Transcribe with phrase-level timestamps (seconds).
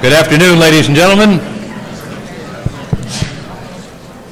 [0.00, 1.40] Good afternoon, ladies and gentlemen.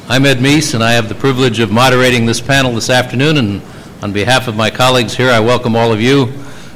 [0.08, 3.36] I'm Ed Meese, and I have the privilege of moderating this panel this afternoon.
[3.36, 3.62] And
[4.00, 6.32] on behalf of my colleagues here, I welcome all of you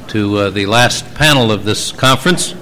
[0.09, 2.53] to uh, the last panel of this conference.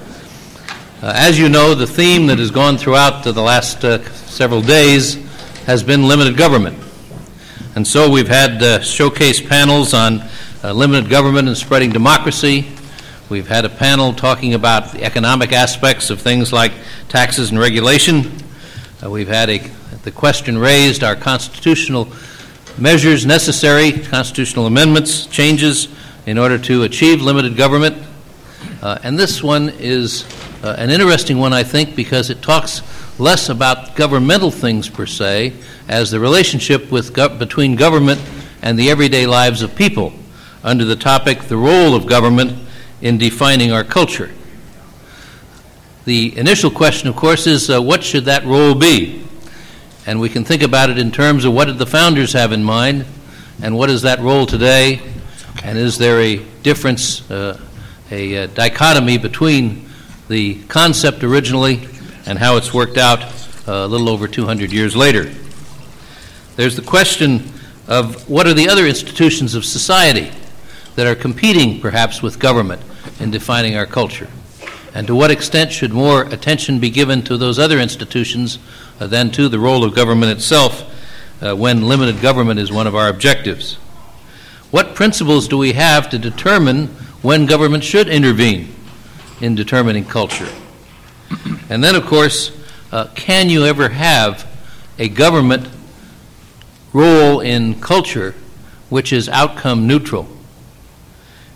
[1.02, 5.16] Uh, as you know, the theme that has gone throughout the last uh, several days
[5.64, 6.78] has been limited government.
[7.74, 10.22] And so we've had uh, showcase panels on
[10.62, 12.68] uh, limited government and spreading democracy,
[13.30, 16.72] We've had a panel talking about the economic aspects of things like
[17.08, 18.32] taxes and regulation.
[19.00, 19.58] Uh, we've had a,
[20.02, 22.08] the question raised are constitutional
[22.76, 25.86] measures necessary, constitutional amendments, changes
[26.26, 28.04] in order to achieve limited government.
[28.82, 30.24] Uh, and this one is
[30.64, 32.82] uh, an interesting one, I think, because it talks
[33.20, 35.52] less about governmental things per se
[35.86, 38.20] as the relationship with go- between government
[38.60, 40.12] and the everyday lives of people
[40.64, 42.66] under the topic the role of government
[43.02, 44.30] in defining our culture.
[46.04, 49.24] The initial question, of course, is uh, what should that role be?
[50.06, 52.64] And we can think about it in terms of what did the founders have in
[52.64, 53.04] mind,
[53.62, 55.00] and what is that role today,
[55.62, 57.60] and is there a difference, uh,
[58.10, 59.88] a, a, uh, dichotomy between
[60.28, 61.86] the concept originally
[62.26, 65.30] and how it's worked out uh, a little over 200 years later?
[66.56, 67.52] There's the question
[67.88, 70.30] of what are the other institutions of society
[70.96, 72.80] that are competing perhaps with government
[73.20, 74.28] in defining our culture?
[74.92, 78.58] And to what extent should more attention be given to those other institutions
[78.98, 80.82] uh, than to the role of government itself
[81.40, 83.74] uh, when limited government is one of our objectives?
[84.70, 86.88] What principles do we have to determine
[87.22, 88.74] when government should intervene
[89.40, 90.48] in determining culture?
[91.68, 92.50] And then, of course,
[92.90, 94.46] uh, can you ever have
[94.98, 95.68] a government
[96.92, 98.34] role in culture
[98.88, 100.28] which is outcome neutral?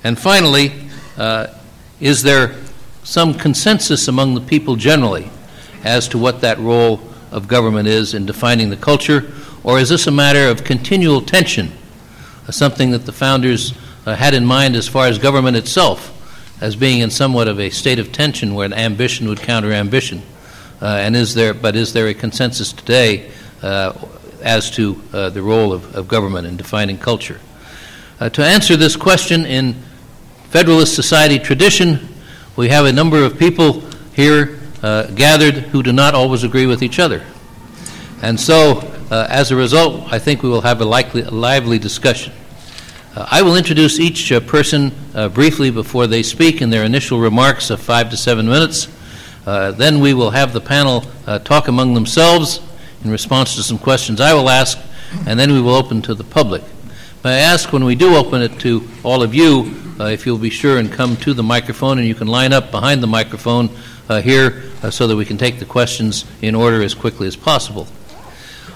[0.04, 0.83] And finally,
[1.16, 1.46] uh,
[2.00, 2.54] is there
[3.02, 5.30] some consensus among the people generally
[5.84, 9.32] as to what that role of government is in defining the culture?
[9.62, 11.72] Or is this a matter of continual tension,
[12.48, 13.74] uh, something that the founders
[14.06, 16.10] uh, had in mind as far as government itself,
[16.60, 20.22] as being in somewhat of a state of tension where an ambition would counter ambition?
[20.80, 23.30] Uh, and is there, but is there a consensus today
[23.62, 23.92] uh,
[24.42, 27.40] as to uh, the role of, of, government in defining culture?
[28.32, 29.76] to answer this question in
[30.54, 31.98] Federalist Society tradition,
[32.54, 33.80] we have a number of people
[34.12, 37.24] here uh, gathered who do not always agree with each other.
[38.22, 38.78] And so,
[39.10, 42.32] uh, as a result, I think we will have a, likely, a lively discussion.
[43.16, 47.18] Uh, I will introduce each uh, person uh, briefly before they speak in their initial
[47.18, 48.86] remarks of five to seven minutes.
[49.44, 51.00] Uh, then we will have the panel
[51.42, 52.60] talk among themselves
[53.02, 54.78] in response to some questions I will ask,
[55.26, 56.62] and then we will open to the public.
[57.26, 60.50] I ask when we do open it to all of you, uh, if you'll be
[60.50, 63.70] sure and come to the microphone, and you can line up behind the microphone
[64.10, 67.34] uh, here uh, so that we can take the questions in order as quickly as
[67.34, 67.88] possible.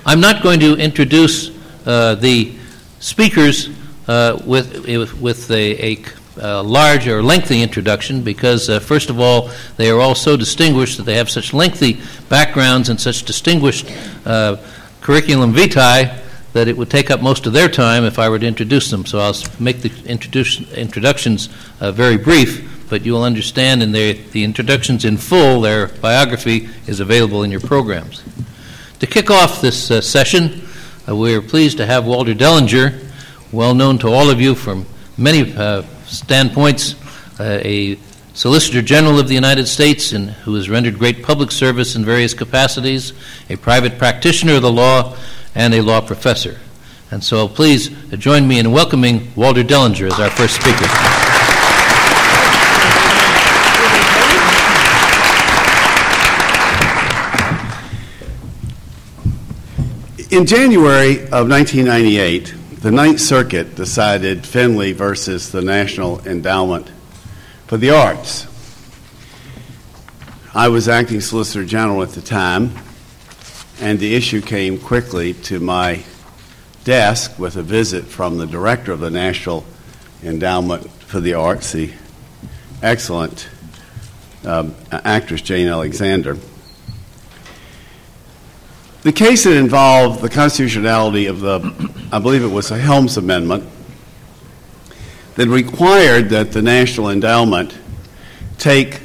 [0.07, 1.51] I'm not going to introduce
[1.87, 2.57] uh, the
[3.01, 3.69] speakers
[4.09, 6.05] uh, with, with a, a
[6.41, 11.03] uh, large or lengthy introduction because, first of all, they are all so distinguished that
[11.03, 12.01] they have such lengthy
[12.31, 13.93] backgrounds and such distinguished
[15.03, 18.47] curriculum vitae that it would take up most of their time if I were to
[18.47, 19.05] introduce them.
[19.07, 21.49] So I'll make the introductions
[21.81, 26.69] uh, very brief, but you will understand in the, the introductions in full, their biography
[26.87, 28.23] is available in your programs.
[29.01, 30.63] To kick off this uh, session,
[31.09, 33.05] uh, we are pleased to have Walter Dellinger,
[33.53, 36.95] well known to all of you from many uh, standpoints,
[37.39, 37.99] uh, a
[38.35, 42.35] Solicitor General of the United States, and who has rendered great public service in various
[42.35, 43.13] capacities,
[43.51, 45.17] a private practitioner of the law,
[45.55, 46.59] and a law professor.
[47.11, 47.89] And so please
[48.19, 50.87] join me in welcoming Walter Dellinger as our first speaker.
[60.31, 66.93] In January of 1998, the Ninth Circuit decided Finley versus the National Endowment
[67.67, 68.47] for the Arts.
[70.55, 72.73] I was acting Solicitor General at the time,
[73.81, 76.03] and the issue came quickly to my
[76.85, 79.65] desk with a visit from the director of the National
[80.23, 81.93] Endowment for the Arts, the
[82.83, 83.49] excellent
[84.45, 86.37] um, actress Jane Alexander.
[89.03, 91.61] The case that involved the constitutionality of the,
[92.11, 93.65] I believe it was a Helms Amendment,
[95.37, 97.79] that required that the National Endowment
[98.59, 99.03] take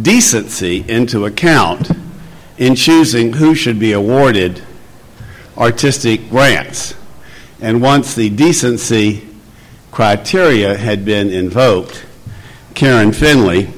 [0.00, 1.90] decency into account
[2.58, 4.62] in choosing who should be awarded
[5.56, 6.94] artistic grants.
[7.60, 9.26] And once the decency
[9.90, 12.04] criteria had been invoked,
[12.74, 13.68] Karen Finley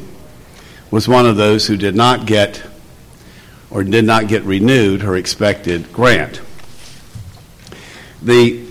[0.90, 2.64] was one of those who did not get
[3.70, 6.40] or did not get renewed her expected grant.
[8.22, 8.64] The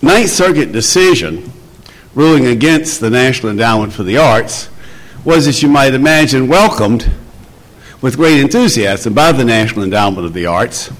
[0.00, 1.52] Ninth Circuit decision
[2.14, 4.70] ruling against the National Endowment for the Arts
[5.24, 7.10] was, as you might imagine, welcomed
[8.00, 10.90] with great enthusiasm by the National Endowment of the Arts.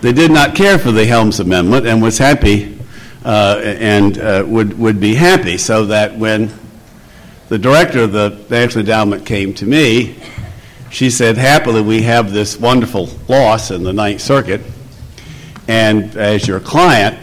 [0.00, 2.76] They did not care for the Helms Amendment and was happy
[3.24, 6.50] uh, and uh, would, would be happy so that when
[7.48, 10.16] the director of the National Endowment came to me,
[10.90, 14.62] she said, happily, we have this wonderful loss in the Ninth Circuit,
[15.68, 17.16] and as your client,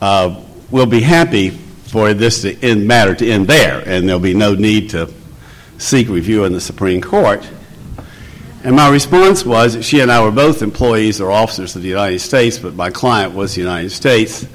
[0.00, 0.42] uh,
[0.72, 4.54] we'll be happy for this to end, matter to end there, and there'll be no
[4.54, 5.06] need to
[5.78, 7.48] seek review in the Supreme Court.
[8.64, 11.88] And my response was that she and I were both employees or officers of the
[11.88, 14.46] United States, but my client was the United States,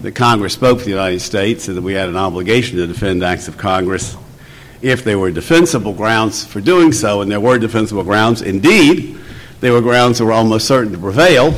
[0.00, 3.22] that Congress spoke for the United States, and that we had an obligation to defend
[3.22, 4.16] acts of Congress
[4.82, 8.42] if there were defensible grounds for doing so, and there were defensible grounds.
[8.42, 9.16] Indeed,
[9.60, 11.54] there were grounds that were almost certain to prevail,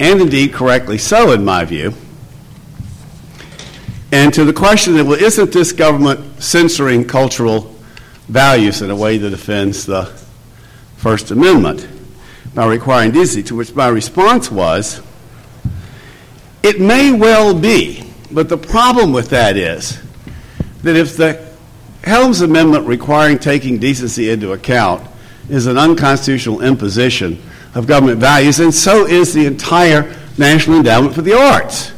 [0.00, 1.92] and indeed correctly so, in my view.
[4.10, 7.73] And to the question that, well, isn't this government censoring cultural
[8.28, 10.04] values in a way that offends the
[10.96, 11.88] First Amendment
[12.54, 13.42] by requiring decency?
[13.44, 15.02] To which my response was,
[16.62, 20.00] it may well be, but the problem with that is
[20.82, 21.44] that if the
[22.04, 25.08] Helms Amendment requiring taking decency into account
[25.48, 27.42] is an unconstitutional imposition
[27.74, 31.92] of government values, and so is the entire National Endowment for the Arts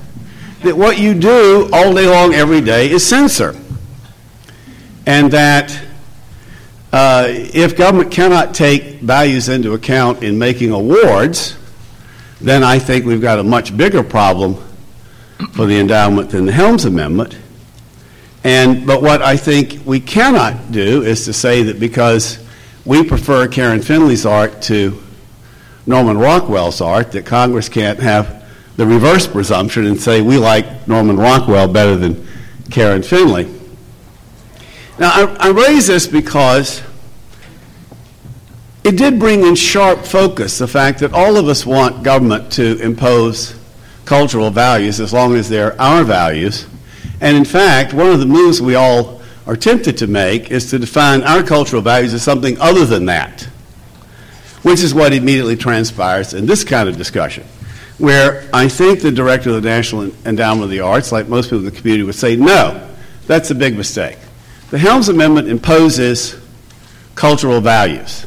[0.63, 3.55] that what you do all day long, every day, is censor.
[5.07, 5.79] And that
[6.97, 11.55] uh, if government cannot take values into account in making awards,
[12.41, 14.55] then I think we've got a much bigger problem
[15.53, 17.37] for the endowment than the Helms Amendment.
[18.45, 22.39] And, but what I think we cannot do is to say that because
[22.87, 24.99] we prefer Karen Finley's art to
[25.85, 31.19] Norman Rockwell's art, that Congress can't have the reverse presumption and say we like Norman
[31.19, 32.27] Rockwell better than
[32.71, 33.53] Karen Finley.
[34.99, 36.83] Now, I, I raise this because
[38.87, 42.81] it did bring in sharp focus the fact that all of us want government to
[42.81, 43.59] impose
[44.05, 46.69] cultural values as long as they're our values.
[47.21, 50.79] And in fact, one of the moves we all are tempted to make is to
[50.79, 53.43] define our cultural values as something other than that,
[54.63, 57.45] which is what immediately transpires in this kind of discussion
[57.99, 61.59] where I think the director of the National Endowment of the Arts, like most people
[61.59, 62.89] in the community, would say, no,
[63.27, 64.19] that's a big mistake.
[64.71, 66.39] The Helms Amendment imposes
[67.17, 68.27] cultural values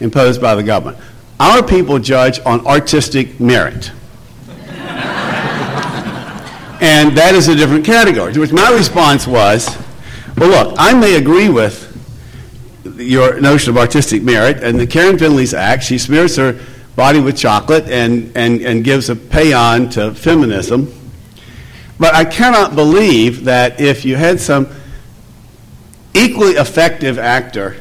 [0.00, 0.98] imposed by the government.
[1.40, 3.92] Our people judge on artistic merit.
[6.80, 8.32] and that is a different category.
[8.32, 9.76] To which my response was,
[10.36, 11.86] well, look, I may agree with
[12.96, 16.58] your notion of artistic merit, and the Karen Finley's Act, she smears her
[16.96, 20.92] body with chocolate and, and, and gives a paean to feminism.
[21.98, 24.68] But I cannot believe that if you had some
[26.14, 27.76] equally effective actor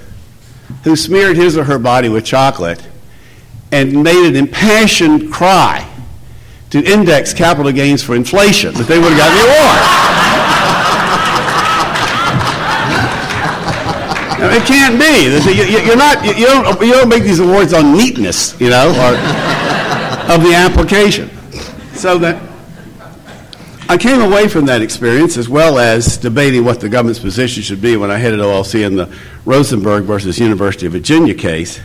[0.84, 2.86] who smeared his or her body with chocolate
[3.72, 5.88] and made an impassioned cry
[6.70, 9.82] to index capital gains for inflation, that they would have gotten the award.
[14.54, 15.26] it can't be.
[15.86, 19.16] You're not, you, don't, you don't make these awards on neatness, you know, or
[20.34, 21.30] of the application.
[21.94, 22.47] So that
[23.90, 27.82] I came away from that experience as well as debating what the government's position should
[27.82, 29.06] be when I headed OLC in the
[29.46, 31.80] Rosenberger versus University of Virginia case,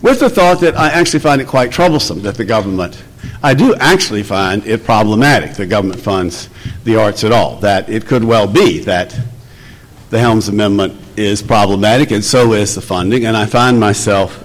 [0.00, 3.02] with the thought that I actually find it quite troublesome that the government,
[3.42, 6.48] I do actually find it problematic the government funds
[6.84, 9.18] the arts at all, that it could well be that
[10.10, 13.26] the Helms Amendment is problematic, and so is the funding.
[13.26, 14.44] And I find myself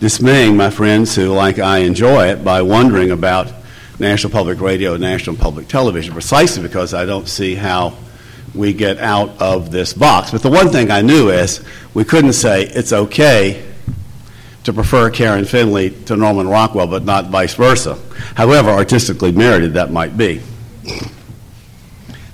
[0.00, 3.52] dismaying my friends who, like I, enjoy it by wondering about
[3.98, 7.96] National Public Radio and National Public Television, precisely because I don't see how
[8.54, 10.30] we get out of this box.
[10.30, 11.62] But the one thing I knew is
[11.94, 13.64] we couldn't say it's okay
[14.64, 17.98] to prefer Karen Finley to Norman Rockwell, but not vice versa.
[18.34, 20.40] However artistically merited that might be.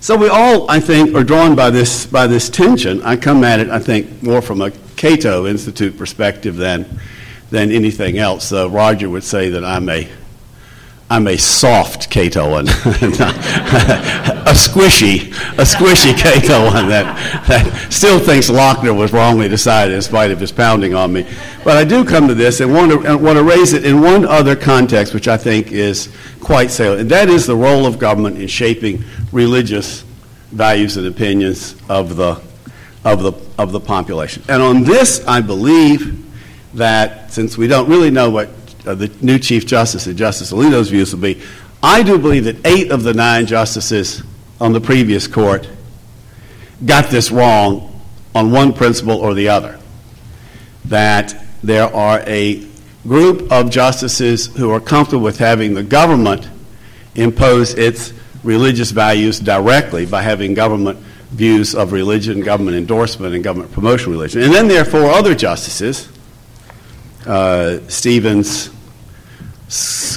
[0.01, 3.03] So we all, I think, are drawn by this, by this tension.
[3.03, 7.01] I come at it, I think, more from a Cato Institute perspective than,
[7.51, 8.53] than anything else.
[8.53, 10.07] Roger would say that I'm a,
[11.11, 12.63] I'm a soft Catoan,
[14.47, 20.31] a squishy, a squishy Catoan that, that still thinks Lochner was wrongly decided in spite
[20.31, 21.27] of his pounding on me.
[21.63, 24.01] But I do come to this and want to, and want to raise it in
[24.01, 26.09] one other context, which I think is
[26.41, 30.05] quite salient, and that is the role of government in shaping religious
[30.53, 32.41] values and opinions of the,
[33.05, 34.43] of the, of the population.
[34.49, 36.25] And on this, I believe
[36.75, 38.49] that since we don't really know what
[38.87, 41.41] uh, the new Chief Justice and Justice Alito's views will be,
[41.83, 44.23] I do believe that eight of the nine justices
[44.61, 45.69] on the previous court
[46.85, 48.03] got this wrong
[48.35, 49.79] on one principle or the other.
[50.87, 52.67] That there are a
[53.07, 56.49] group of justices who are comfortable with having the government
[57.15, 58.13] impose its
[58.43, 60.99] religious values directly by having government
[61.31, 64.43] views of religion, government endorsement, and government promotion of religion.
[64.43, 66.09] And then there are four other justices
[67.27, 68.71] uh, Stevens,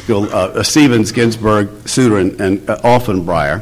[0.10, 3.60] uh, Stevens, Ginsburg, Souter, and, and uh,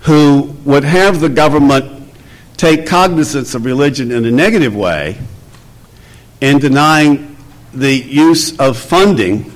[0.00, 2.12] who would have the government
[2.56, 5.18] take cognizance of religion in a negative way
[6.40, 7.36] in denying
[7.72, 9.52] the use of funding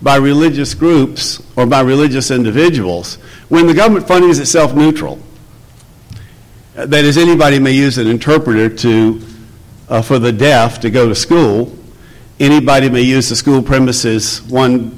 [0.00, 3.16] by religious groups or by religious individuals
[3.48, 5.18] when the government funding is itself neutral.
[6.74, 9.20] That is, anybody may use an interpreter to,
[9.88, 11.76] uh, for the deaf to go to school.
[12.40, 14.90] Anybody may use the school premises one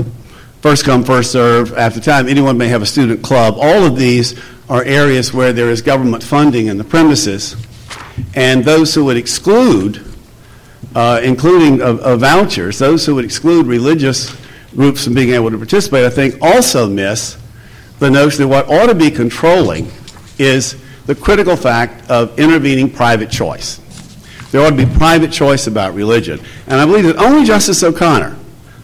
[0.60, 2.28] first come, first serve at the time.
[2.28, 3.54] Anyone may have a student club.
[3.56, 7.56] All of these are areas where there is government funding in the premises.
[8.34, 10.04] And those who would exclude,
[10.94, 14.36] uh, including uh, uh, vouchers, those who would exclude religious
[14.74, 17.38] groups from being able to participate, I think also miss
[17.98, 19.90] the notion that what ought to be controlling
[20.38, 23.80] is the critical fact of intervening private choice.
[24.50, 26.40] There ought to be private choice about religion.
[26.66, 28.36] And I believe that only Justice O'Connor,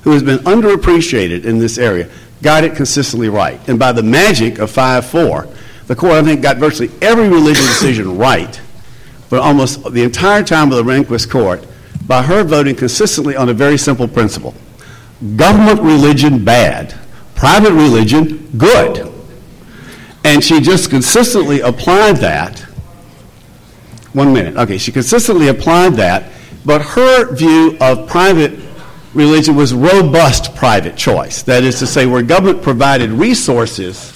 [0.02, 2.08] who has been underappreciated in this area,
[2.42, 3.60] got it consistently right.
[3.68, 5.48] And by the magic of 5 4,
[5.86, 8.60] the court, I think, got virtually every religious decision right
[9.28, 11.66] for almost the entire time of the Rehnquist court
[12.06, 14.54] by her voting consistently on a very simple principle
[15.36, 16.94] government religion bad,
[17.34, 19.12] private religion good.
[20.24, 22.66] And she just consistently applied that.
[24.16, 24.56] One minute.
[24.56, 26.32] Okay, she consistently applied that,
[26.64, 28.58] but her view of private
[29.12, 31.42] religion was robust private choice.
[31.42, 34.12] That is to say, where government provided resources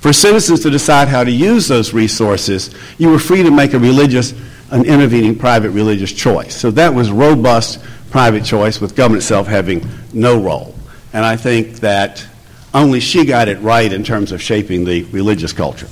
[0.00, 3.78] for citizens to decide how to use those resources, you were free to make a
[3.78, 4.34] religious,
[4.72, 6.56] an intervening private religious choice.
[6.56, 10.74] So that was robust private choice with government itself having no role.
[11.12, 12.26] And I think that
[12.74, 15.86] only she got it right in terms of shaping the religious culture.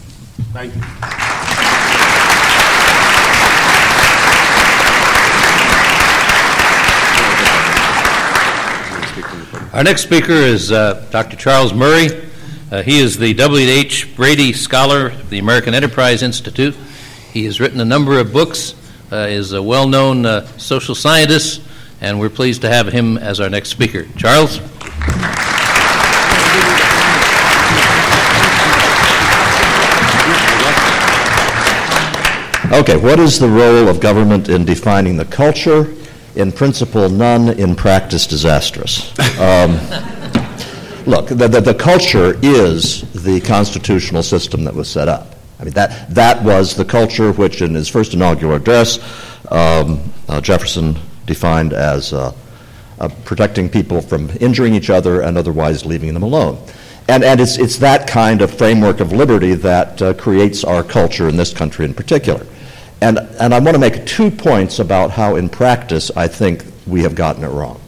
[0.52, 1.35] Thank you.
[9.76, 11.36] Our next speaker is uh, Dr.
[11.36, 12.08] Charles Murray.
[12.72, 14.16] Uh, he is the W.H.
[14.16, 16.74] Brady Scholar of the American Enterprise Institute.
[17.34, 18.74] He has written a number of books,
[19.12, 21.60] uh, is a well known uh, social scientist,
[22.00, 24.06] and we're pleased to have him as our next speaker.
[24.16, 24.60] Charles?
[32.72, 35.94] Okay, what is the role of government in defining the culture?
[36.36, 37.48] In principle, none.
[37.58, 39.10] In practice, disastrous.
[39.40, 39.72] Um,
[41.06, 45.34] look, the, the, the, culture is the constitutional system that was set up.
[45.58, 48.98] I mean, that, that was the culture which, in his first inaugural address,
[49.50, 52.34] um, uh, Jefferson defined as uh,
[52.98, 56.58] uh, protecting people from injuring each other and otherwise leaving them alone.
[57.08, 61.28] And, and it's, it's that kind of framework of liberty that uh, creates our culture
[61.28, 62.46] in this country in particular.
[63.00, 67.02] And, and I want to make two points about how, in practice, I think we
[67.02, 67.80] have gotten it wrong.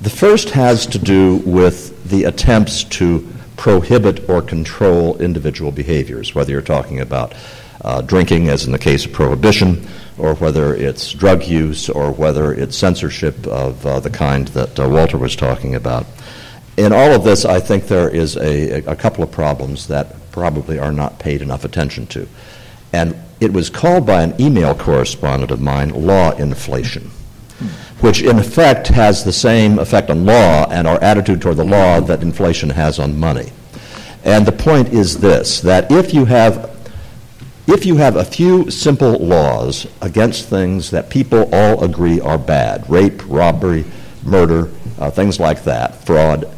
[0.00, 6.50] The first has to do with the attempts to prohibit or control individual behaviors, whether
[6.50, 7.34] you're talking about
[7.82, 9.86] uh, drinking, as in the case of prohibition,
[10.18, 14.88] or whether it's drug use, or whether it's censorship of uh, the kind that uh,
[14.88, 16.06] Walter was talking about.
[16.76, 20.78] In all of this, I think there is a, a couple of problems that probably
[20.78, 22.26] are not paid enough attention to.
[22.92, 27.10] And it was called by an email correspondent of mine law inflation,
[28.00, 32.00] which in effect has the same effect on law and our attitude toward the law
[32.00, 33.52] that inflation has on money.
[34.24, 36.70] And the point is this that if you have
[37.66, 42.88] if you have a few simple laws against things that people all agree are bad
[42.88, 43.84] rape, robbery,
[44.24, 44.70] murder,
[45.00, 46.48] uh, things like that, fraud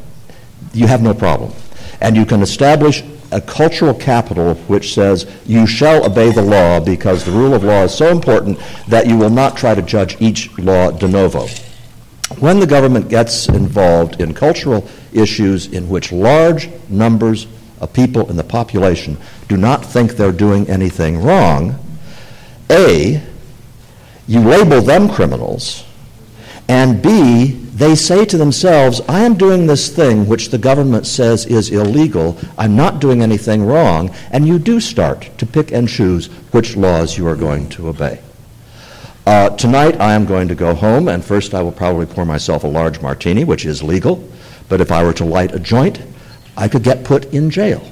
[0.75, 1.53] you have no problem.
[2.01, 3.03] And you can establish
[3.35, 7.83] a cultural capital which says you shall obey the law because the rule of law
[7.83, 11.49] is so important that you will not try to judge each law de novo.
[12.39, 17.49] When the government gets involved in cultural issues in which large numbers
[17.81, 21.77] of people in the population do not think they're doing anything wrong,
[22.71, 23.21] A,
[24.29, 25.85] you label them criminals,
[26.69, 31.45] and B, they say to themselves, I am doing this thing which the government says
[31.47, 36.27] is illegal, I'm not doing anything wrong, and you do start to pick and choose
[36.53, 38.21] which laws you are going to obey.
[39.27, 42.63] Uh, tonight I am going to go home, and first I will probably pour myself
[42.63, 44.27] a large martini, which is legal,
[44.69, 46.01] but if I were to light a joint,
[46.57, 47.85] I could get put in jail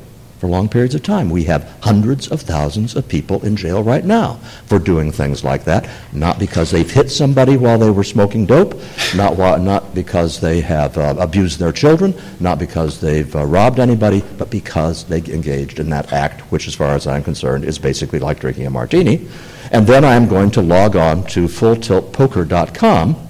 [0.43, 1.31] for long periods of time.
[1.31, 5.63] We have hundreds of thousands of people in jail right now for doing things like
[5.67, 8.75] that, not because they've hit somebody while they were smoking dope,
[9.15, 14.25] not, not because they have uh, abused their children, not because they've uh, robbed anybody,
[14.37, 18.19] but because they engaged in that act, which, as far as I'm concerned, is basically
[18.19, 19.29] like drinking a martini.
[19.71, 23.29] And then I'm going to log on to fulltiltpoker.com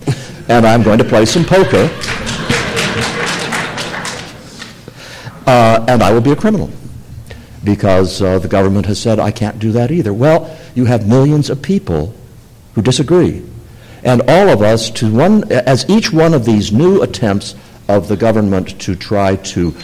[0.49, 1.91] and I'm going to play some poker.
[5.47, 6.71] Uh, and I will be a criminal
[7.65, 10.13] because uh, the government has said I can't do that either.
[10.13, 12.15] Well, you have millions of people
[12.75, 13.45] who disagree.
[14.05, 17.55] And all of us, to one, as each one of these new attempts
[17.89, 19.75] of the government to try to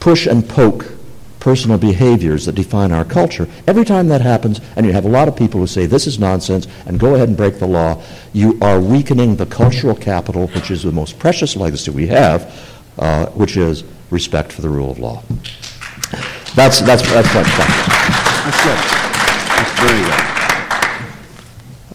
[0.00, 0.92] push and poke
[1.40, 5.28] personal behaviors that define our culture, every time that happens, and you have a lot
[5.28, 8.58] of people who say this is nonsense and go ahead and break the law, you
[8.62, 13.56] are weakening the cultural capital, which is the most precious legacy we have, uh, which
[13.56, 15.22] is respect for the rule of law.
[16.58, 17.68] That's, that's, that's point one.
[18.42, 18.78] That's good.
[19.54, 20.18] That's very good.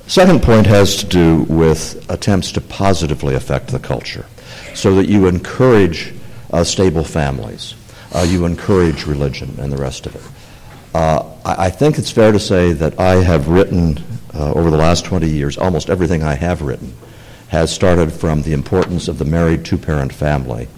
[0.10, 4.26] Second point has to do with attempts to positively affect the culture
[4.74, 6.14] so that you encourage
[6.52, 7.76] uh, stable families,
[8.14, 10.24] uh, you encourage religion, and the rest of it.
[10.96, 14.02] Uh, I, I, think it's fair to say that I have written
[14.34, 16.94] uh, over the last 20 years, almost everything I have written
[17.50, 20.70] has started from the importance of the married two parent family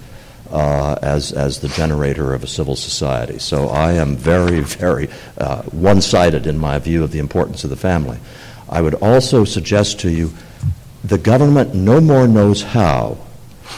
[0.56, 3.40] uh, as, as the generator of a civil society.
[3.40, 7.70] So I am very, very uh, one sided in my view of the importance of
[7.70, 8.20] the family.
[8.70, 10.32] I would also suggest to you
[11.04, 13.18] the government no more knows how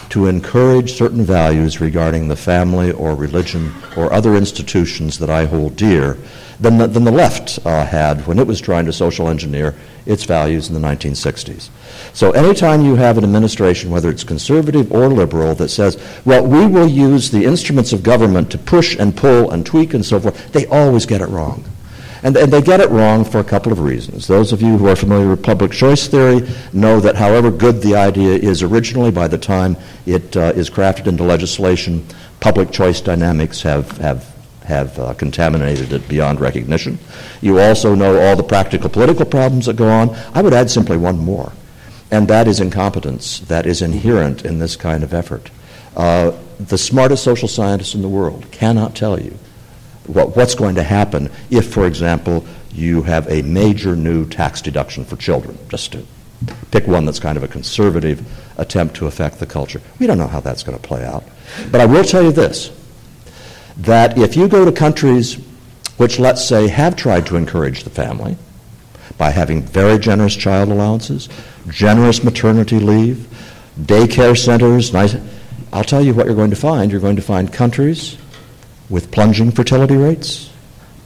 [0.09, 5.75] to encourage certain values regarding the family or religion or other institutions that I hold
[5.75, 6.17] dear
[6.59, 10.23] than the, than the left uh, had when it was trying to social engineer its
[10.23, 11.69] values in the 1960s.
[12.13, 16.65] So anytime you have an administration, whether it's conservative or liberal, that says, well, we
[16.65, 20.51] will use the instruments of government to push and pull and tweak and so forth,
[20.51, 21.63] they always get it wrong.
[22.23, 24.27] And, and, they get it wrong for a couple of reasons.
[24.27, 27.95] Those of you who are familiar with public choice theory know that however good the
[27.95, 32.06] idea is originally, by the time it uh, is crafted into legislation,
[32.39, 34.34] public choice dynamics have, have
[34.67, 36.99] have uh, contaminated it beyond recognition.
[37.41, 40.15] You also know all the practical political problems that go on.
[40.34, 41.53] I would add simply one more,
[42.12, 45.49] and that is incompetence that is inherent in this kind of effort.
[45.95, 49.38] Uh, the smartest social scientists in the world cannot tell you
[50.08, 55.06] what, what's going to happen if, for example, you have a major new tax deduction
[55.06, 56.06] for children, just to
[56.72, 58.26] pick one that's kind of a conservative
[58.58, 59.82] attempt to affect the culture.
[60.00, 61.24] We don't know how that's going to play out.
[61.72, 62.72] But I will tell you this
[63.78, 65.38] that if you go to countries
[65.98, 68.38] which, let's say, have tried to encourage the family
[69.17, 71.28] by having very generous child allowances,
[71.70, 73.28] generous maternity leave,
[73.82, 75.15] daycare centers, nice,
[75.74, 76.91] I'll tell you what you're going to find.
[76.91, 78.17] You're going to find countries
[78.89, 80.50] with plunging fertility rates,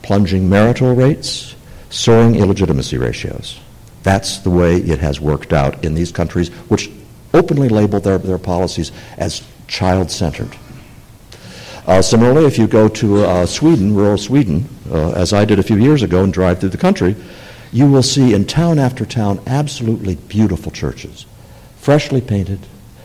[0.02, 1.54] plunging marital rates,
[1.90, 3.60] soaring illegitimacy ratios.
[4.02, 6.90] That's the way it has worked out in these countries, which
[7.34, 10.56] openly label their, their policies as child centered.
[11.86, 15.64] Uh, similarly, if you go to uh, Sweden, rural Sweden, uh, as I did a
[15.64, 17.16] few years ago and drive through the country,
[17.72, 21.26] you will see in town after town absolutely beautiful churches,
[21.76, 22.60] freshly painted,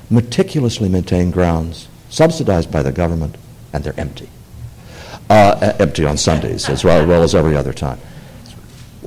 [0.10, 3.36] meticulously maintained grounds, subsidized by the government,
[3.74, 4.30] and they're empty.
[5.30, 8.00] Uh, empty on Sundays as well, as well as every other time.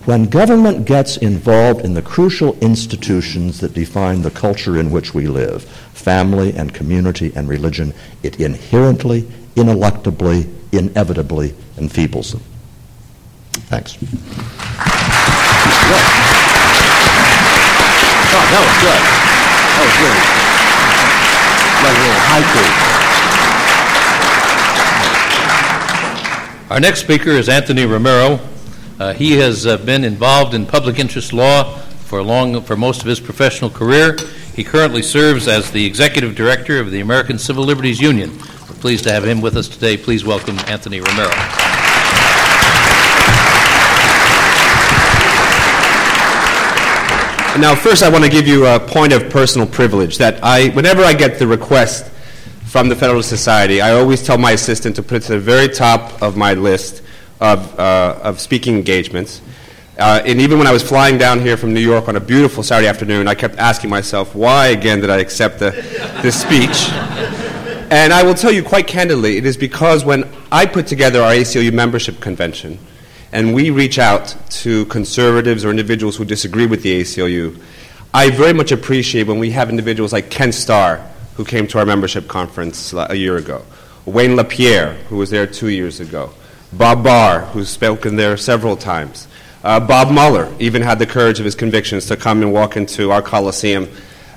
[0.05, 5.27] When government gets involved in the crucial institutions that define the culture in which we
[5.27, 9.23] live, family and community and religion, it inherently
[9.57, 12.43] ineluctably, inevitably enfeebles them.
[13.69, 13.97] Thanks.
[18.33, 19.03] Oh, that was good.
[19.77, 20.21] That was really
[21.83, 23.00] like a little haiku.
[26.71, 28.39] Our next speaker is Anthony Romero.
[29.01, 33.09] Uh, he has uh, been involved in public interest law for long for most of
[33.09, 34.17] his professional career.
[34.55, 39.03] He currently serves as the executive director of the American Civil Liberties Union, We're pleased
[39.03, 39.97] to have him with us today.
[39.97, 41.31] Please welcome Anthony Romero.
[47.59, 51.03] Now, first, I want to give you a point of personal privilege that I, whenever
[51.03, 52.13] I get the request
[52.71, 55.67] from the Federalist Society, I always tell my assistant to put it to the very
[55.67, 57.03] top of my list
[57.41, 59.43] of, uh, of speaking engagements.
[59.99, 62.63] Uh, and even when I was flying down here from New York on a beautiful
[62.63, 65.73] Saturday afternoon, I kept asking myself, why again did I accept the,
[66.23, 66.91] this speech?
[67.91, 71.33] And I will tell you quite candidly, it is because when I put together our
[71.33, 72.79] ACLU membership convention,
[73.33, 77.61] and we reach out to conservatives or individuals who disagree with the ACLU,
[78.15, 81.05] I very much appreciate when we have individuals like Ken Starr,
[81.41, 83.65] who came to our membership conference a year ago,
[84.05, 86.29] Wayne LaPierre, who was there two years ago,
[86.71, 89.27] Bob Barr, who's spoken there several times,
[89.65, 93.11] uh, Bob Mueller even had the courage of his convictions to come and walk into
[93.11, 93.89] our Coliseum,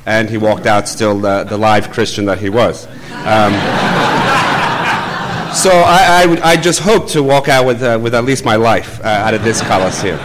[0.06, 2.88] and he walked out still the, the live Christian that he was.
[2.88, 3.52] Um,
[5.54, 8.56] so I, I, I, just hope to walk out with, uh, with at least my
[8.56, 10.20] life uh, out of this Coliseum.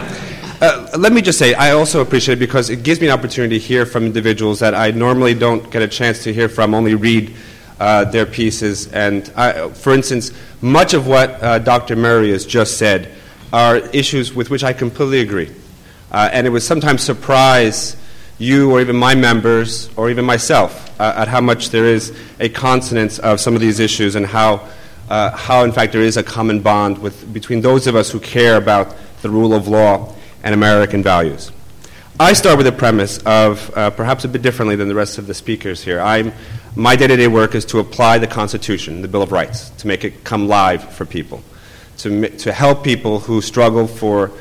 [0.61, 3.57] Uh, let me just say, I also appreciate it because it gives me an opportunity
[3.57, 6.95] to hear from individuals that I normally don't get a chance to hear from, only
[6.95, 7.33] read
[7.79, 8.91] uh, their pieces.
[8.91, 11.95] And I, for instance, much of what uh, Dr.
[11.95, 13.09] Murray has just said
[13.53, 15.49] are issues with which I completely agree.
[16.11, 17.95] Uh, and it would sometimes surprise
[18.37, 22.49] you or even my members or even myself uh, at how much there is a
[22.49, 24.67] consonance of some of these issues and how,
[25.09, 28.19] uh, how in fact, there is a common bond with, between those of us who
[28.19, 31.51] care about the rule of law and American values.
[32.19, 35.27] I start with a premise of, uh, perhaps a bit differently than the rest of
[35.27, 36.01] the speakers here.
[36.01, 36.33] I'm,
[36.75, 39.87] my day to day work is to apply the Constitution, the Bill of Rights, to
[39.87, 41.43] make it come live for people
[41.99, 44.31] to, to help people who struggle for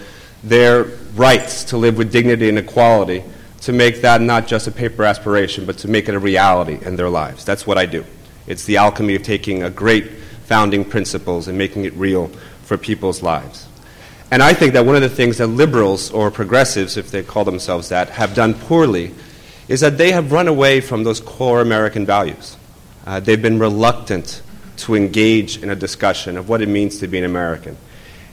[0.42, 0.84] their
[1.14, 3.24] rights to live with dignity and equality,
[3.62, 6.96] to make that not just a paper aspiration, but to make it a reality in
[6.96, 7.44] their lives.
[7.44, 8.04] That's what I do.
[8.46, 10.10] It's the alchemy of taking a great
[10.46, 12.28] founding principles and making it real
[12.62, 13.67] for people's lives.
[14.30, 17.44] And I think that one of the things that liberals or progressives, if they call
[17.44, 19.14] themselves that, have done poorly
[19.68, 22.56] is that they have run away from those core American values.
[23.06, 24.42] Uh, they've been reluctant
[24.78, 27.76] to engage in a discussion of what it means to be an American.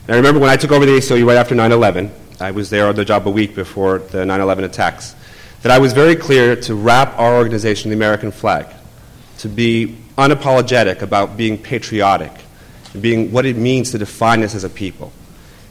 [0.06, 2.68] And I remember when I took over the ACLU right after 9 11, I was
[2.68, 5.14] there on the job a week before the 9 11 attacks,
[5.62, 8.66] that I was very clear to wrap our organization in the American flag,
[9.38, 12.32] to be unapologetic about being patriotic,
[13.00, 15.12] being what it means to define us as a people.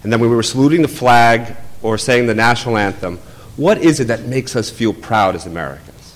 [0.06, 3.18] And then when we were saluting the flag or saying the national anthem,
[3.58, 6.16] what is it that makes us feel proud as Americans?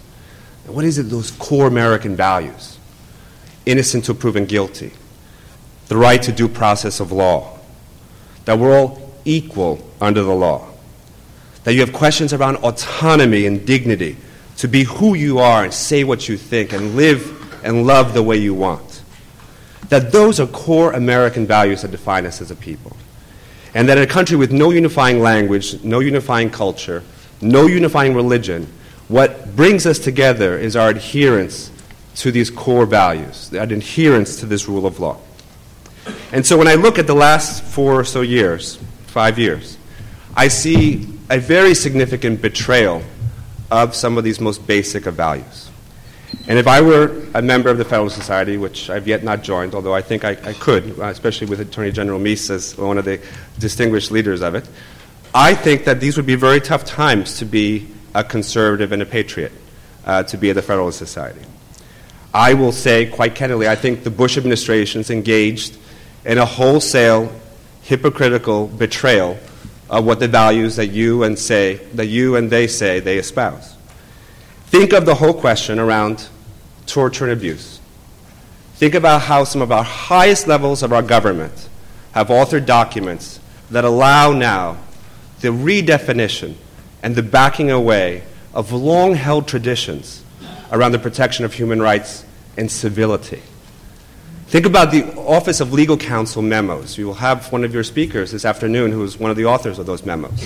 [0.66, 2.80] And what is it, those core American values?
[3.70, 4.92] innocent to proven guilty,
[5.88, 7.58] the right to due process of law,
[8.46, 10.68] that we're all equal under the law,
[11.64, 14.18] that you have questions around autonomy and dignity
[14.58, 18.24] to be who you are and say what you think and live and love the
[18.24, 19.04] way you want.
[19.90, 22.96] That those are core American values that define us as a people.
[23.74, 27.04] And that in a country with no unifying language, no unifying culture,
[27.42, 28.68] no unifying religion,
[29.08, 31.72] what brings us together is our adherence
[32.16, 35.18] to these core values, that adherence to this rule of law.
[36.32, 38.78] And so when I look at the last four or so years,
[39.08, 39.78] five years,
[40.36, 43.04] I see a very significant betrayal
[43.72, 45.69] of some of these most basic of values.
[46.50, 49.76] And if I were a member of the Federalist Society, which I've yet not joined,
[49.76, 53.22] although I think I, I could, especially with Attorney General Meese as one of the
[53.60, 54.68] distinguished leaders of it,
[55.32, 59.06] I think that these would be very tough times to be a conservative and a
[59.06, 59.52] patriot,
[60.06, 61.42] uh, to be at the Federalist Society.
[62.34, 65.78] I will say quite candidly, I think the Bush administration is engaged
[66.26, 67.32] in a wholesale,
[67.84, 69.38] hypocritical betrayal
[69.88, 73.76] of what the values that you and say that you and they say they espouse.
[74.66, 76.28] Think of the whole question around
[76.90, 77.80] torture and abuse.
[78.76, 81.70] Think about how some of our highest levels of our government
[82.14, 84.78] have authored documents that allow now
[85.42, 86.56] the redefinition
[87.04, 88.24] and the backing away
[88.54, 90.24] of long held traditions
[90.72, 92.26] around the protection of human rights
[92.58, 93.42] and civility.
[94.48, 96.98] Think about the Office of Legal Counsel memos.
[96.98, 99.78] You will have one of your speakers this afternoon who is one of the authors
[99.78, 100.44] of those memos.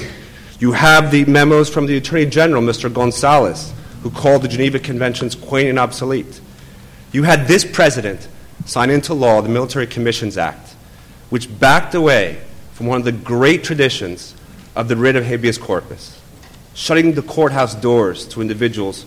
[0.59, 2.93] You have the memos from the Attorney General, Mr.
[2.93, 3.73] Gonzales,
[4.03, 6.41] who called the Geneva Conventions quaint and obsolete.
[7.13, 8.27] You had this president
[8.65, 10.75] sign into law the Military Commissions Act,
[11.29, 12.41] which backed away
[12.73, 14.35] from one of the great traditions
[14.75, 16.19] of the writ of habeas corpus,
[16.73, 19.05] shutting the courthouse doors to individuals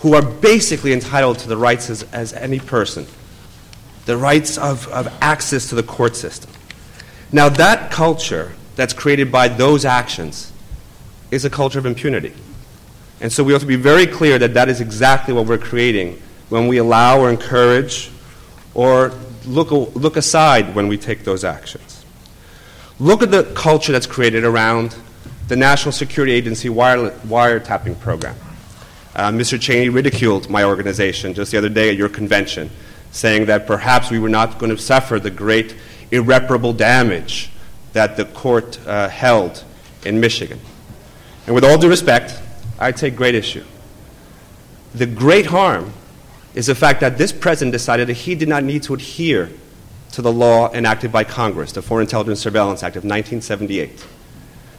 [0.00, 3.06] who are basically entitled to the rights as, as any person,
[4.04, 6.50] the rights of, of access to the court system.
[7.32, 10.52] Now, that culture that's created by those actions
[11.32, 12.32] is a culture of impunity.
[13.20, 16.20] And so we have to be very clear that that is exactly what we're creating
[16.48, 18.10] when we allow or encourage
[18.74, 19.12] or
[19.46, 22.04] look, look aside when we take those actions.
[22.98, 24.96] Look at the culture that's created around
[25.48, 28.36] the National Security Agency wire, wiretapping program.
[29.14, 29.60] Uh, Mr.
[29.60, 32.70] Cheney ridiculed my organization just the other day at your convention,
[33.12, 35.74] saying that perhaps we were not going to suffer the great
[36.10, 37.50] irreparable damage
[37.92, 39.64] that the court uh, held
[40.04, 40.60] in Michigan.
[41.46, 42.38] And with all due respect,
[42.78, 43.64] I take great issue.
[44.94, 45.92] The great harm
[46.54, 49.50] is the fact that this president decided that he did not need to adhere
[50.12, 54.04] to the law enacted by Congress, the Foreign Intelligence Surveillance Act of 1978.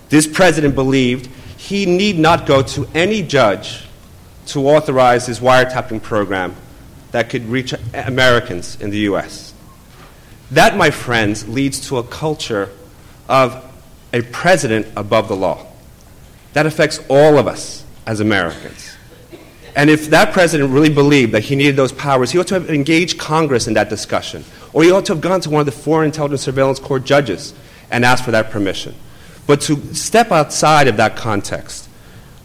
[0.10, 3.83] This president believed he need not go to any judge
[4.47, 6.55] to authorize his wiretapping program
[7.12, 9.53] that could reach Americans in the U.S.
[10.51, 12.69] That, my friends, leads to a culture
[13.27, 13.63] of
[14.13, 15.65] a president above the law.
[16.53, 18.95] That affects all of us as Americans.
[19.75, 22.69] And if that president really believed that he needed those powers, he ought to have
[22.71, 24.43] engaged Congress in that discussion.
[24.73, 27.53] Or he ought to have gone to one of the Foreign Intelligence Surveillance Court judges
[27.91, 28.95] and asked for that permission.
[29.45, 31.89] But to step outside of that context,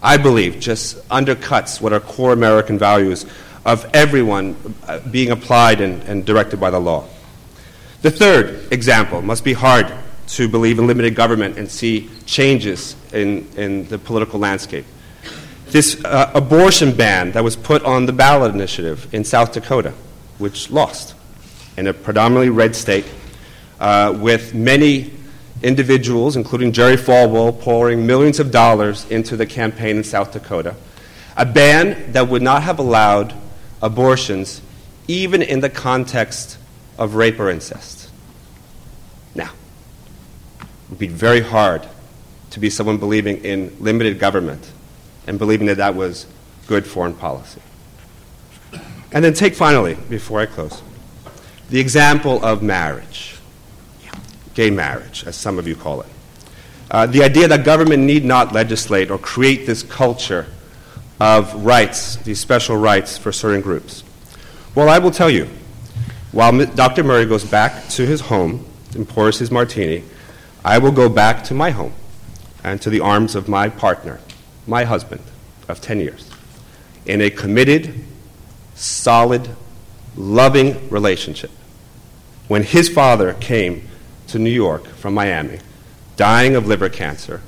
[0.03, 3.25] I believe, just undercuts what are core American values
[3.65, 7.07] of everyone uh, being applied and, and directed by the law.
[8.03, 9.93] The third example must be hard
[10.29, 14.85] to believe in limited government and see changes in, in the political landscape.
[15.73, 19.95] This uh, abortion ban that was put on the ballot initiative in South Dakota,
[20.37, 21.15] which lost
[21.79, 23.07] in a predominantly red state,
[23.81, 25.15] uh, with many
[25.63, 30.75] individuals, including Jerry Falwell, pouring millions of dollars into the campaign in South Dakota.
[31.39, 33.33] A ban that would not have allowed
[33.81, 34.61] abortions,
[35.09, 36.59] even in the context
[36.99, 38.11] of rape or incest.
[39.35, 39.53] Now,
[40.61, 41.89] it would be very hard
[42.51, 44.71] to be someone believing in limited government
[45.27, 46.27] and believing that that was
[46.67, 47.61] good foreign policy.
[49.13, 50.83] And then take finally, before I close,
[51.69, 53.37] the example of marriage,
[54.55, 56.07] gay marriage, as some of you call it.
[56.91, 60.47] Uh, the idea that government need not legislate or create this culture
[61.21, 64.03] of rights, these special rights for certain groups.
[64.75, 65.49] Well, I will tell you,
[66.33, 67.05] while Dr.
[67.05, 70.05] Murray goes back to his home and pours his martini,
[70.65, 71.93] I will go back to my home
[72.65, 74.21] and to the arms of my partner,
[74.67, 75.23] my husband
[75.69, 76.31] of 10 years,
[77.07, 78.05] in a committed,
[78.75, 79.49] solid,
[80.17, 81.51] loving relationship.
[82.49, 83.89] When his father came
[84.29, 85.59] to New York from Miami,
[86.17, 87.41] dying of liver cancer,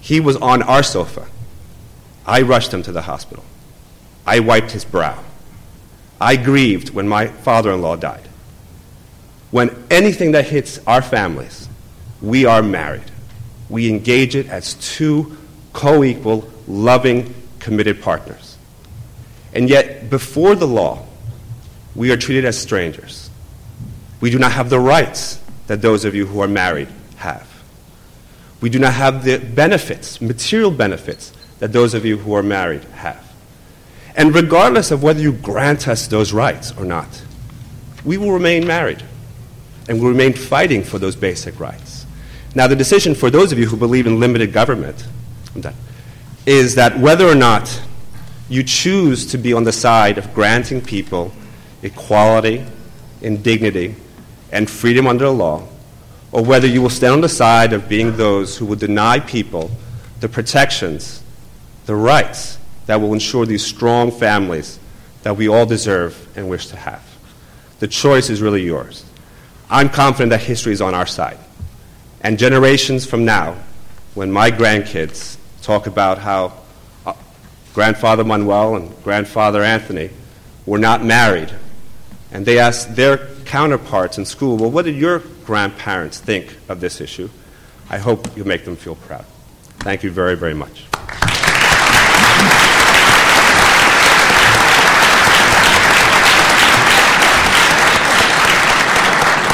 [0.00, 1.26] he was on our sofa.
[2.26, 3.44] I rushed him to the hospital.
[4.26, 5.22] I wiped his brow.
[6.20, 8.28] I grieved when my father in law died.
[9.50, 11.68] When anything that hits our families,
[12.20, 13.10] we are married.
[13.68, 15.36] We engage it as two
[15.76, 18.56] co equal, loving, committed partners.
[19.52, 21.04] And yet, before the law,
[21.94, 23.28] we are treated as strangers.
[24.20, 27.46] We do not have the rights that those of you who are married have.
[28.62, 32.84] We do not have the benefits, material benefits, that those of you who are married
[32.84, 33.22] have.
[34.16, 37.22] And regardless of whether you grant us those rights or not,
[38.02, 39.02] we will remain married
[39.90, 42.06] and will remain fighting for those basic rights.
[42.54, 45.06] Now, the decision for those of you who believe in limited government
[46.44, 47.82] is that whether or not
[48.48, 51.32] you choose to be on the side of granting people
[51.82, 52.64] equality
[53.22, 53.94] and dignity
[54.52, 55.66] and freedom under the law,
[56.32, 59.70] or whether you will stand on the side of being those who will deny people
[60.20, 61.22] the protections,
[61.86, 64.78] the rights that will ensure these strong families
[65.22, 67.02] that we all deserve and wish to have.
[67.80, 69.04] The choice is really yours.
[69.68, 71.38] I'm confident that history is on our side.
[72.20, 73.56] And generations from now,
[74.14, 75.35] when my grandkids
[75.66, 76.52] talk about how
[77.04, 77.12] uh,
[77.74, 80.10] grandfather Manuel and grandfather Anthony
[80.64, 81.52] were not married,
[82.30, 87.00] and they asked their counterparts in school, well, what did your grandparents think of this
[87.00, 87.28] issue?
[87.90, 89.24] I hope you make them feel proud.
[89.80, 90.84] Thank you very, very much.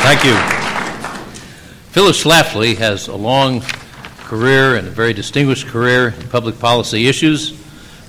[0.02, 0.36] Thank you.
[1.92, 3.62] Phyllis Schlafly has a long
[4.32, 7.52] career and a very distinguished career in public policy issues.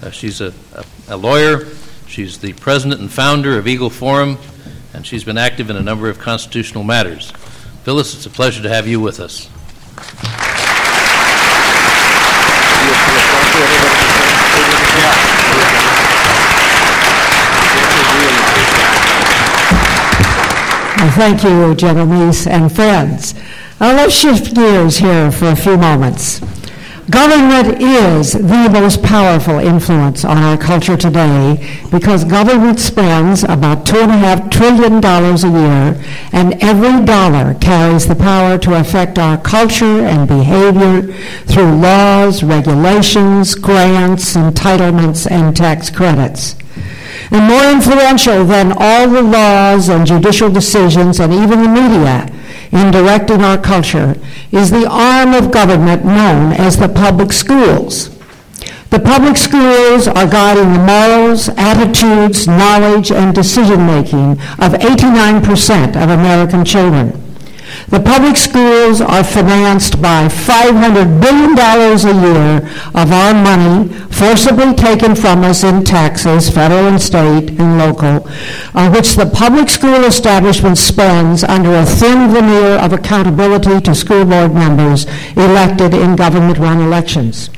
[0.02, 1.66] Uh, she's a, a, a, lawyer.
[2.08, 4.38] She's the president and founder of Eagle Forum,
[4.94, 7.32] and she's been active in a number of constitutional matters.
[7.84, 9.50] Phyllis, it's a pleasure to have you with us.
[21.16, 23.36] thank you, Meese and friends.
[23.84, 26.40] Now let's shift gears here for a few moments.
[27.10, 34.50] Government is the most powerful influence on our culture today because government spends about $2.5
[34.50, 41.14] trillion a year, and every dollar carries the power to affect our culture and behavior
[41.44, 46.56] through laws, regulations, grants, entitlements, and tax credits
[47.32, 52.30] and more influential than all the laws and judicial decisions and even the media
[52.74, 54.16] in directing our culture
[54.52, 58.10] is the arm of government known as the public schools.
[58.90, 66.10] The public schools are guiding the morals, attitudes, knowledge, and decision making of 89% of
[66.10, 67.23] American children.
[67.94, 75.14] The public schools are financed by $500 billion a year of our money forcibly taken
[75.16, 78.28] from us in taxes, federal and state and local,
[78.74, 84.26] on which the public school establishment spends under a thin veneer of accountability to school
[84.26, 85.06] board members
[85.38, 87.52] elected in government-run elections.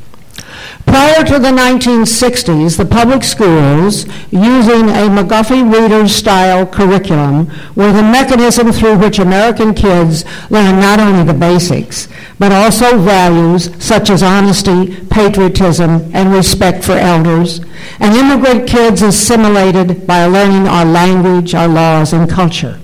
[0.95, 8.71] Prior to the 1960s, the public schools, using a McGuffey Reader-style curriculum, were the mechanism
[8.71, 12.07] through which American kids learn not only the basics,
[12.39, 17.59] but also values such as honesty, patriotism, and respect for elders,
[17.99, 22.79] and immigrant kids assimilated by learning our language, our laws, and culture.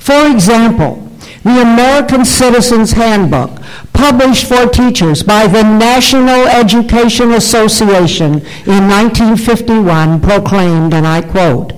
[0.00, 1.08] For example,
[1.44, 3.50] the American Citizens Handbook,
[3.92, 8.34] published for teachers by the National Education Association
[8.66, 11.72] in 1951, proclaimed, and I quote,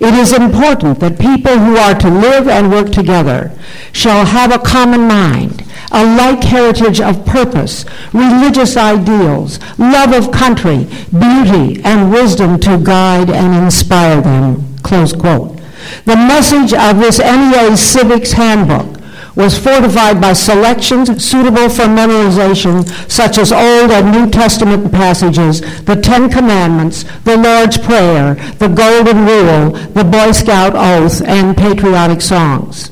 [0.00, 3.52] it is important that people who are to live and work together
[3.92, 10.86] shall have a common mind, a like heritage of purpose, religious ideals, love of country,
[11.10, 14.76] beauty, and wisdom to guide and inspire them.
[14.82, 15.56] Close quote.
[16.04, 18.93] The message of this NEA Civics Handbook
[19.36, 25.96] was fortified by selections suitable for memorization, such as Old and New Testament passages, the
[25.96, 32.90] Ten Commandments, the Lord's Prayer, the Golden Rule, the Boy Scout Oath, and patriotic songs.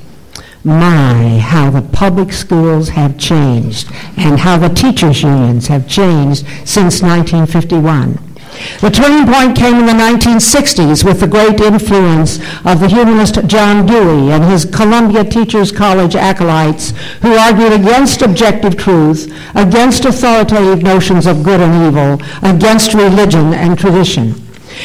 [0.65, 7.03] My, how the public schools have changed, and how the teachers' unions have changed since
[7.03, 8.32] 1951.
[8.81, 13.87] The turning point came in the 1960s with the great influence of the humanist John
[13.87, 21.27] Dewey and his Columbia Teachers College acolytes who argued against objective truth, against authoritative notions
[21.27, 24.35] of good and evil, against religion and tradition.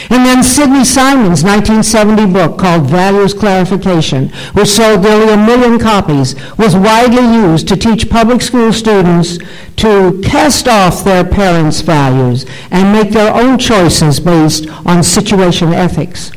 [0.09, 6.35] And then Sidney Simon's 1970 book called Values Clarification, which sold nearly a million copies,
[6.57, 9.37] was widely used to teach public school students
[9.77, 16.31] to cast off their parents' values and make their own choices based on situation ethics.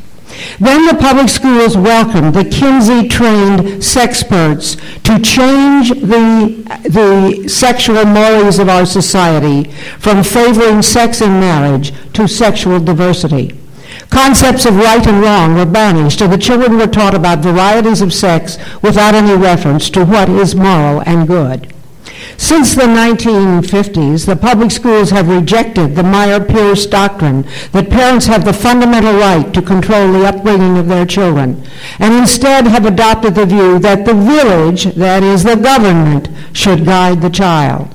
[0.59, 8.69] Then the public schools welcomed the Kinsey-trained sexperts to change the, the sexual mores of
[8.69, 13.57] our society from favoring sex in marriage to sexual diversity.
[14.09, 18.13] Concepts of right and wrong were banished, and the children were taught about varieties of
[18.13, 21.73] sex without any reference to what is moral and good.
[22.41, 28.51] Since the 1950s, the public schools have rejected the Meyer-Pierce doctrine that parents have the
[28.51, 31.63] fundamental right to control the upbringing of their children,
[31.99, 37.21] and instead have adopted the view that the village, that is the government, should guide
[37.21, 37.87] the child.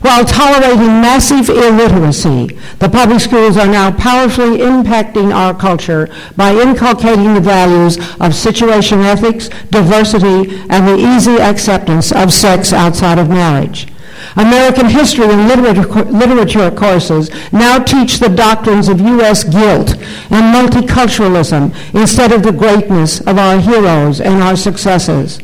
[0.00, 7.34] While tolerating massive illiteracy, the public schools are now powerfully impacting our culture by inculcating
[7.34, 13.88] the values of situation ethics, diversity, and the easy acceptance of sex outside of marriage.
[14.36, 19.44] American history and literature, literature courses now teach the doctrines of U.S.
[19.44, 19.96] guilt
[20.30, 25.40] and multiculturalism instead of the greatness of our heroes and our successes.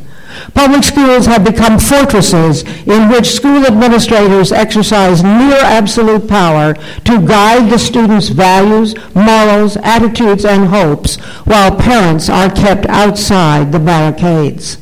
[0.54, 7.70] Public schools have become fortresses in which school administrators exercise near absolute power to guide
[7.70, 14.78] the students' values, morals, attitudes, and hopes, while parents are kept outside the barricades.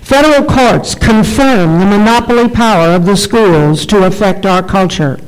[0.00, 5.18] Federal courts confirm the monopoly power of the schools to affect our culture.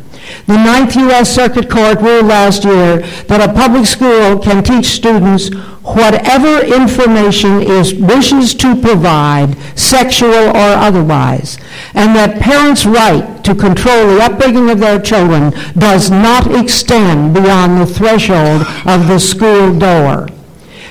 [0.47, 1.35] The Ninth U.S.
[1.35, 5.49] Circuit Court ruled last year that a public school can teach students
[5.83, 11.59] whatever information it wishes to provide, sexual or otherwise,
[11.95, 17.81] and that parents' right to control the upbringing of their children does not extend beyond
[17.81, 20.29] the threshold of the school door.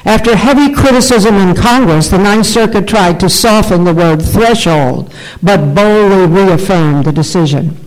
[0.05, 5.75] After heavy criticism in Congress, the Ninth Circuit tried to soften the word threshold, but
[5.75, 7.78] boldly reaffirmed the decision.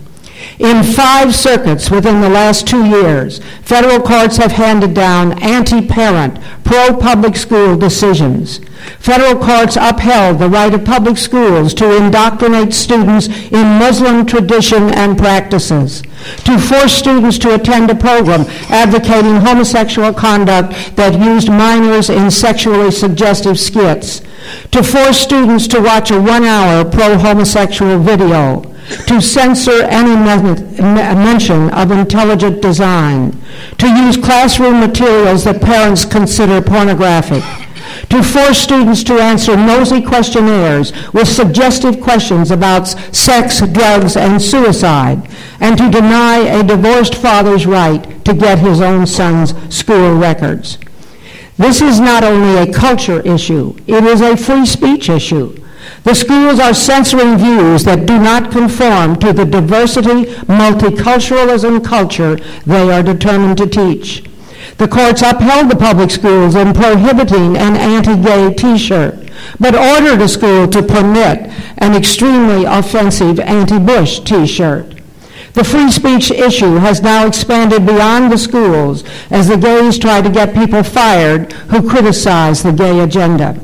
[0.62, 7.34] In five circuits within the last two years, federal courts have handed down anti-parent, pro-public
[7.34, 8.60] school decisions.
[9.00, 15.18] Federal courts upheld the right of public schools to indoctrinate students in Muslim tradition and
[15.18, 16.00] practices,
[16.44, 22.92] to force students to attend a program advocating homosexual conduct that used minors in sexually
[22.92, 24.22] suggestive skits,
[24.70, 28.71] to force students to watch a one-hour pro-homosexual video,
[29.06, 33.32] to censor any mention of intelligent design,
[33.78, 37.42] to use classroom materials that parents consider pornographic,
[38.08, 45.28] to force students to answer nosy questionnaires with suggestive questions about sex, drugs, and suicide,
[45.60, 50.78] and to deny a divorced father's right to get his own son's school records.
[51.58, 55.61] This is not only a culture issue, it is a free speech issue.
[56.04, 62.36] The schools are censoring views that do not conform to the diversity, multiculturalism culture
[62.66, 64.24] they are determined to teach.
[64.78, 69.30] The courts upheld the public schools in prohibiting an anti-gay T-shirt,
[69.60, 74.94] but ordered a school to permit an extremely offensive anti-Bush T-shirt.
[75.52, 80.30] The free speech issue has now expanded beyond the schools as the gays try to
[80.30, 83.60] get people fired who criticize the gay agenda.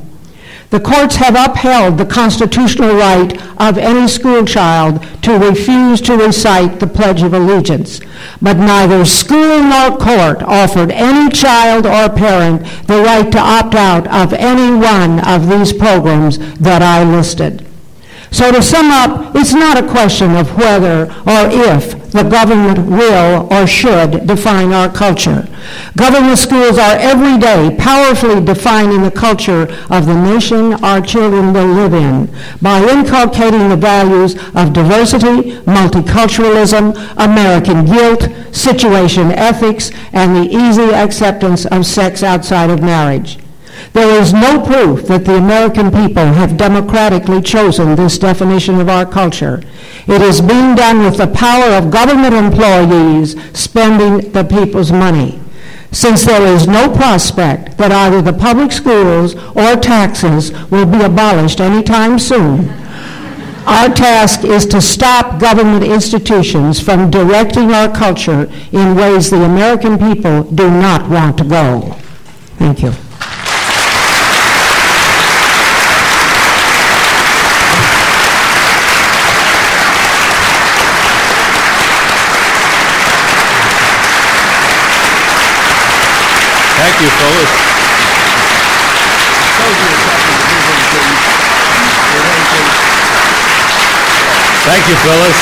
[0.70, 6.78] The courts have upheld the constitutional right of any school child to refuse to recite
[6.78, 8.00] the Pledge of Allegiance,
[8.42, 14.06] but neither school nor court offered any child or parent the right to opt out
[14.08, 17.67] of any one of these programs that I listed.
[18.30, 23.52] So to sum up, it's not a question of whether or if the government will
[23.52, 25.46] or should define our culture.
[25.96, 31.66] Government schools are every day powerfully defining the culture of the nation our children will
[31.66, 32.30] live in
[32.62, 41.66] by inculcating the values of diversity, multiculturalism, American guilt, situation ethics, and the easy acceptance
[41.66, 43.38] of sex outside of marriage.
[43.92, 49.06] There is no proof that the American people have democratically chosen this definition of our
[49.06, 49.62] culture.
[50.06, 55.40] It is being done with the power of government employees spending the people's money.
[55.90, 61.60] Since there is no prospect that either the public schools or taxes will be abolished
[61.60, 62.68] anytime soon,
[63.66, 69.98] our task is to stop government institutions from directing our culture in ways the American
[69.98, 71.80] people do not want to go.
[72.56, 72.92] Thank you.
[86.98, 87.50] Thank you, Phyllis.
[94.64, 95.38] Thank you, Phyllis.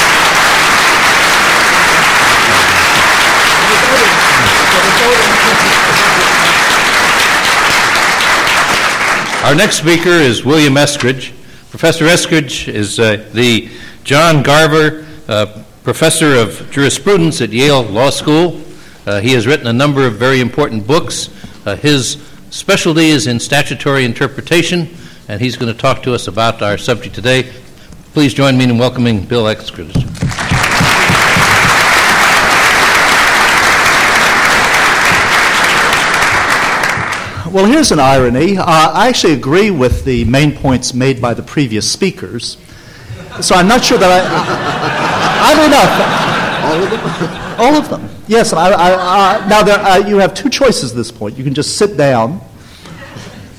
[9.46, 11.32] Our next speaker is William Eskridge.
[11.70, 13.70] Professor Eskridge is uh, the
[14.04, 18.61] John Garver uh, Professor of Jurisprudence at Yale Law School.
[19.07, 21.30] Uh, he has written a number of very important books.
[21.67, 22.17] Uh, his
[22.51, 24.89] specialty is in statutory interpretation,
[25.27, 27.53] and he's going to talk to us about our subject today.
[28.12, 29.93] Please join me in welcoming Bill Eskridge.
[37.53, 38.59] Well, here's an irony.
[38.59, 42.59] Uh, I actually agree with the main points made by the previous speakers.
[43.41, 44.21] So I'm not sure that I.
[45.43, 47.45] I, I don't know.
[47.59, 48.09] All of them?
[48.26, 48.52] Yes.
[48.52, 48.92] I, I,
[49.42, 51.36] uh, now, there, uh, you have two choices at this point.
[51.36, 52.40] You can just sit down,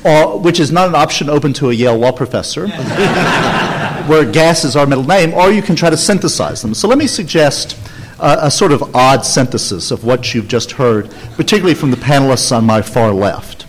[0.03, 2.67] or, which is not an option open to a Yale law professor,
[4.07, 6.73] where gas is our middle name, or you can try to synthesize them.
[6.73, 7.77] So let me suggest
[8.19, 12.65] a sort of odd synthesis of what you've just heard, particularly from the panelists on
[12.65, 13.65] my far left.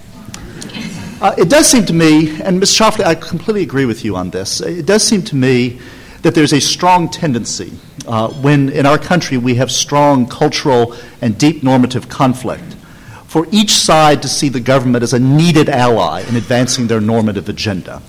[1.20, 2.70] Uh, it does seem to me, and Ms.
[2.70, 4.60] Schlafly, I completely agree with you on this.
[4.60, 5.80] It does seem to me
[6.28, 7.72] that there's a strong tendency
[8.06, 12.74] uh, when in our country we have strong cultural and deep normative conflict
[13.26, 17.48] for each side to see the government as a needed ally in advancing their normative
[17.48, 18.02] agenda.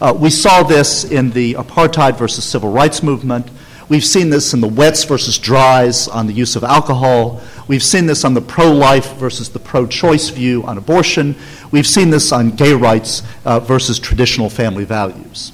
[0.00, 3.46] Uh, we saw this in the apartheid versus civil rights movement.
[3.90, 7.42] We've seen this in the wets versus dries on the use of alcohol.
[7.68, 11.36] We've seen this on the pro life versus the pro choice view on abortion.
[11.70, 15.52] We've seen this on gay rights uh, versus traditional family values.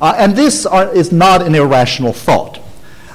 [0.00, 2.60] Uh, and this are, is not an irrational thought.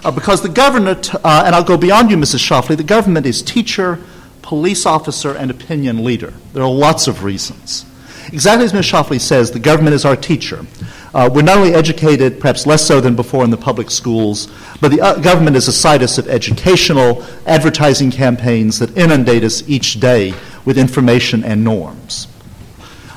[0.04, 2.48] Uh, because the government, uh, and I'll go beyond you, Mrs.
[2.48, 4.00] Schlafly, the government is teacher,
[4.44, 6.34] police officer, and opinion leader.
[6.54, 7.86] There are lots of reasons.
[8.32, 8.86] Exactly as Ms.
[8.86, 10.66] Schlafly says, the government is our teacher.
[11.14, 14.90] Uh, we're not only educated, perhaps less so than before in the public schools, but
[14.90, 20.34] the uh, government is a situs of educational advertising campaigns that inundate us each day
[20.66, 22.28] with information and norms.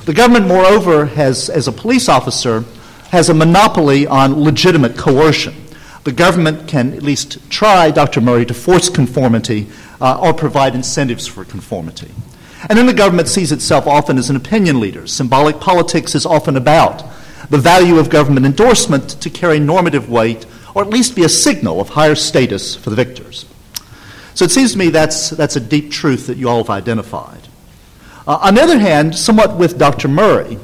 [0.05, 2.63] The government, moreover, has, as a police officer,
[3.11, 5.55] has a monopoly on legitimate coercion.
[6.03, 8.21] The government can at least try, Dr.
[8.21, 9.67] Murray, to force conformity
[9.99, 12.11] uh, or provide incentives for conformity.
[12.69, 15.07] And then the government sees itself often as an opinion leader.
[15.07, 17.03] Symbolic politics is often about
[17.49, 20.45] the value of government endorsement to carry normative weight
[20.75, 23.45] or at least be a signal of higher status for the victors.
[24.35, 27.47] So it seems to me that's, that's a deep truth that you all have identified.
[28.27, 30.07] Uh, on the other hand, somewhat with Dr.
[30.07, 30.59] Murray,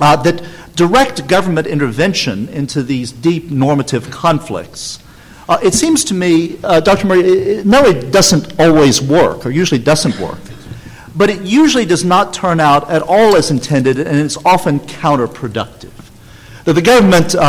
[0.00, 0.42] uh, that
[0.78, 5.00] direct government intervention into these deep normative conflicts.
[5.48, 7.08] Uh, it seems to me, uh, Dr.
[7.08, 10.38] Murray, it, no, it doesn't always work, or usually doesn't work,
[11.16, 15.90] but it usually does not turn out at all as intended, and it's often counterproductive.
[16.64, 17.40] That the government uh,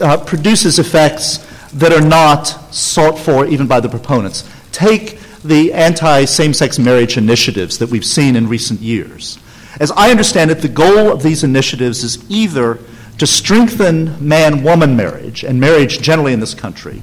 [0.00, 4.48] uh, produces effects that are not sought for even by the proponents.
[4.72, 9.38] Take the anti same sex marriage initiatives that we've seen in recent years.
[9.80, 12.78] As I understand it, the goal of these initiatives is either
[13.18, 17.02] to strengthen man woman marriage and marriage generally in this country,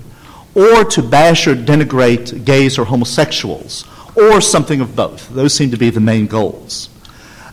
[0.54, 5.30] or to bash or denigrate gays or homosexuals, or something of both.
[5.30, 6.90] Those seem to be the main goals.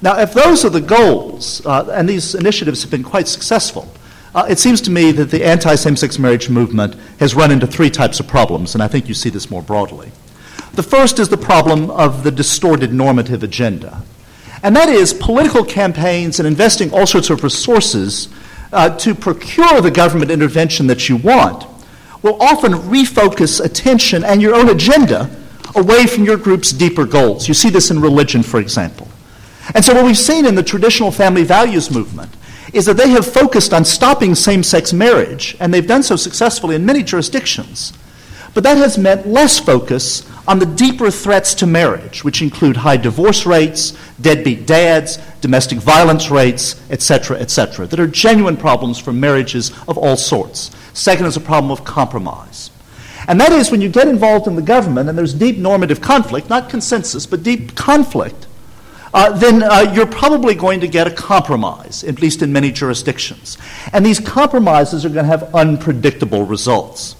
[0.01, 3.93] Now, if those are the goals, uh, and these initiatives have been quite successful,
[4.35, 7.67] uh, it seems to me that the anti same sex marriage movement has run into
[7.67, 10.11] three types of problems, and I think you see this more broadly.
[10.73, 14.03] The first is the problem of the distorted normative agenda.
[14.63, 18.29] And that is political campaigns and investing all sorts of resources
[18.73, 21.67] uh, to procure the government intervention that you want
[22.23, 25.29] will often refocus attention and your own agenda
[25.75, 27.49] away from your group's deeper goals.
[27.49, 29.09] You see this in religion, for example.
[29.75, 32.31] And so, what we've seen in the traditional family values movement
[32.73, 36.75] is that they have focused on stopping same sex marriage, and they've done so successfully
[36.77, 37.93] in many jurisdictions.
[38.55, 42.97] But that has meant less focus on the deeper threats to marriage, which include high
[42.97, 49.73] divorce rates, deadbeat dads, domestic violence rates, etc., etc., that are genuine problems for marriages
[49.89, 50.71] of all sorts.
[50.93, 52.71] Second is a problem of compromise.
[53.29, 56.51] And that is when you get involved in the government and there's deep normative conflict,
[56.51, 58.49] not consensus, but deep conflict,
[59.15, 63.59] uh, then uh, you're probably going to get a compromise, at least in many jurisdictions.
[63.93, 67.15] And these compromises are going to have unpredictable results.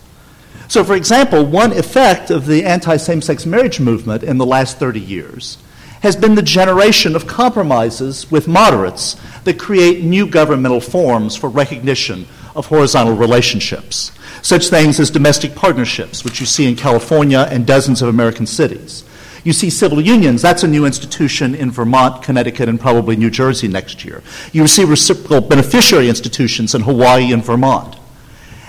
[0.73, 4.79] So, for example, one effect of the anti same sex marriage movement in the last
[4.79, 5.59] 30 years
[6.01, 12.27] has been the generation of compromises with moderates that create new governmental forms for recognition
[12.57, 14.13] of horizontal relationships.
[14.41, 19.05] Such things as domestic partnerships, which you see in California and dozens of American cities.
[19.45, 23.69] You see civil unions, that's a new institution in Vermont, Connecticut, and probably New Jersey
[23.69, 24.23] next year.
[24.53, 27.99] You see reciprocal beneficiary institutions in Hawaii and Vermont.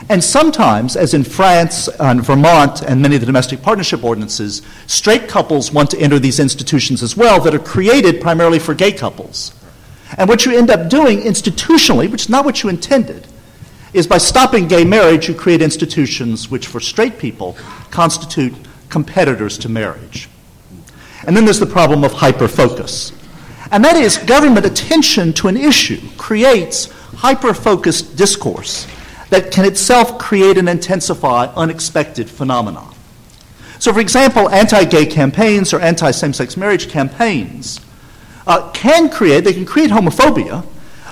[0.10, 5.28] And sometimes, as in France and Vermont and many of the domestic partnership ordinances, straight
[5.30, 9.54] couples want to enter these institutions as well that are created primarily for gay couples.
[10.18, 13.28] And what you end up doing institutionally, which is not what you intended,
[13.93, 17.56] is by stopping gay marriage, you create institutions which, for straight people,
[17.89, 18.54] constitute
[18.89, 20.30] competitors to marriage.
[21.26, 23.14] And then there's the problem of hyperfocus.
[23.72, 28.88] And that is government attention to an issue creates hyper-focused discourse
[29.34, 32.88] that can itself create and intensify unexpected phenomena.
[33.80, 37.82] So, for example, anti gay campaigns or anti same sex marriage campaigns
[38.46, 40.64] uh, can create, they can create homophobia,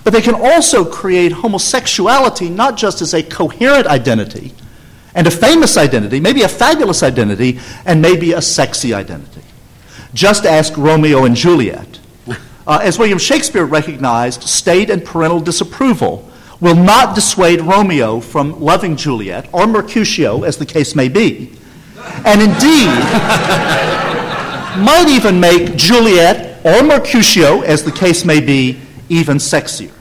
[0.04, 4.54] but they can also create homosexuality not just as a coherent identity
[5.16, 9.42] and a famous identity, maybe a fabulous identity, and maybe a sexy identity.
[10.14, 12.00] Just ask Romeo and Juliet.
[12.68, 16.31] Uh, as William Shakespeare recognized, state and parental disapproval
[16.62, 21.52] will not dissuade Romeo from loving Juliet, or Mercutio, as the case may be,
[22.24, 22.88] and indeed
[24.86, 29.92] might even make Juliet or Mercutio, as the case may be, even sexier.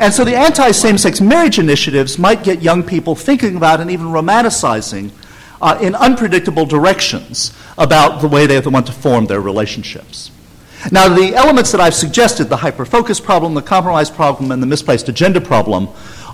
[0.00, 3.90] And so the anti same sex marriage initiatives might get young people thinking about and
[3.90, 5.10] even romanticizing
[5.60, 10.32] uh, in unpredictable directions about the way they want to form their relationships.
[10.90, 15.08] Now, the elements that I've suggested, the hyperfocus problem, the compromise problem, and the misplaced
[15.08, 15.88] agenda problem,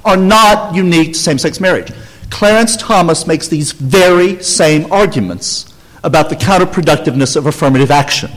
[0.05, 1.93] are not unique to same sex marriage.
[2.31, 8.31] Clarence Thomas makes these very same arguments about the counterproductiveness of affirmative action.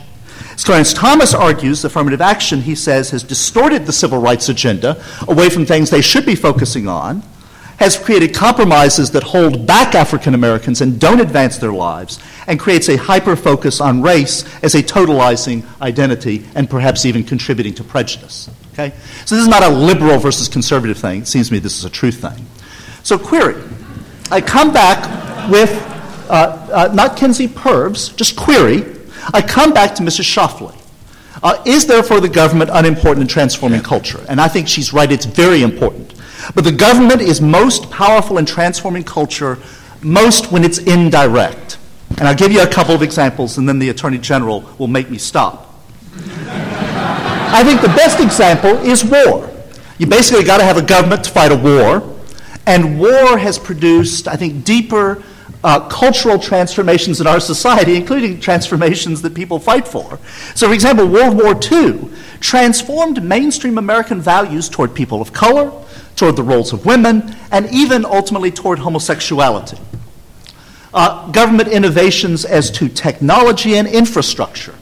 [0.54, 5.50] As Clarence Thomas argues, affirmative action, he says, has distorted the civil rights agenda away
[5.50, 7.24] from things they should be focusing on
[7.82, 12.90] has created compromises that hold back African Americans and don't advance their lives, and creates
[12.90, 18.52] a hyper focus on race as a totalizing identity and perhaps even contributing to prejudice.
[18.74, 18.92] Okay?
[19.26, 21.22] So this is not a liberal versus conservative thing.
[21.22, 22.46] It seems to me this is a truth thing.
[23.02, 23.60] So, query.
[24.30, 25.72] I come back with
[26.30, 28.86] uh, uh, not Kenzie Purbs, just query.
[29.34, 30.26] I come back to Mrs.
[30.32, 30.78] Schlafly.
[31.42, 34.24] Uh, is therefore the government unimportant in transforming culture?
[34.30, 36.14] And I think she's right, it's very important.
[36.56, 39.58] But the government is most powerful in transforming culture
[40.02, 41.78] most when it's indirect.
[42.18, 45.10] And I'll give you a couple of examples, and then the Attorney General will make
[45.10, 45.74] me stop.
[46.14, 49.50] I think the best example is war.
[49.98, 52.18] You basically got to have a government to fight a war,
[52.66, 55.24] and war has produced, I think, deeper
[55.64, 60.20] uh, cultural transformations in our society, including transformations that people fight for.
[60.56, 65.72] So, for example, World War II transformed mainstream American values toward people of color,
[66.16, 69.78] toward the roles of women, and even ultimately toward homosexuality.
[70.94, 74.76] Uh, government innovations as to technology and infrastructure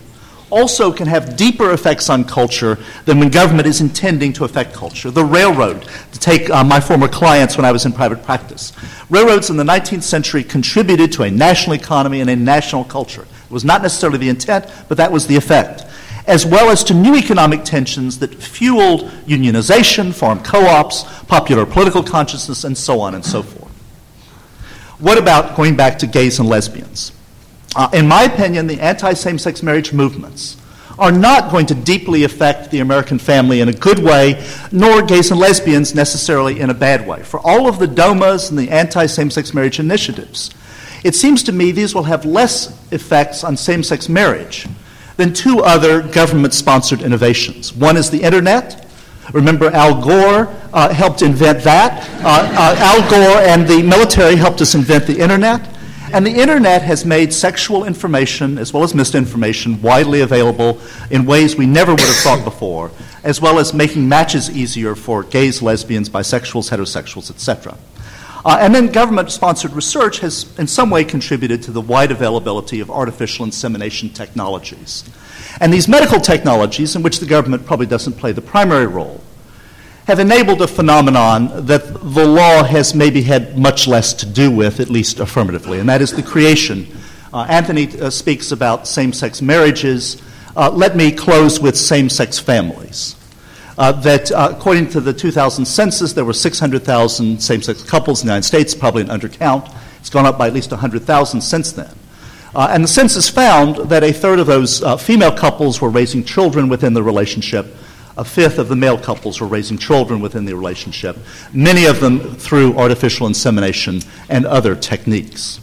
[0.50, 5.12] also can have deeper effects on culture than when government is intending to affect culture.
[5.12, 8.74] The railroad, to take uh, my former clients when I was in private practice,
[9.10, 13.22] railroads in the 19th century contributed to a national economy and a national culture.
[13.22, 15.84] It was not necessarily the intent, but that was the effect.
[16.28, 22.04] As well as to new economic tensions that fueled unionization, farm co ops, popular political
[22.04, 23.72] consciousness, and so on and so forth.
[25.00, 27.14] What about going back to gays and lesbians?
[27.76, 30.58] Uh, in my opinion, the anti same sex marriage movements
[31.00, 35.32] are not going to deeply affect the American family in a good way, nor gays
[35.32, 37.24] and lesbians necessarily in a bad way.
[37.24, 40.52] For all of the DOMAs and the anti same sex marriage initiatives,
[41.04, 44.68] it seems to me these will have less effects on same sex marriage
[45.20, 47.74] than two other government sponsored innovations.
[47.74, 48.90] One is the internet,
[49.34, 52.10] Remember, Al Gore uh, helped invent that.
[52.24, 55.62] Uh, uh, Al Gore and the military helped us invent the internet.
[56.12, 61.56] And the internet has made sexual information as well as misinformation widely available in ways
[61.56, 62.90] we never would have thought before,
[63.24, 67.78] as well as making matches easier for gays, lesbians, bisexuals, heterosexuals, etc.
[68.46, 72.80] Uh, and then government sponsored research has in some way contributed to the wide availability
[72.80, 75.04] of artificial insemination technologies.
[75.60, 79.22] And these medical technologies, in which the government probably doesn't play the primary role,
[80.08, 84.80] have enabled a phenomenon that the law has maybe had much less to do with,
[84.80, 86.88] at least affirmatively, and that is the creation.
[87.32, 90.20] Uh, Anthony uh, speaks about same sex marriages.
[90.56, 93.16] Uh, let me close with same sex families.
[93.80, 98.28] Uh, that uh, according to the 2000 census, there were 600,000 same sex couples in
[98.28, 99.74] the United States, probably an undercount.
[100.02, 101.96] It's gone up by at least 100,000 since then.
[102.54, 106.26] Uh, and the census found that a third of those uh, female couples were raising
[106.26, 107.68] children within the relationship.
[108.18, 111.18] A fifth of the male couples were raising children within the relationship,
[111.54, 115.62] many of them through artificial insemination and other techniques.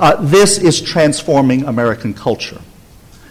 [0.00, 2.62] Uh, this is transforming American culture.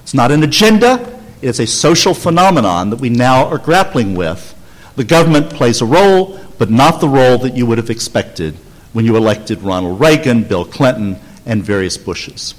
[0.03, 4.55] It's not an agenda, it's a social phenomenon that we now are grappling with.
[4.95, 8.55] The government plays a role, but not the role that you would have expected
[8.93, 12.53] when you elected Ronald Reagan, Bill Clinton, and various Bushes.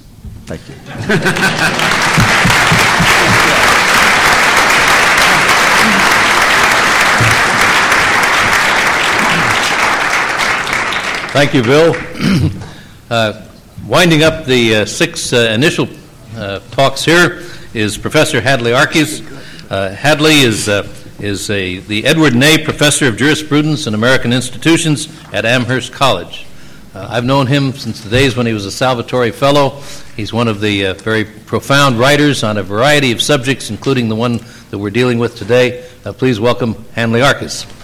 [0.45, 0.75] Thank you.
[11.31, 11.95] Thank you, Bill.
[13.09, 13.45] uh,
[13.87, 15.87] winding up the uh, six uh, initial
[16.35, 17.43] uh, talks here
[17.73, 19.21] is Professor Hadley Arkes.
[19.71, 20.87] Uh, Hadley is, uh,
[21.19, 26.45] is a, the Edward Ney Professor of Jurisprudence and American Institutions at Amherst College.
[26.93, 29.81] Uh, I've known him since the days when he was a Salvatori Fellow.
[30.15, 34.15] He's one of the uh, very profound writers on a variety of subjects, including the
[34.15, 35.89] one that we're dealing with today.
[36.05, 37.82] Uh, please welcome Hadley Arkes.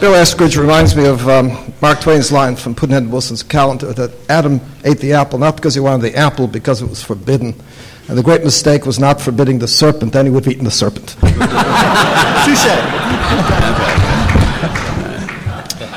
[0.00, 4.60] Bill Eskridge reminds me of um, Mark Twain's line from Pudd'nhead Wilson's calendar that Adam
[4.84, 7.54] ate the apple not because he wanted the apple, because it was forbidden.
[8.08, 10.70] And the great mistake was not forbidding the serpent, then he would have eaten the
[10.70, 11.16] serpent.
[11.20, 11.30] Touche.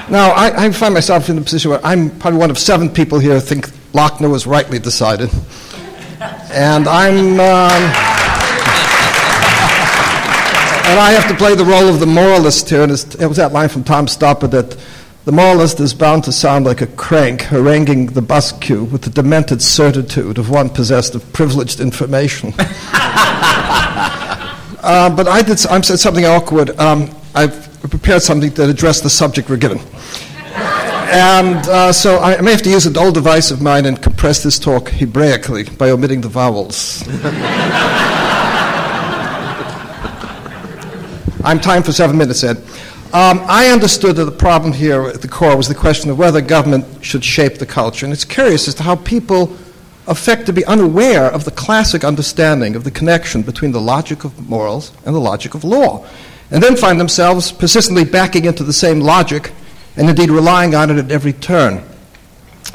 [0.09, 3.19] now, I, I, find myself in a position where I'm probably one of seven people
[3.19, 5.29] here who think Lochner was rightly decided.
[6.51, 7.37] And I'm.
[7.39, 8.18] Um,
[10.89, 12.81] and I have to play the role of the moralist here.
[12.81, 14.75] And it was that line from Tom Stoppard that
[15.25, 19.11] the moralist is bound to sound like a crank haranguing the bus queue with the
[19.11, 22.53] demented certitude of one possessed of privileged information.
[22.57, 22.65] uh,
[25.15, 25.63] but I did.
[25.67, 26.71] I said something awkward.
[26.79, 29.79] Um, I've prepared something that addressed the subject we're given.
[31.11, 34.41] And uh, so I may have to use an old device of mine and compress
[34.41, 37.03] this talk Hebraically by omitting the vowels.
[41.41, 42.57] I'm time for seven minutes, Ed.
[43.13, 46.41] Um, I understood that the problem here at the core was the question of whether
[46.41, 48.05] government should shape the culture.
[48.05, 49.55] And it's curious as to how people
[50.05, 54.49] affect to be unaware of the classic understanding of the connection between the logic of
[54.49, 56.05] morals and the logic of law,
[56.51, 59.53] and then find themselves persistently backing into the same logic
[59.95, 61.81] and indeed relying on it at every turn.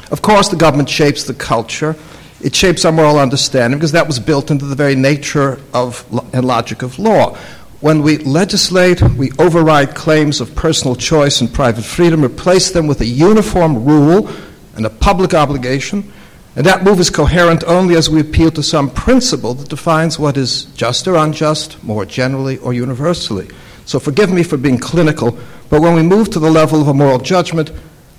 [0.09, 1.95] Of course, the government shapes the culture.
[2.41, 6.03] It shapes our moral understanding because that was built into the very nature of
[6.33, 7.37] and logic of law.
[7.85, 12.99] When we legislate, we override claims of personal choice and private freedom, replace them with
[13.01, 14.27] a uniform rule
[14.75, 16.11] and a public obligation,
[16.55, 20.35] and that move is coherent only as we appeal to some principle that defines what
[20.35, 23.49] is just or unjust, more generally or universally.
[23.85, 25.37] So forgive me for being clinical,
[25.69, 27.69] but when we move to the level of a moral judgment,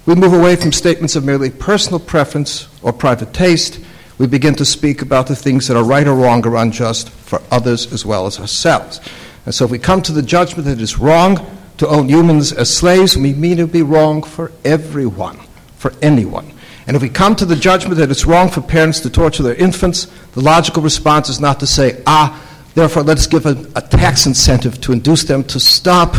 [0.07, 3.81] We move away from statements of merely personal preference or private taste.
[4.19, 7.43] We begin to speak about the things that are right or wrong or unjust for
[7.51, 9.01] others as well as ourselves.
[9.47, 11.39] And so if we come to the judgment that it is wrong
[11.79, 15.39] to own humans as slaves, we mean it would be wrong for everyone,
[15.77, 16.53] for anyone.
[16.87, 19.55] And if we come to the judgment that it's wrong for parents to torture their
[19.55, 22.43] infants, the logical response is not to say, ah,
[22.75, 26.17] therefore let us give a, a tax incentive to induce them to stop.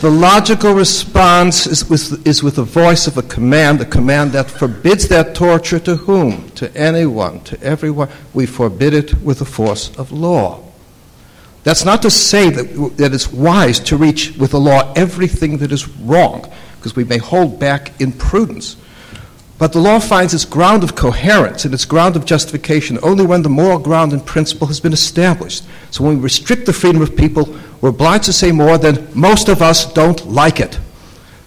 [0.00, 4.50] The logical response is with, is with the voice of a command, a command that
[4.50, 6.48] forbids that torture to whom?
[6.52, 8.08] To anyone, to everyone.
[8.32, 10.69] We forbid it with the force of law.
[11.62, 15.72] That's not to say that, that it's wise to reach with the law everything that
[15.72, 18.76] is wrong, because we may hold back in prudence.
[19.58, 23.42] But the law finds its ground of coherence and its ground of justification only when
[23.42, 25.64] the moral ground and principle has been established.
[25.90, 29.50] So when we restrict the freedom of people, we're obliged to say more than most
[29.50, 30.78] of us don't like it.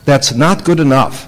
[0.05, 1.27] That's not good enough.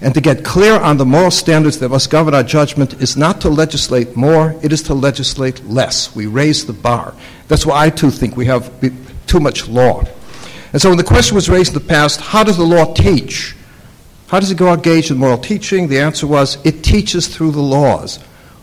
[0.00, 3.40] And to get clear on the moral standards that must govern our judgment is not
[3.42, 6.16] to legislate more, it is to legislate less.
[6.16, 7.14] We raise the bar.
[7.48, 8.70] That's why I too think we have
[9.26, 10.04] too much law.
[10.72, 13.54] And so when the question was raised in the past, how does the law teach?
[14.28, 15.86] How does it go engage in moral teaching?
[15.86, 18.16] The answer was it teaches through the laws.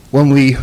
[0.09, 0.57] When we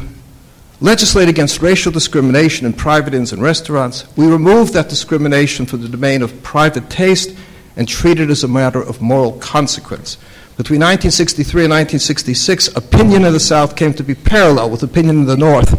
[0.80, 5.88] legislate against racial discrimination in private inns and restaurants, we remove that discrimination from the
[5.88, 7.34] domain of private taste
[7.76, 10.16] and treat it as a matter of moral consequence.
[10.56, 15.26] Between 1963 and 1966, opinion in the South came to be parallel with opinion in
[15.26, 15.72] the North,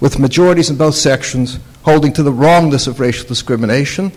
[0.00, 4.12] with majorities in both sections holding to the wrongness of racial discrimination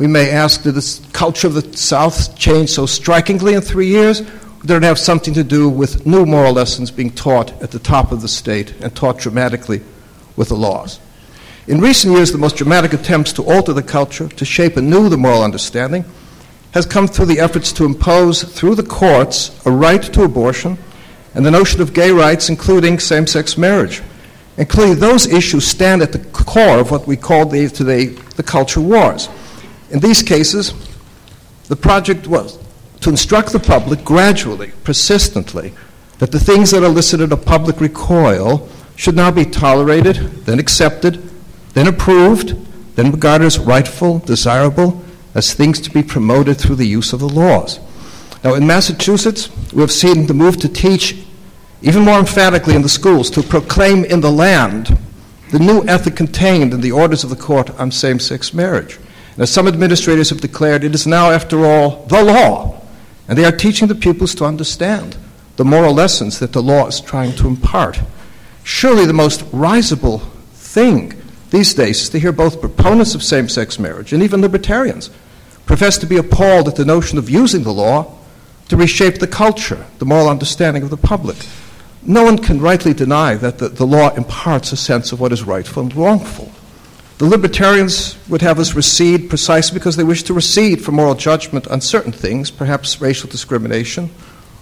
[0.00, 4.22] we may ask, did the culture of the South change so strikingly in three years?
[4.62, 8.10] Did it have something to do with new moral lessons being taught at the top
[8.10, 9.82] of the state and taught dramatically
[10.36, 10.98] with the laws?
[11.66, 15.18] In recent years, the most dramatic attempts to alter the culture, to shape anew the
[15.18, 16.06] moral understanding,
[16.72, 20.78] has come through the efforts to impose through the courts a right to abortion
[21.34, 24.00] and the notion of gay rights, including same sex marriage.
[24.60, 28.42] And clearly, those issues stand at the core of what we call the, today the
[28.42, 29.30] culture wars.
[29.88, 30.74] In these cases,
[31.68, 32.58] the project was
[33.00, 35.72] to instruct the public gradually, persistently,
[36.18, 41.30] that the things that elicited a public recoil should now be tolerated, then accepted,
[41.72, 42.54] then approved,
[42.96, 45.02] then regarded as rightful, desirable,
[45.34, 47.80] as things to be promoted through the use of the laws.
[48.44, 51.16] Now, in Massachusetts, we have seen the move to teach
[51.82, 54.98] even more emphatically in the schools, to proclaim in the land
[55.50, 58.98] the new ethic contained in the orders of the court on same sex marriage.
[59.36, 62.80] As some administrators have declared, it is now, after all, the law.
[63.26, 65.16] And they are teaching the pupils to understand
[65.56, 68.00] the moral lessons that the law is trying to impart.
[68.64, 70.18] Surely the most risible
[70.52, 71.14] thing
[71.50, 75.10] these days is to hear both proponents of same sex marriage and even libertarians
[75.66, 78.16] profess to be appalled at the notion of using the law
[78.68, 81.36] to reshape the culture, the moral understanding of the public.
[82.02, 85.42] No one can rightly deny that the, the law imparts a sense of what is
[85.42, 86.50] rightful and wrongful.
[87.18, 91.68] The libertarians would have us recede precisely because they wish to recede from moral judgment
[91.68, 94.08] on certain things, perhaps racial discrimination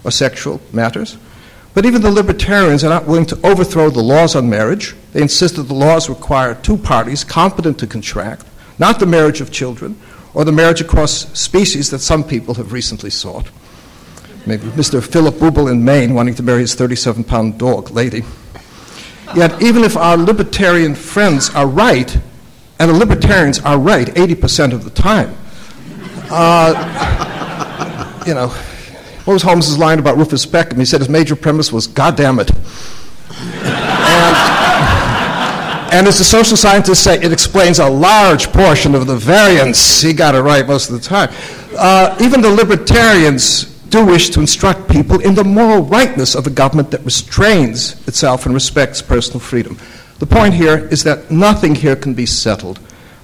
[0.03, 1.17] or sexual matters.
[1.73, 4.93] But even the libertarians are not willing to overthrow the laws on marriage.
[5.13, 8.45] They insist that the laws require two parties competent to contract,
[8.77, 9.95] not the marriage of children
[10.33, 13.47] or the marriage across species that some people have recently sought.
[14.45, 15.03] Maybe Mr.
[15.03, 18.23] Philip Bubel in Maine wanting to marry his 37 pound dog lady.
[19.35, 22.17] Yet, even if our libertarian friends are right
[22.79, 25.35] and the libertarians are right 80% of the time.
[26.31, 26.73] Uh,
[28.25, 30.79] you know, what was Holmes's line about Rufus Peckham?
[30.79, 32.49] He said his major premise was, God damn it.
[32.51, 32.57] and,
[35.93, 40.01] and as the social scientists say, it explains a large portion of the variance.
[40.01, 41.29] He got it right most of the time.
[41.77, 46.49] Uh, even the libertarians do wish to instruct people in the moral rightness of a
[46.49, 49.77] government that restrains itself and respects personal freedom.
[50.19, 52.79] The point here is that nothing here can be settled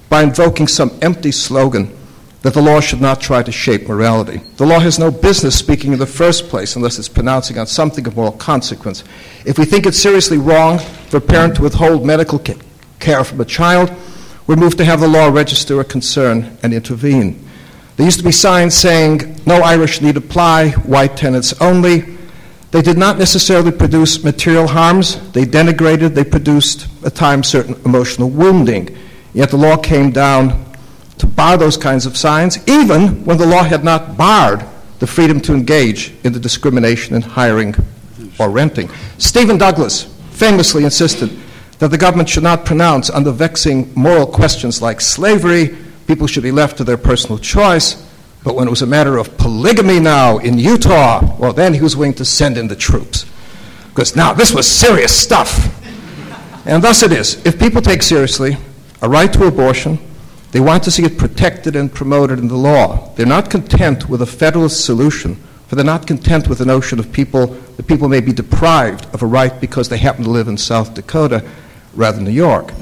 [0.08, 1.96] by invoking some empty slogan
[2.42, 4.40] that the law should not try to shape morality.
[4.56, 8.06] The law has no business speaking in the first place unless it's pronouncing on something
[8.06, 9.02] of moral consequence.
[9.44, 12.38] If we think it's seriously wrong for a parent to withhold medical
[13.00, 13.92] care from a child,
[14.46, 17.45] we move to have the law register a concern and intervene.
[17.96, 22.16] There used to be signs saying, no Irish need apply, white tenants only.
[22.70, 25.30] They did not necessarily produce material harms.
[25.32, 28.94] They denigrated, they produced at times certain emotional wounding.
[29.32, 30.74] Yet the law came down
[31.18, 34.62] to bar those kinds of signs, even when the law had not barred
[34.98, 37.74] the freedom to engage in the discrimination in hiring
[38.38, 38.90] or renting.
[39.16, 41.30] Stephen Douglas famously insisted
[41.78, 45.76] that the government should not pronounce on the vexing moral questions like slavery,
[46.06, 48.06] people should be left to their personal choice,
[48.46, 51.96] But when it was a matter of polygamy now in Utah, well, then he was
[51.96, 53.26] willing to send in the troops.
[53.88, 55.82] Because now this was serious stuff.
[56.64, 57.44] And thus it is.
[57.44, 58.56] If people take seriously
[59.02, 59.98] a right to abortion,
[60.52, 63.12] they want to see it protected and promoted in the law.
[63.16, 65.34] They're not content with a federalist solution,
[65.66, 69.24] for they're not content with the notion of people that people may be deprived of
[69.24, 71.44] a right because they happen to live in South Dakota
[71.94, 72.72] rather than New York.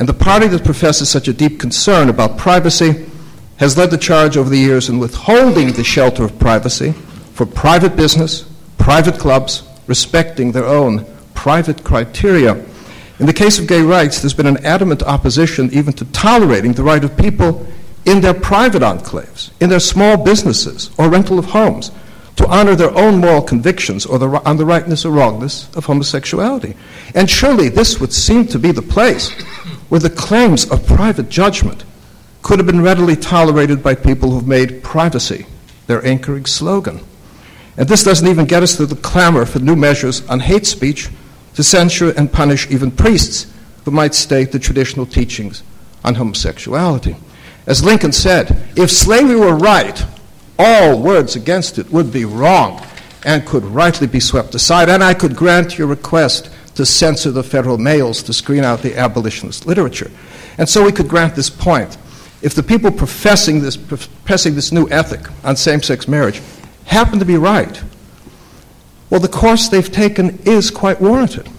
[0.00, 3.04] And the party that professes such a deep concern about privacy
[3.58, 6.92] has led the charge over the years in withholding the shelter of privacy
[7.34, 12.54] for private business, private clubs, respecting their own private criteria.
[13.18, 16.82] In the case of gay rights, there's been an adamant opposition even to tolerating the
[16.82, 17.66] right of people
[18.06, 21.90] in their private enclaves, in their small businesses or rental of homes,
[22.36, 26.74] to honor their own moral convictions or the, on the rightness or wrongness of homosexuality.
[27.14, 29.30] And surely this would seem to be the place
[29.90, 31.84] where the claims of private judgment
[32.42, 35.44] could have been readily tolerated by people who've made privacy
[35.86, 37.00] their anchoring slogan.
[37.76, 41.08] And this doesn't even get us to the clamor for new measures on hate speech
[41.54, 43.52] to censure and punish even priests
[43.84, 45.62] who might state the traditional teachings
[46.04, 47.16] on homosexuality.
[47.66, 50.04] As Lincoln said, if slavery were right,
[50.58, 52.86] all words against it would be wrong
[53.24, 54.88] and could rightly be swept aside.
[54.88, 56.50] And I could grant your request
[56.80, 60.10] to censor the federal mails to screen out the abolitionist literature.
[60.56, 61.98] And so we could grant this point.
[62.40, 66.40] If the people professing this, professing this new ethic on same sex marriage
[66.86, 67.82] happen to be right,
[69.10, 71.50] well, the course they've taken is quite warranted.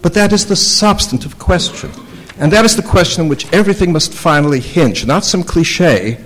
[0.00, 1.90] But that is the substantive question.
[2.38, 6.24] And that is the question in which everything must finally hinge, not some cliche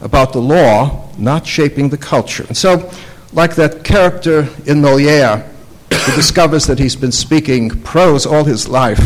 [0.00, 2.44] about the law not shaping the culture.
[2.46, 2.92] And so,
[3.32, 5.44] like that character in Moliere
[5.90, 9.00] who discovers that he's been speaking prose all his life,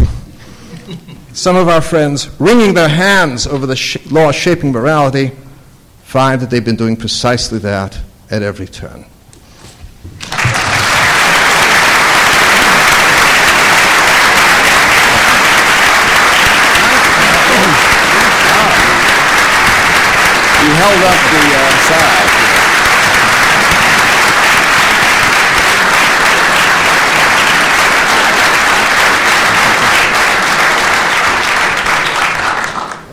[1.32, 5.32] some of our friends, wringing their hands over the sh- law shaping morality,
[6.02, 7.98] find that they've been doing precisely that
[8.30, 9.04] at every turn.
[20.62, 22.01] You held up the uh,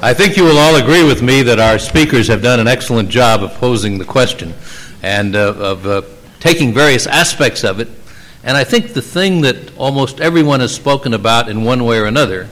[0.01, 3.09] I think you will all agree with me that our speakers have done an excellent
[3.09, 4.53] job of posing the question
[5.03, 6.03] and uh, of uh,
[6.39, 7.89] taking various aspects of it.
[8.45, 12.05] And I think the thing that almost everyone has spoken about in one way or
[12.05, 12.47] another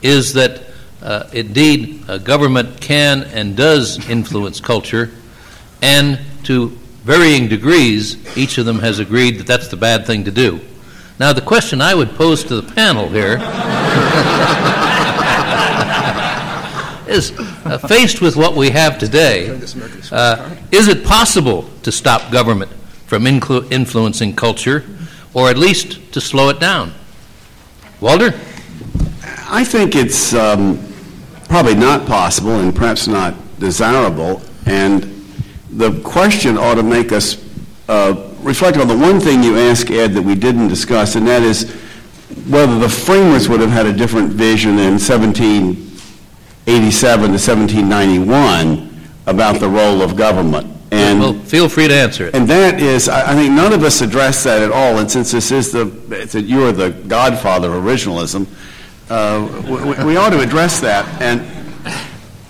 [0.00, 0.62] is that
[1.02, 5.10] uh, indeed government can and does influence culture,
[5.82, 6.70] and to
[7.04, 10.58] varying degrees, each of them has agreed that that's the bad thing to do.
[11.20, 13.36] Now, the question I would pose to the panel here
[17.08, 19.48] is uh, faced with what we have today,
[20.12, 22.70] uh, is it possible to stop government
[23.06, 24.84] from inclu- influencing culture,
[25.34, 26.92] or at least to slow it down?
[28.00, 28.34] Walter?
[29.50, 30.78] I think it's um,
[31.48, 34.42] probably not possible and perhaps not desirable.
[34.66, 35.02] And
[35.70, 37.44] the question ought to make us
[37.88, 41.42] uh, reflect on the one thing you asked, Ed, that we didn't discuss, and that
[41.42, 41.70] is
[42.46, 44.98] whether the framers would have had a different vision in
[46.68, 50.66] 1787 to 1791 about the role of government.
[50.90, 52.34] And well, feel free to answer it.
[52.34, 54.98] And that is, I, I think none of us address that at all.
[54.98, 58.46] And since this is the, you are the godfather of originalism,
[59.08, 61.06] uh, we, we, ought to address that.
[61.22, 61.40] And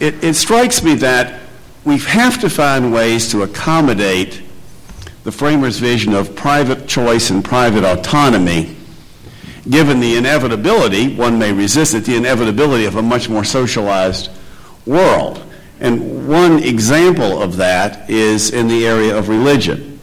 [0.00, 1.42] it, it strikes me that
[1.84, 4.42] we have to find ways to accommodate
[5.22, 8.76] the framers' vision of private choice and private autonomy,
[9.70, 14.30] given the inevitability, one may resist it, the inevitability of a much more socialized
[14.86, 15.44] world.
[15.80, 20.00] And one example of that is in the area of religion.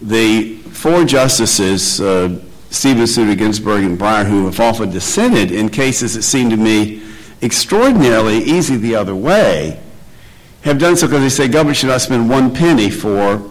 [0.00, 2.38] The four justices, uh,
[2.70, 7.02] Stevens Souter, Ginsburg, and Breyer, who have often dissented in cases that seem to me
[7.42, 9.80] extraordinarily easy the other way,
[10.62, 13.50] have done so because they say government should not spend one penny for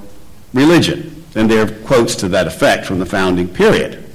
[0.53, 1.25] religion.
[1.35, 4.06] And there are quotes to that effect from the founding period.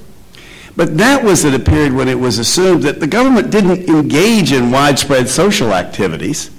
[0.75, 4.51] But that was at a period when it was assumed that the government didn't engage
[4.51, 6.49] in widespread social activities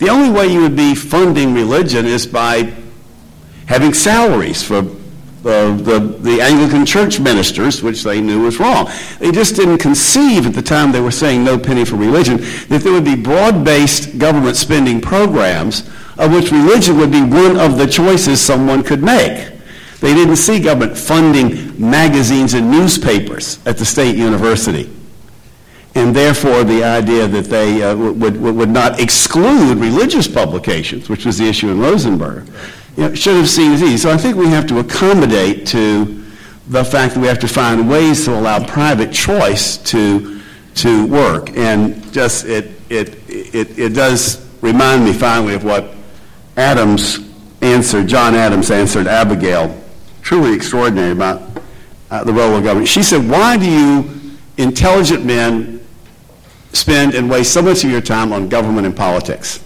[0.00, 2.72] the only way you would be funding religion is by
[3.66, 8.90] having salaries for uh, the, the Anglican church ministers, which they knew was wrong.
[9.18, 12.80] They just didn't conceive at the time they were saying no penny for religion that
[12.82, 17.76] there would be broad based government spending programs of which religion would be one of
[17.76, 19.52] the choices someone could make.
[20.00, 24.90] They didn't see government funding magazines and newspapers at the state university
[25.94, 31.38] and therefore the idea that they uh, would, would not exclude religious publications, which was
[31.38, 32.46] the issue in Rosenberger,
[32.96, 34.02] you know, should have seen these.
[34.02, 36.24] So I think we have to accommodate to
[36.68, 40.40] the fact that we have to find ways to allow private choice to
[40.76, 41.50] to work.
[41.56, 45.94] And just it it it, it does remind me finally of what
[46.56, 47.18] Adams
[47.62, 49.76] answered, John Adams answered Abigail,
[50.30, 51.42] truly extraordinary about
[52.12, 52.86] uh, the role of government.
[52.86, 55.84] She said, Why do you intelligent men
[56.72, 59.60] spend and waste so much of your time on government and politics?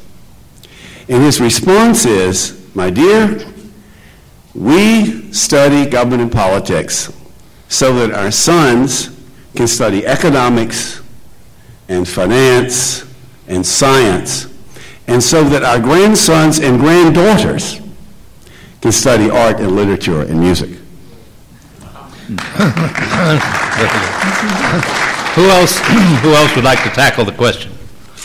[1.07, 3.47] And his response is, My dear,
[4.55, 7.13] we study government and politics
[7.69, 9.11] so that our sons
[9.55, 11.03] can study economics
[11.91, 13.05] and finance
[13.49, 14.47] and science,
[15.09, 17.84] and so that our grandsons and granddaughters
[18.85, 20.69] can study art and literature and music.
[25.33, 25.79] Who else,
[26.21, 27.73] who else would like to tackle the question?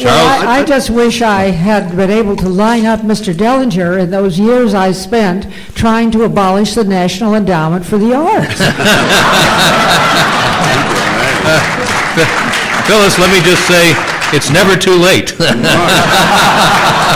[0.02, 0.44] Well, Charles?
[0.44, 3.34] I, I just wish I had been able to line up Mr.
[3.34, 8.60] Dellinger in those years I spent trying to abolish the National Endowment for the Arts.
[12.86, 13.94] Phyllis, let me just say,
[14.36, 15.34] it's never too late.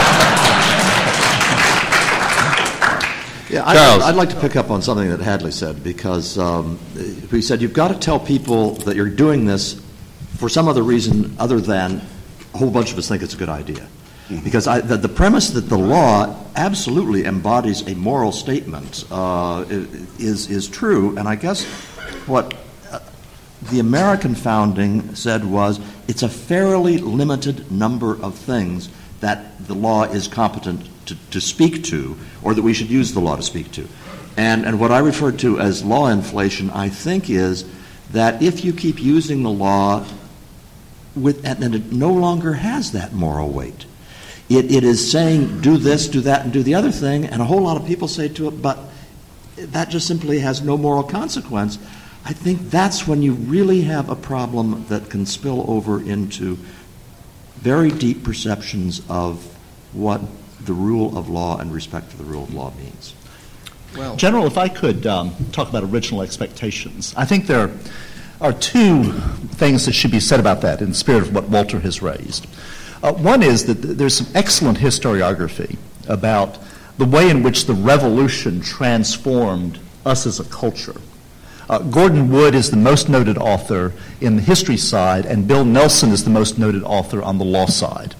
[3.54, 4.02] Yeah, I'd, Charles.
[4.02, 6.76] I'd like to pick up on something that Hadley said because um,
[7.30, 9.80] he said you've got to tell people that you're doing this
[10.38, 12.02] for some other reason other than
[12.52, 13.86] a whole bunch of us think it's a good idea.
[14.42, 20.50] Because I, the, the premise that the law absolutely embodies a moral statement uh, is
[20.50, 21.64] is true, and I guess
[22.26, 22.54] what
[22.90, 22.98] uh,
[23.70, 25.78] the American founding said was
[26.08, 28.88] it's a fairly limited number of things
[29.24, 33.20] that the law is competent to, to speak to, or that we should use the
[33.20, 33.88] law to speak to.
[34.36, 37.64] And, and what I refer to as law inflation, I think, is
[38.12, 40.04] that if you keep using the law
[41.16, 43.86] with, and then it no longer has that moral weight.
[44.48, 47.44] It, it is saying, do this, do that, and do the other thing, and a
[47.44, 48.78] whole lot of people say to it, but
[49.56, 51.78] that just simply has no moral consequence.
[52.26, 56.58] I think that's when you really have a problem that can spill over into
[57.56, 59.42] very deep perceptions of
[59.92, 60.20] what
[60.64, 63.14] the rule of law and respect for the rule of law means.
[63.96, 67.70] Well, General, if I could um, talk about original expectations, I think there
[68.40, 69.12] are two
[69.52, 72.46] things that should be said about that in the spirit of what Walter has raised.
[73.02, 75.76] Uh, one is that th- there's some excellent historiography
[76.08, 76.58] about
[76.98, 81.00] the way in which the revolution transformed us as a culture.
[81.68, 86.10] Uh, Gordon Wood is the most noted author in the history side, and Bill Nelson
[86.10, 88.14] is the most noted author on the law side.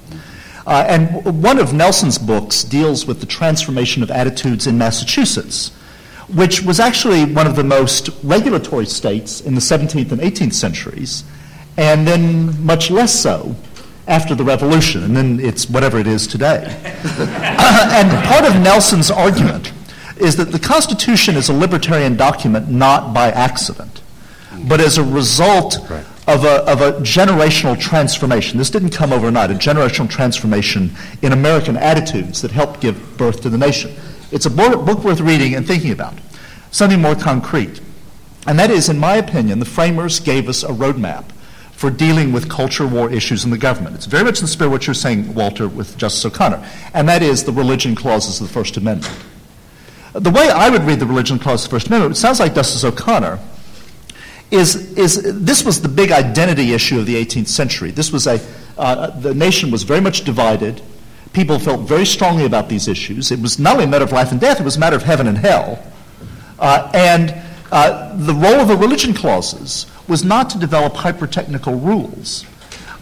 [0.67, 5.71] Uh, and one of Nelson's books deals with the transformation of attitudes in Massachusetts,
[6.35, 11.23] which was actually one of the most regulatory states in the 17th and 18th centuries,
[11.77, 13.55] and then much less so
[14.07, 16.65] after the Revolution, and then it's whatever it is today.
[16.85, 19.73] and part of Nelson's argument
[20.17, 24.03] is that the Constitution is a libertarian document not by accident,
[24.69, 25.77] but as a result
[26.27, 28.59] of, a, of a generational transformation.
[28.59, 30.91] This didn't come overnight, a generational transformation
[31.23, 33.95] in American attitudes that helped give birth to the nation.
[34.31, 36.15] It's a book worth reading and thinking about,
[36.71, 37.81] something more concrete.
[38.47, 41.25] And that is, in my opinion, the framers gave us a roadmap
[41.73, 43.97] for dealing with culture war issues in the government.
[43.97, 47.09] It's very much in the spirit of what you're saying, Walter, with Justice O'Connor, and
[47.09, 49.13] that is the religion clauses of the First Amendment.
[50.15, 52.55] The way I would read the religion clause of the First Amendment, it sounds like
[52.55, 53.41] Justice O'Connor,
[54.53, 57.91] is, is this was the big identity issue of the 18th century.
[57.91, 58.41] This was a,
[58.79, 60.81] uh, the nation was very much divided.
[61.33, 63.33] People felt very strongly about these issues.
[63.33, 65.03] It was not only a matter of life and death, it was a matter of
[65.03, 65.83] heaven and hell.
[66.61, 67.35] Uh, and
[67.73, 72.45] uh, the role of the religion clauses was not to develop hyper-technical rules,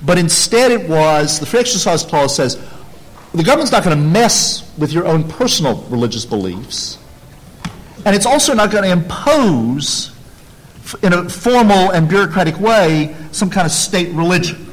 [0.06, 2.56] but instead it was, the free exercise clause says,
[3.34, 6.98] the government's not going to mess with your own personal religious beliefs,
[8.04, 10.12] and it's also not going to impose,
[11.02, 14.66] in a formal and bureaucratic way, some kind of state religion,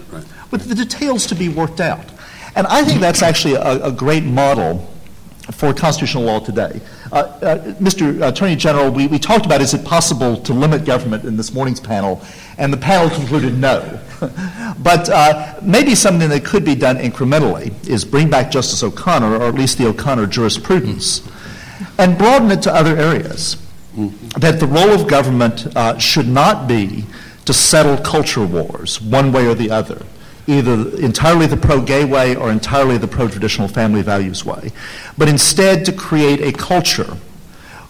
[0.51, 2.05] with the details to be worked out.
[2.55, 4.89] And I think that's actually a, a great model
[5.51, 6.81] for constitutional law today.
[7.11, 8.27] Uh, uh, Mr.
[8.27, 11.79] Attorney General, we, we talked about is it possible to limit government in this morning's
[11.79, 12.21] panel,
[12.57, 13.99] and the panel concluded no.
[14.79, 19.43] but uh, maybe something that could be done incrementally is bring back Justice O'Connor, or
[19.43, 21.27] at least the O'Connor jurisprudence,
[21.97, 23.57] and broaden it to other areas.
[24.39, 27.05] That the role of government uh, should not be
[27.45, 30.05] to settle culture wars one way or the other
[30.49, 34.71] either entirely the pro gay way or entirely the pro traditional family values way,
[35.17, 37.17] but instead to create a culture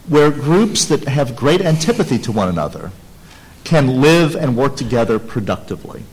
[0.09, 2.91] where groups that have great antipathy to one another
[3.63, 6.03] can live and work together productively.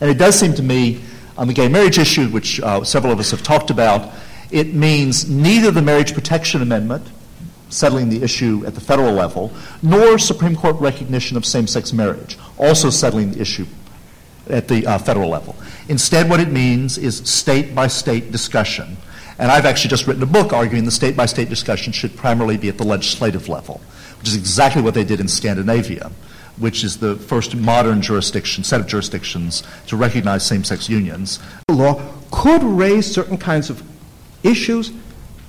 [0.00, 1.00] And it does seem to me,
[1.36, 4.12] on the gay marriage issue, which uh, several of us have talked about,
[4.50, 7.06] it means neither the Marriage Protection Amendment
[7.68, 9.52] settling the issue at the federal level,
[9.82, 13.66] nor Supreme Court recognition of same sex marriage, also settling the issue
[14.48, 15.56] at the uh, federal level.
[15.88, 18.96] Instead, what it means is state by state discussion.
[19.38, 22.56] And I've actually just written a book arguing the state by state discussion should primarily
[22.56, 23.80] be at the legislative level,
[24.18, 26.10] which is exactly what they did in Scandinavia,
[26.56, 31.38] which is the first modern jurisdiction, set of jurisdictions to recognize same sex unions.
[31.68, 32.02] The law
[32.32, 33.82] could raise certain kinds of
[34.42, 34.90] issues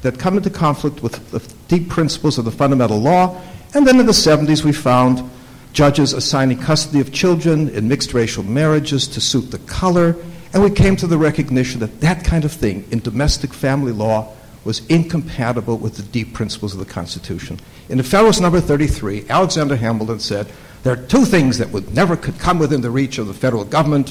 [0.02, 3.42] that come into conflict with the deep principles of the fundamental law.
[3.74, 5.30] And then in the 70s, we found
[5.74, 10.16] judges assigning custody of children in mixed racial marriages to suit the color.
[10.54, 14.34] And we came to the recognition that that kind of thing in domestic family law
[14.66, 17.60] was incompatible with the deep principles of the Constitution.
[17.88, 20.48] In the Federalist number 33, Alexander Hamilton said
[20.84, 23.66] there are two things that would never could come within the reach of the federal
[23.66, 24.10] government.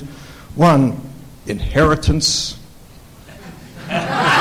[0.54, 1.00] One,
[1.46, 2.58] inheritance.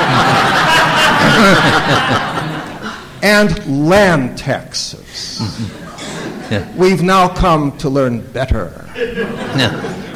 [3.22, 5.42] and land taxes.
[6.76, 8.90] We've now come to learn better.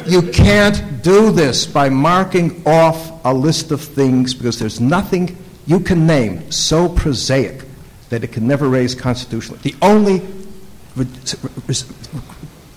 [0.06, 5.80] You can't do this by marking off a list of things because there's nothing you
[5.80, 7.64] can name so prosaic
[8.08, 9.58] that it can never raise constitutional.
[9.58, 10.20] The only
[10.96, 11.06] re-
[11.66, 11.74] re-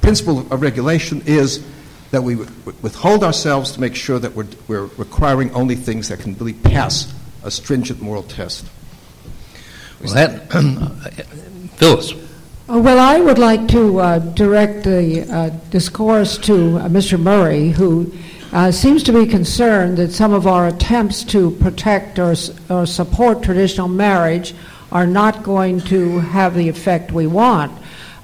[0.02, 1.66] principle of regulation is
[2.12, 2.36] that we
[2.82, 7.14] withhold ourselves to make sure that we're, we're requiring only things that can really pass
[7.46, 8.66] a stringent moral test.
[10.04, 10.52] Well, that,
[11.78, 12.12] Phyllis.
[12.12, 12.18] Uh,
[12.68, 17.20] Well, I would like to uh, direct the uh, discourse to uh, Mr.
[17.20, 18.12] Murray, who
[18.52, 22.34] uh, seems to be concerned that some of our attempts to protect or,
[22.70, 24.56] or support traditional marriage
[24.92, 27.72] are not going to have the effect we want.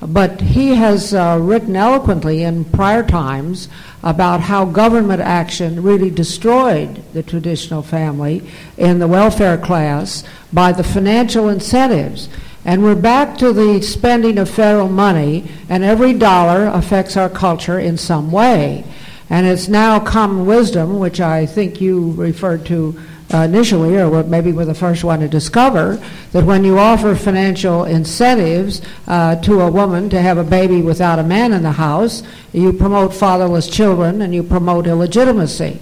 [0.02, 3.70] But he has uh, written eloquently in prior times
[4.02, 8.44] about how government action really destroyed the traditional family
[8.78, 12.30] in the welfare class by the financial incentives.
[12.66, 17.80] And we're back to the spending of federal money, and every dollar affects our culture
[17.80, 18.84] in some way.
[19.30, 23.00] And it's now common wisdom, which I think you referred to
[23.34, 26.02] uh, initially, or maybe were the first one to discover,
[26.32, 31.20] that when you offer financial incentives uh, to a woman to have a baby without
[31.20, 32.24] a man in the house,
[32.54, 35.80] you promote fatherless children and you promote illegitimacy.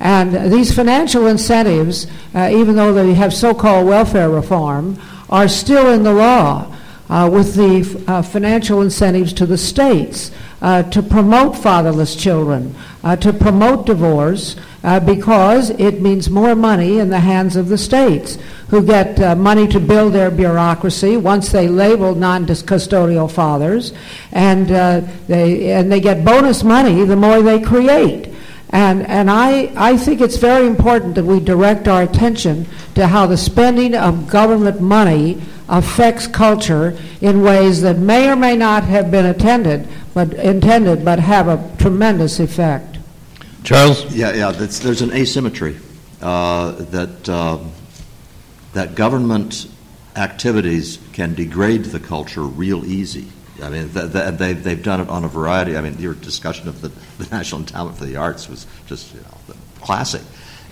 [0.00, 5.92] And these financial incentives, uh, even though they have so called welfare reform, are still
[5.92, 6.74] in the law
[7.08, 10.30] uh, with the uh, financial incentives to the states
[10.60, 12.74] uh, to promote fatherless children,
[13.04, 17.78] uh, to promote divorce, uh, because it means more money in the hands of the
[17.78, 18.38] states,
[18.68, 23.92] who get uh, money to build their bureaucracy once they label non-custodial fathers,
[24.32, 28.32] and uh, they and they get bonus money the more they create.
[28.70, 33.26] And, and I, I think it's very important that we direct our attention to how
[33.26, 39.10] the spending of government money affects culture in ways that may or may not have
[39.10, 42.91] been attended, but intended, but have a tremendous effect.
[43.64, 44.12] Charles?
[44.12, 44.50] Yeah, yeah.
[44.50, 45.78] There's an asymmetry
[46.20, 47.72] uh, that um,
[48.72, 49.68] that government
[50.16, 53.28] activities can degrade the culture real easy.
[53.62, 55.76] I mean, th- th- they've, they've done it on a variety.
[55.76, 56.88] I mean, your discussion of the,
[57.22, 60.22] the National Endowment for the Arts was just you know, classic.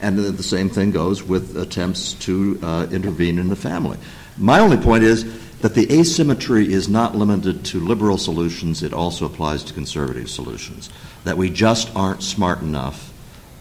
[0.02, 3.98] And the, the same thing goes with attempts to uh, intervene in the family.
[4.38, 5.24] My only point is
[5.60, 10.90] that the asymmetry is not limited to liberal solutions, it also applies to conservative solutions.
[11.24, 13.12] That we just aren't smart enough,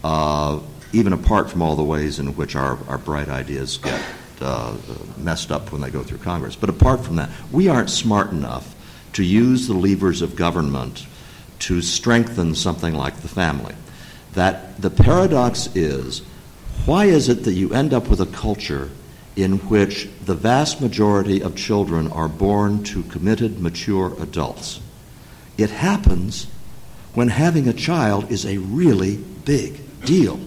[0.02, 0.60] uh,
[0.92, 4.02] even apart from all the ways in which our, our bright ideas get
[4.40, 4.74] uh,
[5.18, 6.56] messed up when they go through Congress.
[6.56, 8.74] But apart from that, we aren't smart enough
[9.12, 11.06] to use the levers of government
[11.60, 13.74] to strengthen something like the family.
[14.32, 16.22] That the paradox is
[16.86, 18.90] why is it that you end up with a culture
[19.36, 24.80] in which the vast majority of children are born to committed, mature adults?
[25.56, 26.46] It happens
[27.14, 30.40] when having a child is a really big deal.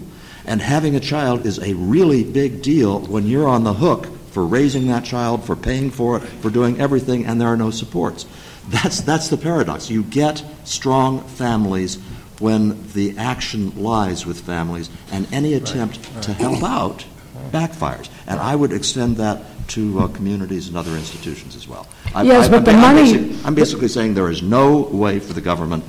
[0.46, 4.46] And having a child is a really big deal when you're on the hook for
[4.46, 8.26] raising that child, for paying for it, for doing everything, and there are no supports.
[8.68, 9.90] That's, that's the paradox.
[9.90, 12.00] You get strong families
[12.40, 17.06] when the action lies with families, and any attempt to help out
[17.52, 18.10] backfires.
[18.28, 21.88] And I would extend that to uh, communities and other institutions as well.
[22.14, 25.20] I- Yes, I- but the I'm money- basic- I'm basically saying there is no way
[25.20, 25.84] for the government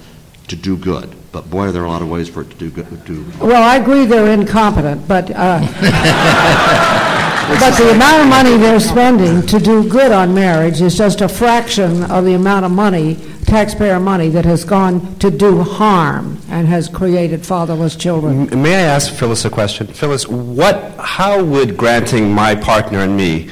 [0.49, 2.57] to do good, but boy, are there are a lot of ways for it to
[2.57, 2.87] do good.
[3.07, 5.61] To, Well, I agree they're incompetent, but, uh,
[7.49, 11.29] but the amount of money they're spending to do good on marriage is just a
[11.29, 16.67] fraction of the amount of money, taxpayer money, that has gone to do harm and
[16.67, 18.51] has created fatherless children.
[18.51, 19.87] M- May I ask Phyllis a question?
[19.87, 23.51] Phyllis, what, how would granting my partner and me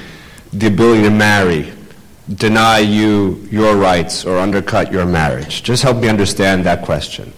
[0.53, 1.73] the ability to marry
[2.37, 5.63] deny you your rights or undercut your marriage?
[5.63, 7.33] Just help me understand that question.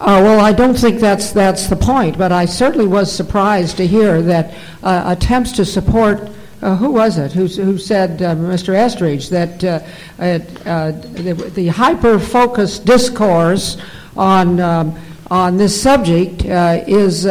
[0.00, 3.86] Uh, well, I don't think that's, that's the point, but I certainly was surprised to
[3.86, 4.54] hear that
[4.84, 6.30] uh, attempts to support,
[6.62, 8.74] uh, who was it, who, who said, uh, Mr.
[8.74, 9.80] Eskridge, that uh,
[10.22, 13.76] uh, the, the hyper-focused discourse
[14.16, 14.96] on, um,
[15.32, 17.26] on this subject is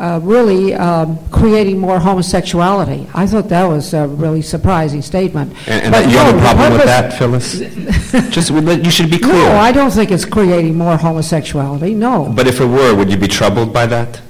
[0.00, 3.06] uh, really um, creating more homosexuality.
[3.14, 5.52] I thought that was a really surprising statement.
[5.68, 7.58] And, and but, you have a problem with that, Phyllis?
[8.30, 9.34] Just you should be clear.
[9.34, 11.94] No, I don't think it's creating more homosexuality.
[11.94, 12.32] No.
[12.34, 14.20] But if it were, would you be troubled by that?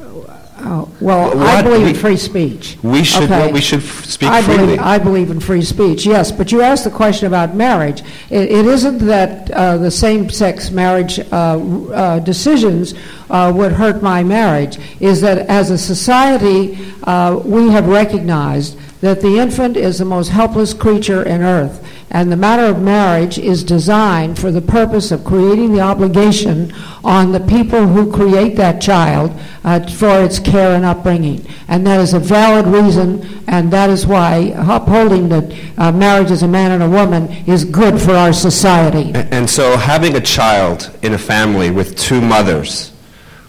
[0.62, 1.47] Oh, well, what?
[1.47, 2.77] I believe we, in free speech.
[2.82, 3.47] We should, okay.
[3.47, 4.59] well, we should speak I freely.
[4.59, 6.31] Believe, I believe in free speech, yes.
[6.31, 8.03] But you asked the question about marriage.
[8.28, 12.95] it, it isn't that uh, the same sex marriage uh, uh, decisions
[13.31, 19.20] uh, would hurt my marriage, is that as a society, uh, we have recognized that
[19.20, 21.86] the infant is the most helpless creature in earth.
[22.10, 26.72] And the matter of marriage is designed for the purpose of creating the obligation
[27.05, 29.32] on the people who create that child
[29.62, 31.47] uh, for its care and upbringing.
[31.68, 36.43] And that is a valid reason, and that is why upholding that uh, marriage as
[36.43, 39.12] a man and a woman is good for our society.
[39.14, 42.93] And, and so having a child in a family with two mothers,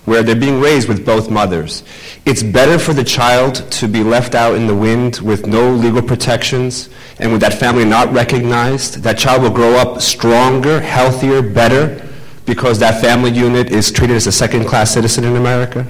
[0.05, 1.83] where they're being raised with both mothers.
[2.25, 6.01] It's better for the child to be left out in the wind with no legal
[6.01, 9.03] protections and with that family not recognized.
[9.03, 12.07] That child will grow up stronger, healthier, better
[12.45, 15.85] because that family unit is treated as a second class citizen in America?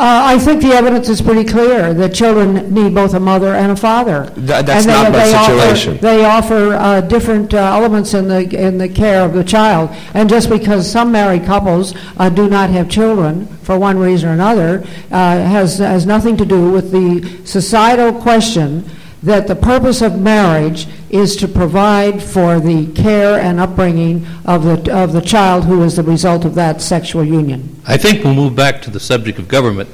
[0.00, 3.70] Uh, I think the evidence is pretty clear that children need both a mother and
[3.70, 4.24] a father.
[4.34, 5.94] Th- that's and not they, my situation.
[5.94, 9.90] Offer, they offer uh, different uh, elements in the in the care of the child,
[10.14, 14.32] and just because some married couples uh, do not have children for one reason or
[14.32, 18.84] another uh, has has nothing to do with the societal question
[19.22, 24.94] that the purpose of marriage is to provide for the care and upbringing of the,
[24.94, 27.80] of the child who is the result of that sexual union.
[27.86, 29.88] I think we'll move back to the subject of government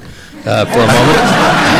[0.45, 1.19] uh, for a moment.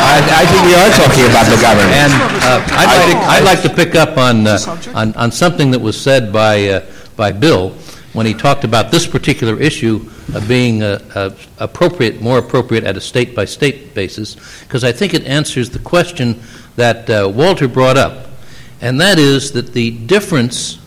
[0.02, 1.92] I, I, think we are talking about the government.
[1.92, 2.12] And
[2.42, 4.58] uh, I'd, like, I'd, like, to pick up on, uh,
[4.94, 6.86] on, on, something that was said by, uh,
[7.16, 7.74] by Bill
[8.12, 12.96] when he talked about this particular issue of being uh, uh, appropriate, more appropriate at
[12.96, 16.40] a state by state basis, because I think it answers the question
[16.76, 18.28] that uh, Walter brought up,
[18.80, 20.78] and that is that the difference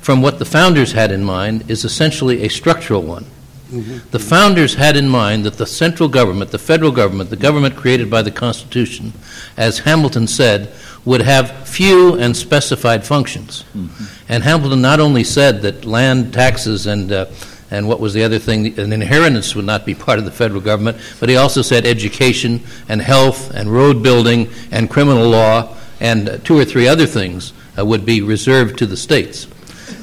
[0.00, 3.24] from what the founders had in mind is essentially a structural one.
[3.70, 4.10] Mm-hmm.
[4.10, 8.08] The founders had in mind that the central government, the federal government, the government created
[8.08, 9.12] by the Constitution,
[9.56, 10.72] as Hamilton said,
[11.06, 13.64] would have few and specified functions.
[13.74, 14.04] Mm-hmm.
[14.28, 17.26] And Hamilton not only said that land taxes and uh,
[17.70, 18.78] and what was the other thing?
[18.78, 22.60] An inheritance would not be part of the federal government, but he also said education
[22.88, 27.84] and health and road building and criminal law and two or three other things uh,
[27.84, 29.48] would be reserved to the states.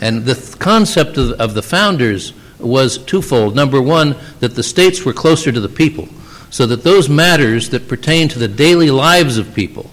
[0.01, 3.55] And the th- concept of, of the founders was twofold.
[3.55, 6.09] Number one, that the states were closer to the people,
[6.49, 9.89] so that those matters that pertain to the daily lives of people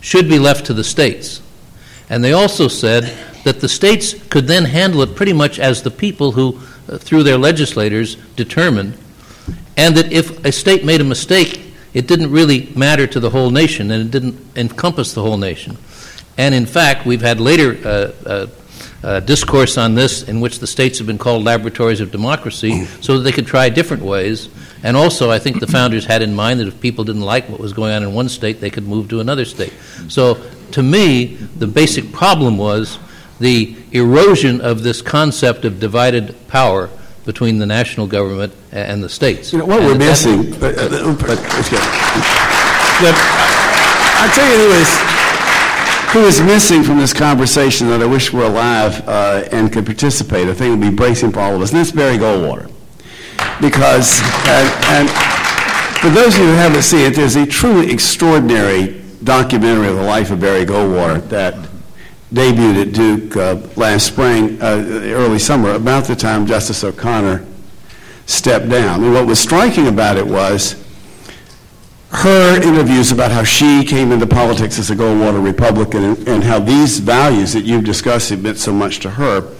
[0.00, 1.42] should be left to the states.
[2.08, 5.90] And they also said that the states could then handle it pretty much as the
[5.90, 6.60] people who
[6.90, 8.96] uh, through their legislators, determined,
[9.76, 13.50] and that if a state made a mistake, it didn't really matter to the whole
[13.50, 15.76] nation and it didn't encompass the whole nation.
[16.36, 18.46] And in fact, we've had later uh, uh,
[19.02, 23.16] uh, discourse on this in which the states have been called laboratories of democracy so
[23.16, 24.48] that they could try different ways.
[24.82, 27.60] And also, I think the founders had in mind that if people didn't like what
[27.60, 29.72] was going on in one state, they could move to another state.
[30.08, 32.98] So, to me, the basic problem was
[33.40, 36.90] the erosion of this concept of divided power
[37.24, 39.52] between the national government and the states.
[39.52, 41.38] You know, what and we're missing, but, uh, but,
[44.22, 44.90] I tell you is,
[46.12, 50.48] who is missing from this conversation that I wish were alive uh, and could participate,
[50.48, 52.68] I think would be bracing for all of us, and that's Barry Goldwater.
[53.60, 55.10] Because, and, and
[56.00, 60.02] for those of you who haven't seen it, there's a truly extraordinary documentary of the
[60.02, 61.54] life of Barry Goldwater that
[62.32, 64.84] debuted at Duke uh, last spring, uh,
[65.14, 67.46] early summer, about the time Justice O'Connor
[68.26, 69.04] stepped down.
[69.04, 70.74] And what was striking about it was
[72.12, 76.58] her interviews about how she came into politics as a Goldwater Republican and, and how
[76.58, 79.56] these values that you've discussed have meant so much to her.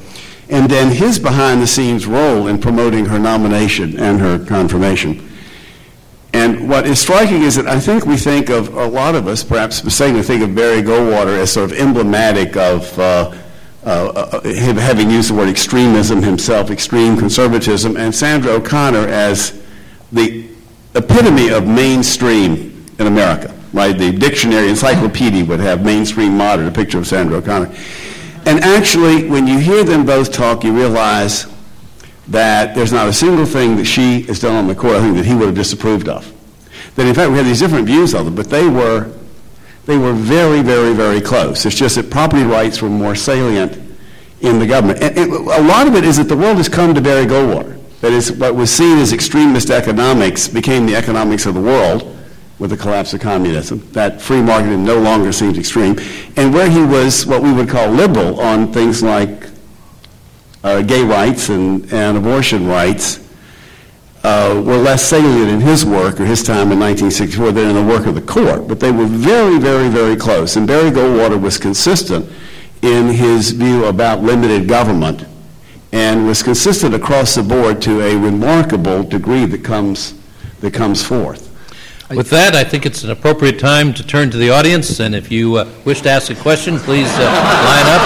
[0.48, 5.28] And then his behind the scenes role in promoting her nomination and her confirmation.
[6.32, 9.44] And what is striking is that I think we think of, a lot of us,
[9.44, 13.32] perhaps mistakenly think of Barry Goldwater as sort of emblematic of uh,
[13.84, 14.42] uh, uh,
[14.74, 19.60] having used the word extremism himself, extreme conservatism, and Sandra O'Connor as
[20.12, 20.49] the
[20.94, 23.96] epitome of mainstream in America, right?
[23.96, 27.72] The dictionary encyclopedia would have mainstream modern, a picture of Sandra O'Connor.
[28.46, 31.46] And actually, when you hear them both talk, you realize
[32.28, 35.16] that there's not a single thing that she has done on the court, I think,
[35.16, 36.32] that he would have disapproved of.
[36.94, 39.12] That in fact we have these different views of them, but they were
[39.86, 41.64] they were very, very, very close.
[41.66, 43.76] It's just that property rights were more salient
[44.40, 45.02] in the government.
[45.02, 47.79] And, and a lot of it is that the world has come to Barry Goldwater.
[48.00, 52.16] That is, what was seen as extremist economics became the economics of the world
[52.58, 53.86] with the collapse of communism.
[53.92, 55.98] That free market no longer seems extreme.
[56.36, 59.48] And where he was what we would call liberal on things like
[60.62, 63.26] uh, gay rights and, and abortion rights,
[64.22, 67.92] uh, were less salient in his work or his time in 1964 than in the
[67.92, 68.68] work of the court.
[68.68, 70.56] But they were very, very, very close.
[70.56, 72.30] And Barry Goldwater was consistent
[72.82, 75.24] in his view about limited government
[75.92, 80.14] and was consistent across the board to a remarkable degree that comes,
[80.60, 81.48] that comes forth.
[82.10, 85.30] With that, I think it's an appropriate time to turn to the audience, and if
[85.30, 88.02] you uh, wish to ask a question, please uh, line up.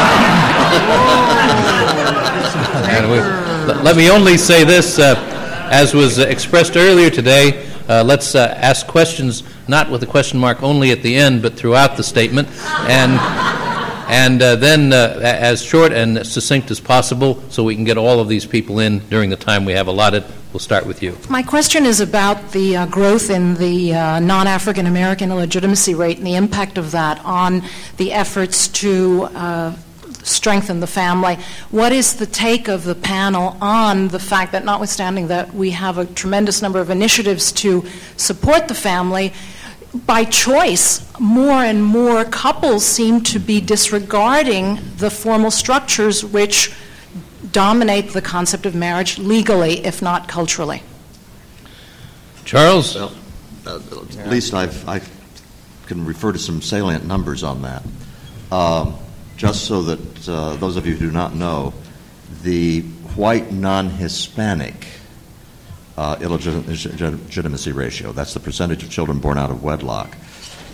[2.95, 3.19] And we-
[3.83, 5.15] Let me only say this, uh,
[5.71, 10.63] as was expressed earlier today, uh, let's uh, ask questions, not with a question mark
[10.63, 12.49] only at the end, but throughout the statement,
[12.89, 13.13] and,
[14.09, 18.21] and uh, then uh, as short and succinct as possible, so we can get all
[18.21, 20.25] of these people in during the time we have allotted.
[20.53, 21.19] We'll start with you.
[21.29, 26.19] My question is about the uh, growth in the uh, non African American illegitimacy rate
[26.19, 27.63] and the impact of that on
[27.97, 29.77] the efforts to uh,
[30.23, 31.39] strengthen the family.
[31.71, 35.99] What is the take of the panel on the fact that, notwithstanding that we have
[35.99, 37.85] a tremendous number of initiatives to
[38.17, 39.33] support the family,
[39.95, 46.75] by choice, more and more couples seem to be disregarding the formal structures which
[47.53, 50.83] dominate the concept of marriage legally, if not culturally.
[52.45, 52.95] Charles?
[52.95, 53.13] Well,
[53.67, 53.81] uh,
[54.19, 55.01] at least I've, I
[55.87, 57.83] can refer to some salient numbers on that.
[58.51, 58.97] Um,
[59.37, 61.73] just so that uh, those of you who do not know,
[62.43, 62.83] the
[63.17, 64.87] white non Hispanic
[65.97, 70.17] uh, illegitimacy ratio, that's the percentage of children born out of wedlock,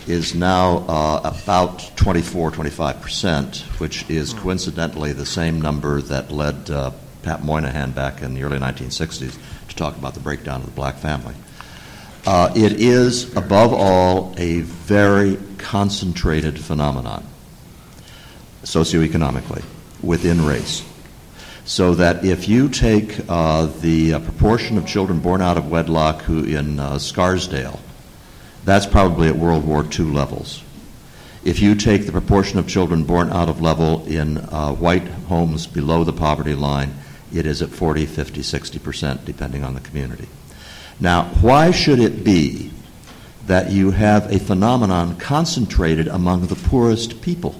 [0.07, 6.69] is now uh, about 24, 25 percent, which is coincidentally the same number that led
[6.69, 6.91] uh,
[7.23, 9.37] Pat Moynihan back in the early 1960s
[9.69, 11.35] to talk about the breakdown of the black family.
[12.25, 17.25] Uh, it is, above all, a very concentrated phenomenon,
[18.63, 19.63] socioeconomically,
[20.03, 20.83] within race.
[21.63, 26.21] So that if you take uh, the uh, proportion of children born out of wedlock
[26.21, 27.79] who in uh, Scarsdale,
[28.65, 30.63] that's probably at World War II levels.
[31.43, 35.65] If you take the proportion of children born out of level in uh, white homes
[35.65, 36.93] below the poverty line,
[37.33, 40.27] it is at 40, 50, 60 percent, depending on the community.
[40.99, 42.71] Now, why should it be
[43.47, 47.55] that you have a phenomenon concentrated among the poorest people?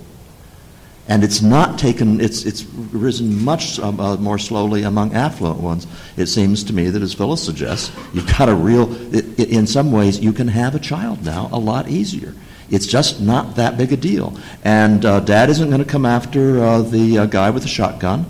[1.11, 5.85] And it's not taken, it's, it's risen much um, uh, more slowly among affluent ones.
[6.15, 9.67] It seems to me that, as Phyllis suggests, you've got a real, it, it, in
[9.67, 12.33] some ways, you can have a child now a lot easier.
[12.69, 14.37] It's just not that big a deal.
[14.63, 18.25] And uh, dad isn't going to come after uh, the uh, guy with the shotgun.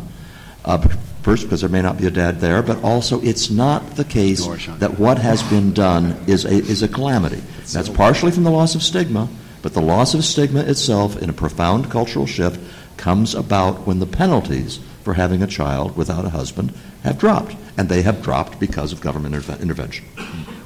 [0.66, 0.80] Uh,
[1.22, 4.44] First, because there may not be a dad there, but also it's not the case
[4.80, 7.44] that what has been done is a, is a calamity.
[7.72, 9.30] That's partially from the loss of stigma,
[9.62, 12.60] but the loss of stigma itself in a profound cultural shift
[12.98, 16.74] comes about when the penalties for having a child without a husband
[17.04, 17.56] have dropped.
[17.78, 20.06] And they have dropped because of government interve- intervention.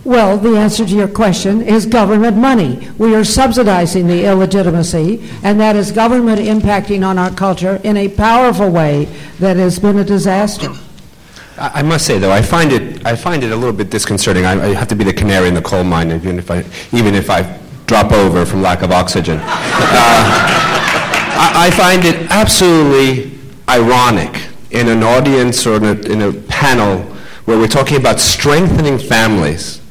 [0.04, 2.90] Well, the answer to your question is government money.
[2.98, 8.10] We are subsidizing the illegitimacy, and that is government impacting on our culture in a
[8.10, 9.06] powerful way
[9.40, 10.72] that has been a disaster.
[11.58, 14.46] I I must say, though, I find it, I find it a little bit disconcerting.
[14.46, 17.16] I, I have to be the canary in the coal mine, even if I, even
[17.16, 17.42] if I
[17.86, 19.38] drop over from lack of oxygen.
[19.38, 19.46] Uh,
[21.38, 23.38] I, I find it absolutely
[23.70, 27.04] ironic in an audience or in a, in a panel
[27.46, 29.82] where we're talking about strengthening families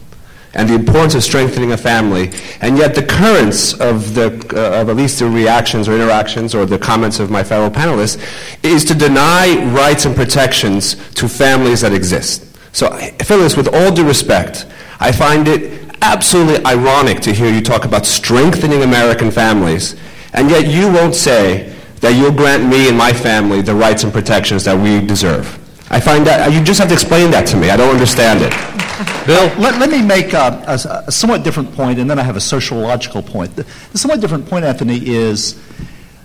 [0.55, 2.31] and the importance of strengthening a family,
[2.61, 6.65] and yet the currents of the uh, of at least the reactions or interactions or
[6.65, 8.19] the comments of my fellow panelists
[8.63, 12.47] is to deny rights and protections to families that exist.
[12.73, 14.67] So, Phyllis, with all due respect,
[15.01, 19.97] I find it absolutely ironic to hear you talk about strengthening American families,
[20.35, 24.13] and yet you won't say that you'll grant me and my family the rights and
[24.13, 25.59] protections that we deserve.
[25.91, 27.71] I find that you just have to explain that to me.
[27.71, 28.53] I don't understand it.
[29.27, 29.47] Bill?
[29.59, 32.41] Let, let me make a, a, a somewhat different point, and then I have a
[32.41, 33.57] sociological point.
[33.57, 35.59] The, the somewhat different point, Anthony, is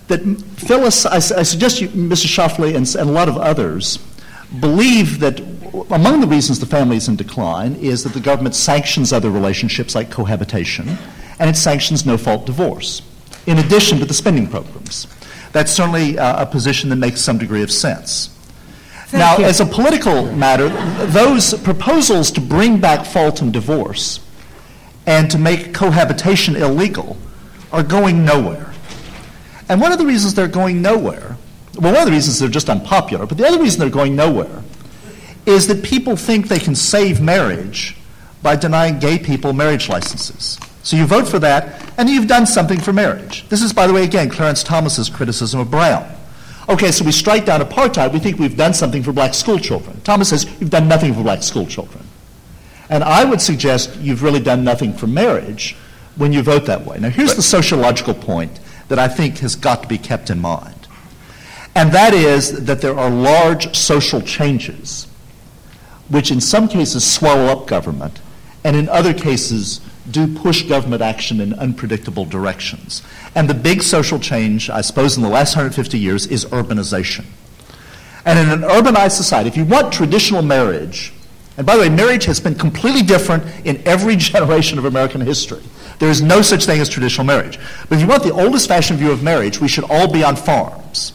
[0.08, 0.20] that
[0.56, 2.26] Phyllis, I, I suggest you, Mrs.
[2.26, 3.98] Schlafly, and, and a lot of others
[4.60, 5.40] believe that
[5.90, 9.94] among the reasons the family is in decline is that the government sanctions other relationships
[9.94, 10.98] like cohabitation,
[11.38, 13.02] and it sanctions no fault divorce,
[13.46, 15.06] in addition to the spending programs.
[15.52, 18.28] That's certainly uh, a position that makes some degree of sense.
[19.06, 19.44] Thank now, you.
[19.44, 20.68] as a political matter,
[21.06, 24.20] those proposals to bring back fault and divorce
[25.06, 27.16] and to make cohabitation illegal
[27.72, 28.72] are going nowhere.
[29.68, 31.36] And one of the reasons they're going nowhere,
[31.78, 34.62] well, one of the reasons they're just unpopular, but the other reason they're going nowhere
[35.46, 37.96] is that people think they can save marriage
[38.42, 40.58] by denying gay people marriage licenses.
[40.82, 43.46] So you vote for that, and you've done something for marriage.
[43.48, 46.10] This is, by the way, again, Clarence Thomas's criticism of Brown.
[46.68, 50.00] Okay, so we strike down apartheid, we think we've done something for black school children.
[50.02, 52.04] Thomas says, you've done nothing for black school children.
[52.88, 55.76] And I would suggest you've really done nothing for marriage
[56.16, 56.98] when you vote that way.
[56.98, 58.58] Now, here's the sociological point
[58.88, 60.88] that I think has got to be kept in mind.
[61.74, 65.06] And that is that there are large social changes
[66.10, 68.20] which in some cases swallow up government,
[68.62, 69.80] and in other cases
[70.10, 73.02] do push government action in unpredictable directions.
[73.34, 77.24] And the big social change, I suppose, in the last 150 years is urbanization.
[78.24, 81.12] And in an urbanized society, if you want traditional marriage,
[81.56, 85.62] and by the way, marriage has been completely different in every generation of American history.
[85.98, 87.58] There is no such thing as traditional marriage.
[87.88, 90.34] But if you want the oldest fashioned view of marriage, we should all be on
[90.34, 91.12] farms.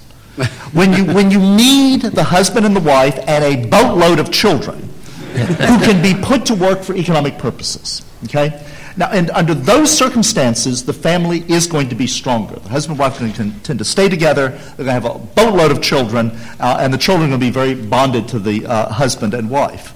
[0.74, 4.90] When, you, when you need the husband and the wife and a boatload of children
[5.36, 8.06] who can be put to work for economic purposes.
[8.26, 8.66] Okay?
[8.98, 12.56] Now, and under those circumstances, the family is going to be stronger.
[12.56, 14.50] The husband and wife are going to tend to stay together.
[14.50, 17.46] They're going to have a boatload of children, uh, and the children are going to
[17.46, 19.92] be very bonded to the uh, husband and wife.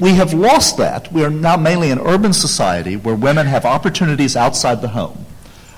[0.00, 1.12] We have lost that.
[1.12, 5.26] We are now mainly an urban society where women have opportunities outside the home.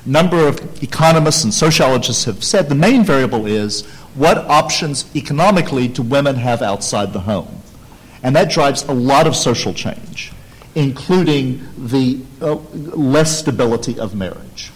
[0.06, 6.02] Number of economists and sociologists have said the main variable is what options economically do
[6.02, 7.62] women have outside the home?
[8.22, 10.32] And that drives a lot of social change,
[10.74, 14.70] including the uh, less stability of marriage.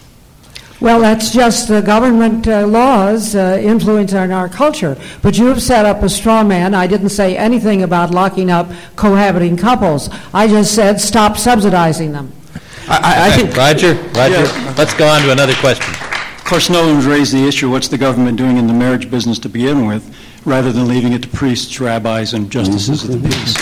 [0.81, 4.97] Well, that's just the government uh, laws uh, influence on our culture.
[5.21, 6.75] But you have set up a straw man.
[6.75, 10.09] I didn't say anything about locking up cohabiting couples.
[10.33, 12.33] I just said stop subsidizing them.
[12.87, 14.45] I, I think, Roger, Roger,
[14.77, 15.93] let's go on to another question.
[16.37, 19.39] of course, no one's raised the issue, what's the government doing in the marriage business
[19.39, 23.57] to begin with, rather than leaving it to priests, rabbis, and justices of the peace.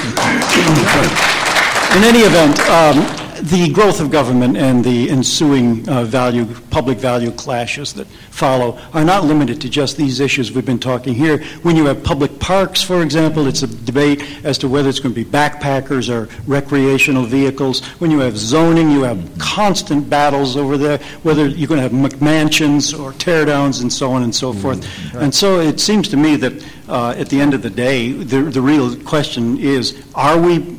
[1.96, 7.32] In any event, um, the growth of government and the ensuing uh, value, public value
[7.32, 11.44] clashes that follow are not limited to just these issues we've been talking here.
[11.64, 15.14] When you have public parks, for example, it's a debate as to whether it's going
[15.14, 17.86] to be backpackers or recreational vehicles.
[18.00, 21.92] When you have zoning, you have constant battles over there, whether you're going to have
[21.92, 24.88] McMansions or tear downs and so on and so forth.
[25.16, 28.42] And so it seems to me that uh, at the end of the day, the,
[28.42, 30.78] the real question is are we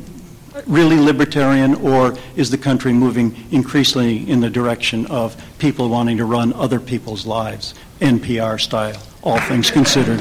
[0.67, 6.25] really libertarian, or is the country moving increasingly in the direction of people wanting to
[6.25, 10.19] run other people's lives, NPR style, all things considered?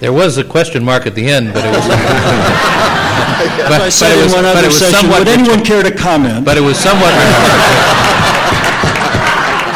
[0.00, 1.84] There was a question mark at the end, but it was...
[3.38, 6.44] As but- but it was- but it was somewhat would anyone care to comment?
[6.44, 7.12] But it was somewhat...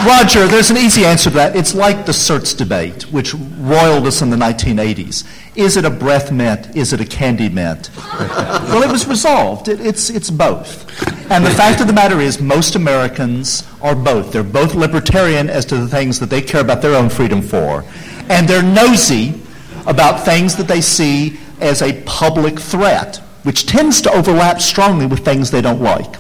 [0.07, 1.55] Roger, there's an easy answer to that.
[1.55, 5.25] It's like the Certs debate, which roiled us in the 1980s.
[5.57, 6.75] Is it a breath mint?
[6.75, 7.91] Is it a candy mint?
[7.97, 9.69] well, it was resolved.
[9.69, 10.91] It, it's, it's both.
[11.31, 14.33] And the fact of the matter is, most Americans are both.
[14.33, 17.85] They're both libertarian as to the things that they care about their own freedom for,
[18.29, 19.41] and they're nosy
[19.87, 25.25] about things that they see as a public threat, which tends to overlap strongly with
[25.25, 26.17] things they don't like.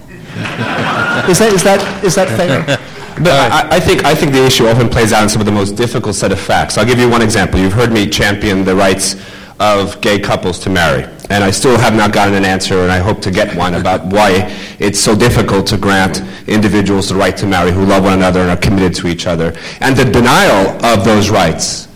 [1.29, 2.79] is, that, is, that, is that fair?
[3.17, 5.53] But I, I think I think the issue often plays out in some of the
[5.53, 6.79] most difficult set of facts.
[6.79, 7.61] I'll give you one example.
[7.61, 9.17] You've heard me champion the rights
[9.61, 12.99] of gay couples to marry, and I still have not gotten an answer, and I
[12.99, 17.47] hope to get one about why it's so difficult to grant individuals the right to
[17.47, 21.05] marry who love one another and are committed to each other, and the denial of
[21.05, 21.89] those rights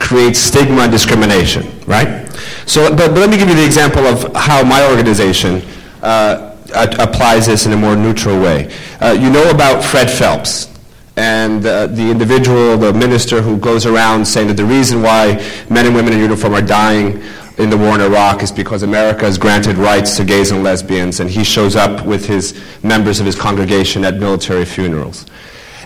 [0.00, 2.28] creates stigma and discrimination, right?
[2.66, 5.62] So, but, but let me give you the example of how my organization.
[6.02, 8.72] Uh, applies this in a more neutral way.
[9.00, 10.68] Uh, you know about Fred Phelps
[11.16, 15.34] and uh, the individual, the minister who goes around saying that the reason why
[15.70, 17.22] men and women in uniform are dying
[17.58, 21.20] in the war in Iraq is because America has granted rights to gays and lesbians,
[21.20, 25.24] and he shows up with his members of his congregation at military funerals.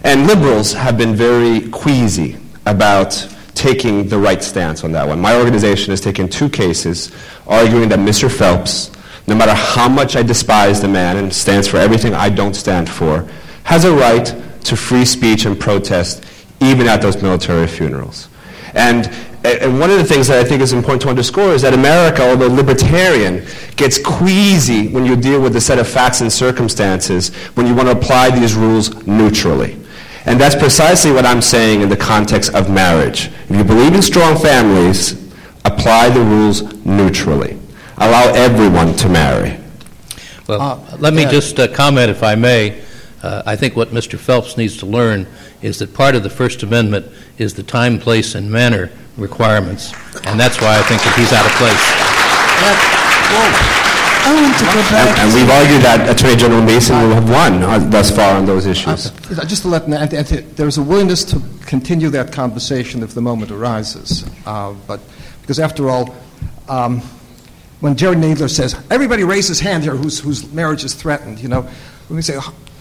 [0.03, 5.21] And liberals have been very queasy about taking the right stance on that one.
[5.21, 7.13] My organization has taken two cases
[7.47, 8.31] arguing that Mr.
[8.31, 8.91] Phelps
[9.29, 12.89] no matter how much I despise the man and stands for everything I don't stand
[12.89, 13.29] for,
[13.65, 14.35] has a right
[14.65, 16.25] to free speech and protest
[16.61, 18.31] even at those military funerals.
[18.73, 19.07] And,
[19.45, 22.27] and one of the things that I think is important to underscore is that America,
[22.27, 23.47] although libertarian,
[23.77, 27.89] gets queasy when you deal with a set of facts and circumstances when you want
[27.89, 29.79] to apply these rules neutrally.
[30.25, 33.31] And that's precisely what I'm saying in the context of marriage.
[33.51, 35.13] If you believe in strong families,
[35.67, 37.58] apply the rules neutrally.
[38.01, 39.59] Allow everyone to marry.
[40.47, 41.31] Well, Uh, let me yeah.
[41.31, 42.81] just uh, comment, if I may.
[43.23, 44.17] Uh, I think what Mr.
[44.19, 45.27] Phelps needs to learn
[45.61, 47.07] is that part of the First Amendment
[47.39, 49.93] is the time, place, and manner requirements,
[50.25, 51.85] and that's why I think that he's out of place.
[54.25, 55.19] I want to go And, back.
[55.19, 58.67] and we've argued that Attorney General Mason will have won uh, thus far on those
[58.67, 59.11] issues.
[59.37, 60.27] Uh, Just to let, and- and
[60.57, 64.25] there's a willingness to continue that conversation if the moment arises.
[64.47, 65.01] Uh, But,
[65.43, 66.15] because after all,
[66.69, 67.03] um,
[67.81, 71.49] when Jerry Nadler says, everybody raise his hand here whose, whose marriage is threatened, you
[71.49, 71.63] know,
[72.09, 72.39] when we say,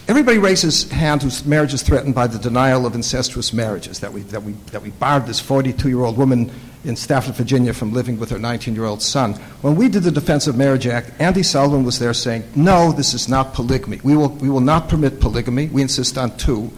[0.08, 4.12] everybody raise his hand whose marriage is threatened by the denial of incestuous marriages, that
[4.12, 6.50] we, that we, that we barred this 42-year-old woman
[6.84, 9.34] in Stafford, Virginia from living with her 19-year-old son.
[9.62, 13.14] When we did the Defense of Marriage Act, Andy Sullivan was there saying, no, this
[13.14, 14.00] is not polygamy.
[14.02, 15.68] We will, we will not permit polygamy.
[15.68, 16.70] We insist on two.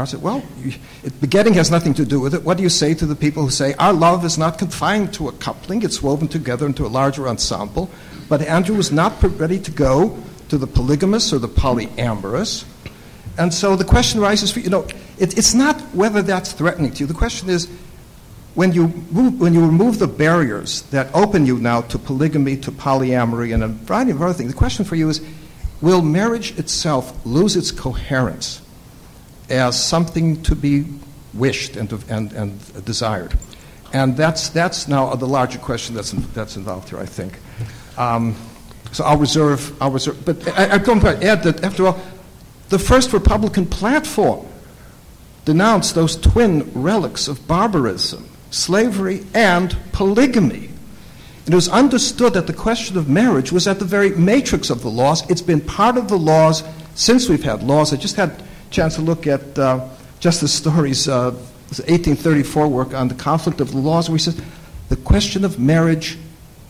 [0.00, 0.74] I said, well, you-
[1.04, 2.42] it, begetting has nothing to do with it.
[2.42, 5.28] What do you say to the people who say, our love is not confined to
[5.28, 7.90] a coupling, it's woven together into a larger ensemble?
[8.28, 10.16] But Andrew was not ready to go
[10.48, 12.64] to the polygamous or the polyamorous.
[13.38, 14.86] And so the question arises for you know,
[15.18, 17.06] it, it's not whether that's threatening to you.
[17.06, 17.68] The question is,
[18.54, 22.72] when you, move, when you remove the barriers that open you now to polygamy, to
[22.72, 25.20] polyamory, and a variety of other things, the question for you is
[25.82, 28.62] will marriage itself lose its coherence
[29.48, 30.86] as something to be
[31.34, 33.36] wished and, to, and, and desired?
[33.92, 37.38] And that's, that's now the larger question that's, in, that's involved here, I think.
[37.96, 38.34] Um,
[38.92, 40.24] so I'll reserve, I'll reserve.
[40.24, 42.00] But I, going to add that, after all,
[42.68, 44.46] the first Republican platform
[45.44, 50.70] denounced those twin relics of barbarism, slavery, and polygamy.
[51.46, 54.90] It was understood that the question of marriage was at the very matrix of the
[54.90, 55.28] laws.
[55.30, 56.64] It's been part of the laws
[56.96, 57.92] since we've had laws.
[57.92, 58.42] I just had
[58.76, 59.88] chance to look at uh,
[60.20, 64.38] Justice Story's uh, 1834 work on the conflict of the laws, where he says
[64.90, 66.18] the question of marriage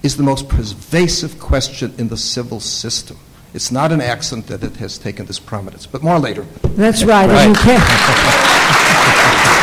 [0.05, 3.17] is the most pervasive question in the civil system.
[3.55, 6.43] It's not an accident that it has taken this prominence, but more later.
[6.63, 7.29] That's right.
[7.29, 7.83] and you can't-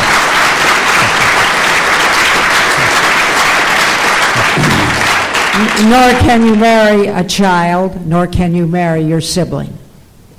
[5.88, 9.78] Nor can you marry a child, nor can you marry your sibling.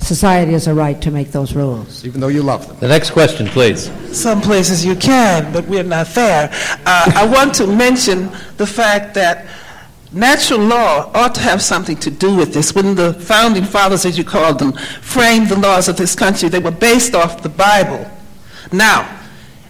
[0.06, 2.04] Society has a right to make those rules.
[2.04, 2.76] even though you love them.
[2.78, 3.90] The next question, please.
[4.16, 6.48] Some places you can, but we're not there.
[6.86, 9.46] Uh, I want to mention the fact that
[10.12, 12.72] natural law ought to have something to do with this.
[12.72, 16.60] When the founding fathers, as you called them, framed the laws of this country, they
[16.60, 18.08] were based off the Bible.
[18.72, 19.12] Now,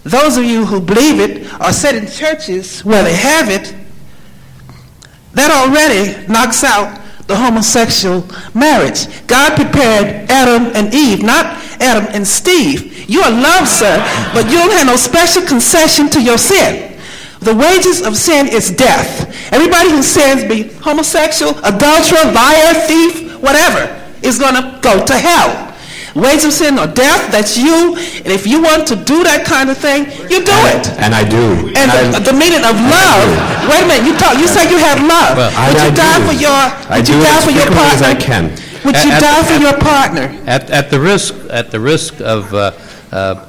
[0.02, 3.74] those of you who believe it are set in churches where they have it.
[5.32, 8.24] That already knocks out the homosexual
[8.54, 9.06] marriage.
[9.26, 13.08] God prepared Adam and Eve, not Adam and Steve.
[13.08, 13.98] You are loved, sir,
[14.32, 16.98] but you don't have no special concession to your sin.
[17.40, 19.52] The wages of sin is death.
[19.52, 23.92] Everybody who sins, be homosexual, adulterer, liar, thief, whatever,
[24.22, 25.75] is going to go to hell.
[26.16, 27.30] Wages of sin or death.
[27.30, 27.92] That's you.
[28.24, 30.88] And if you want to do that kind of thing, you do it.
[30.96, 31.68] And I do.
[31.76, 33.28] And I- the, the meaning of love.
[33.68, 34.08] Wait a minute.
[34.08, 34.40] You talk.
[34.40, 35.36] You say you have love.
[35.36, 36.24] Well, I- would I you die do.
[36.26, 36.56] for your?
[36.88, 38.08] I Would do you die for your frequently as partner?
[38.08, 38.44] I can.
[38.88, 40.24] Would you At- at die for at- your partner?
[40.46, 42.72] At, at the risk, at the risk of uh,
[43.12, 43.44] uh,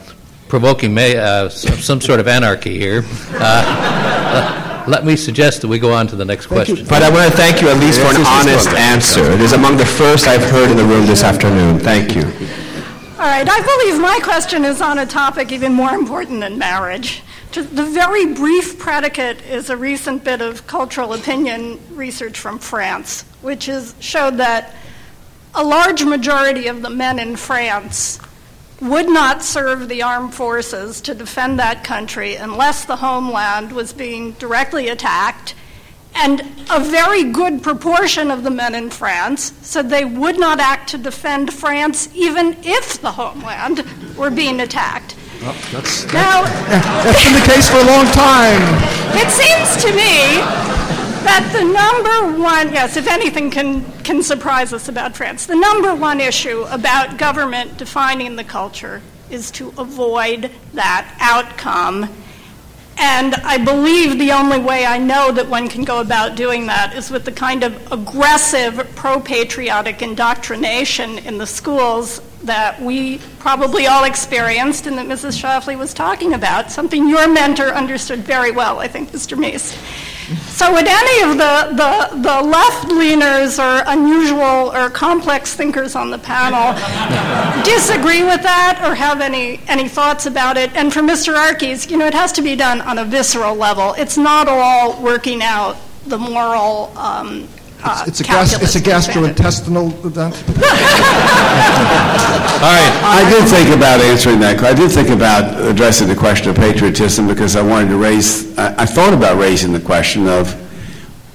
[0.50, 3.04] provoking may, uh, s- some sort of anarchy here,
[3.40, 6.86] uh, let me suggest that we go on to the next question.
[6.88, 9.24] But I want to thank you at least for an honest answer.
[9.32, 11.80] It is among the first I've heard in the room this afternoon.
[11.80, 12.24] Thank you.
[12.24, 17.24] All right, I believe my question is on a topic even more important than marriage.
[17.52, 23.66] The very brief predicate is a recent bit of cultural opinion research from France, which
[23.66, 24.76] has showed that
[25.56, 28.20] a large majority of the men in France
[28.82, 34.34] would not serve the armed forces to defend that country unless the homeland was being
[34.34, 35.56] directly attacked.
[36.16, 36.42] And
[36.72, 40.98] a very good proportion of the men in France said they would not act to
[40.98, 43.84] defend France even if the homeland
[44.18, 45.16] were being attacked.
[45.72, 46.44] That's, Now,
[47.04, 48.62] that's been the case for a long time.
[49.16, 54.90] it seems to me that the number one, yes, if anything can, can surprise us
[54.90, 61.16] about France, the number one issue about government defining the culture is to avoid that
[61.20, 62.10] outcome.
[63.00, 66.96] And I believe the only way I know that one can go about doing that
[66.96, 73.88] is with the kind of aggressive pro patriotic indoctrination in the schools that we probably
[73.88, 75.40] all experienced and that Mrs.
[75.42, 79.38] Schlafly was talking about, something your mentor understood very well, I think, Mr.
[79.38, 79.78] Meese.
[80.50, 86.18] So would any of the, the, the left-leaners or unusual or complex thinkers on the
[86.18, 86.74] panel
[87.64, 90.76] disagree with that or have any, any thoughts about it?
[90.76, 91.34] And for Mr.
[91.36, 93.94] Arkes, you know, it has to be done on a visceral level.
[93.98, 97.48] It's not all working out the moral um,
[97.84, 100.36] uh, It's a, gas, it's a gastrointestinal event.
[102.58, 102.94] All right.
[103.04, 104.62] I did think about answering that.
[104.64, 108.84] I did think about addressing the question of patriotism because I wanted to raise, I,
[108.84, 110.54] I thought about raising the question of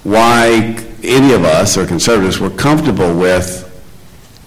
[0.05, 3.69] why any of us or conservatives were comfortable with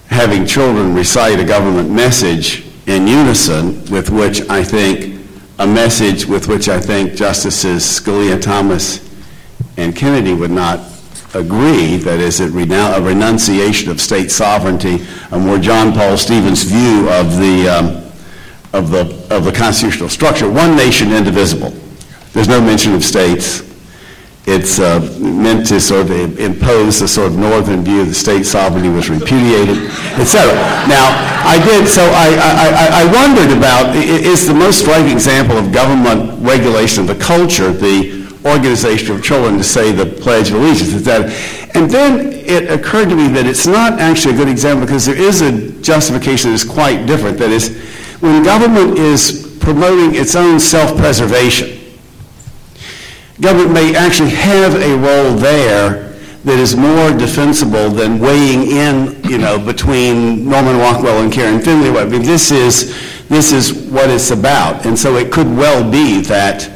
[0.08, 5.26] having children recite a government message in unison with which I think,
[5.60, 9.02] a message with which I think Justices Scalia, Thomas,
[9.78, 10.80] and Kennedy would not
[11.36, 16.64] agree, that is, a renun- a renunciation of state sovereignty, a more John Paul Stevens
[16.64, 17.86] view of the, um,
[18.74, 19.02] of the,
[19.36, 20.50] of the constitutional structure.
[20.50, 21.74] One nation, indivisible.
[22.34, 23.64] There's no mention of states.
[24.48, 28.90] It's uh, meant to sort of impose the sort of northern view that state sovereignty
[28.90, 29.90] was repudiated,
[30.22, 30.54] et cetera.
[30.88, 31.10] Now,
[31.44, 36.40] I did, so I, I, I- wondered about, is the most striking example of government
[36.46, 41.30] regulation of the culture the organization of children to say the Pledge of Allegiance, cetera.
[41.74, 45.18] And then it occurred to me that it's not actually a good example because there
[45.18, 47.38] is a justification that is quite different.
[47.40, 47.76] That is,
[48.20, 51.82] when government is promoting its own self-preservation,
[53.42, 56.14] government may actually have a role there
[56.46, 61.90] that is more defensible than weighing in, you know, between Norman Rockwell and Karen Finley.
[62.00, 62.96] I mean, this is,
[63.28, 64.86] this is what it's about.
[64.86, 66.70] And so it could well be that,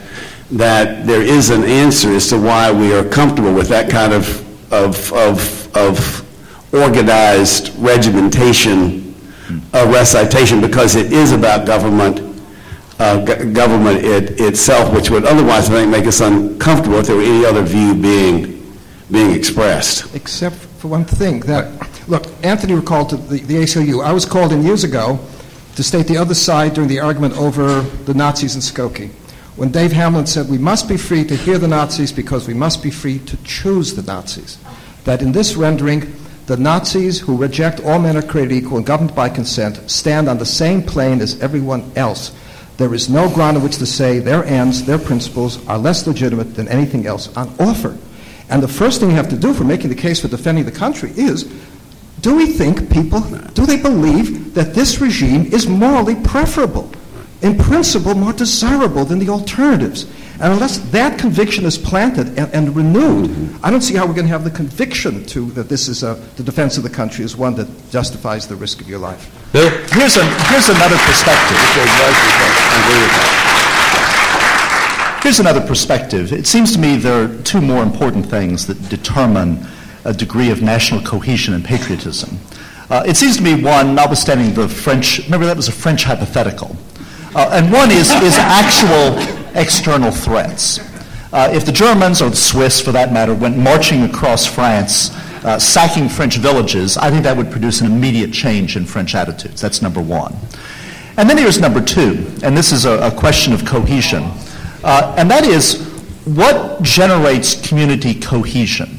[0.52, 4.74] that there is an answer as to why we are comfortable with that kind of,
[4.74, 9.14] of, of, of organized regimentation,
[9.74, 12.30] uh, recitation, because it is about government
[13.00, 17.16] uh, go- government it, itself, which would otherwise, I think, make us uncomfortable if there
[17.16, 18.78] were any other view being,
[19.12, 20.14] being expressed.
[20.16, 24.52] Except for one thing, that, look, Anthony recalled to the, the ACLU, I was called
[24.52, 25.20] in years ago
[25.76, 29.12] to state the other side during the argument over the Nazis in Skokie.
[29.60, 32.82] When Dave Hamlin said, we must be free to hear the Nazis because we must
[32.82, 34.58] be free to choose the Nazis.
[35.04, 36.16] That in this rendering,
[36.46, 40.38] the Nazis who reject all men are created equal and governed by consent stand on
[40.38, 42.34] the same plane as everyone else.
[42.78, 46.56] There is no ground on which to say their ends, their principles are less legitimate
[46.56, 47.98] than anything else on offer.
[48.50, 50.72] And the first thing you have to do for making the case for defending the
[50.72, 51.44] country is
[52.22, 53.20] do we think people,
[53.56, 56.90] do they believe that this regime is morally preferable,
[57.42, 60.06] in principle more desirable than the alternatives?
[60.42, 64.28] And unless that conviction is planted and, and renewed, I don't see how we're going
[64.28, 67.36] to have the conviction to that this is a, the defense of the country is
[67.36, 69.30] one that justifies the risk of your life.
[69.52, 69.70] Bill?
[69.70, 71.58] Here's, a, here's another perspective.
[75.22, 76.32] Here's another perspective.
[76.32, 79.66] It seems to me there are two more important things that determine
[80.06, 82.40] a degree of national cohesion and patriotism.
[82.90, 86.76] Uh, it seems to me one, notwithstanding the French, remember that was a French hypothetical,
[87.36, 89.18] uh, and one is, is actual
[89.56, 90.80] external threats.
[91.32, 95.12] Uh, if the Germans, or the Swiss for that matter, went marching across France,
[95.46, 99.62] uh, sacking French villages, I think that would produce an immediate change in French attitudes.
[99.62, 100.36] That's number one.
[101.18, 104.24] And then here's number two, and this is a, a question of cohesion,
[104.84, 105.86] uh, and that is
[106.26, 108.99] what generates community cohesion?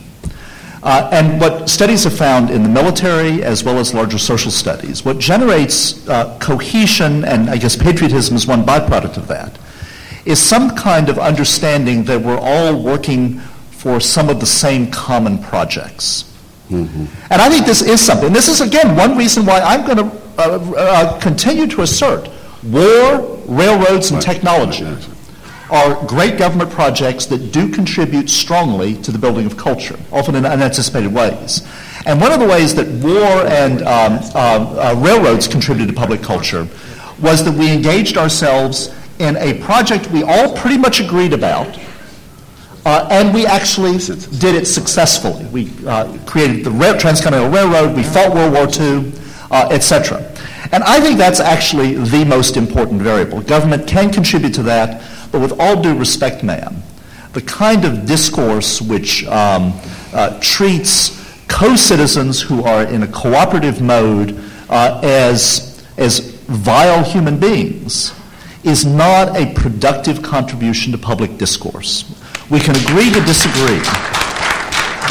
[0.83, 5.05] Uh, and what studies have found in the military as well as larger social studies,
[5.05, 9.59] what generates uh, cohesion, and I guess patriotism is one byproduct of that,
[10.25, 13.41] is some kind of understanding that we're all working
[13.71, 16.25] for some of the same common projects.
[17.31, 18.33] And I think this is something.
[18.33, 22.29] This is, again, one reason why I'm going to uh, uh, continue to assert
[22.63, 24.85] war, railroads, and technology
[25.71, 30.45] are great government projects that do contribute strongly to the building of culture, often in
[30.45, 31.67] unanticipated ways.
[32.07, 36.23] And one of the ways that war and um, uh, uh, railroads contributed to public
[36.23, 36.67] culture
[37.21, 41.79] was that we engaged ourselves in a project we all pretty much agreed about,
[42.87, 43.99] uh, and we actually
[44.39, 45.45] did it successfully.
[45.47, 49.13] We uh, created the Transcontinental Railroad, we fought World War II,
[49.51, 50.27] uh, etc.
[50.73, 53.43] And I think that's actually the most important variable.
[53.43, 56.83] Government can contribute to that, but with all due respect, ma'am,
[57.33, 59.73] the kind of discourse which um,
[60.13, 64.39] uh, treats co-citizens who are in a cooperative mode
[64.69, 68.13] uh, as, as vile human beings
[68.65, 72.05] is not a productive contribution to public discourse.
[72.51, 73.81] We can agree to disagree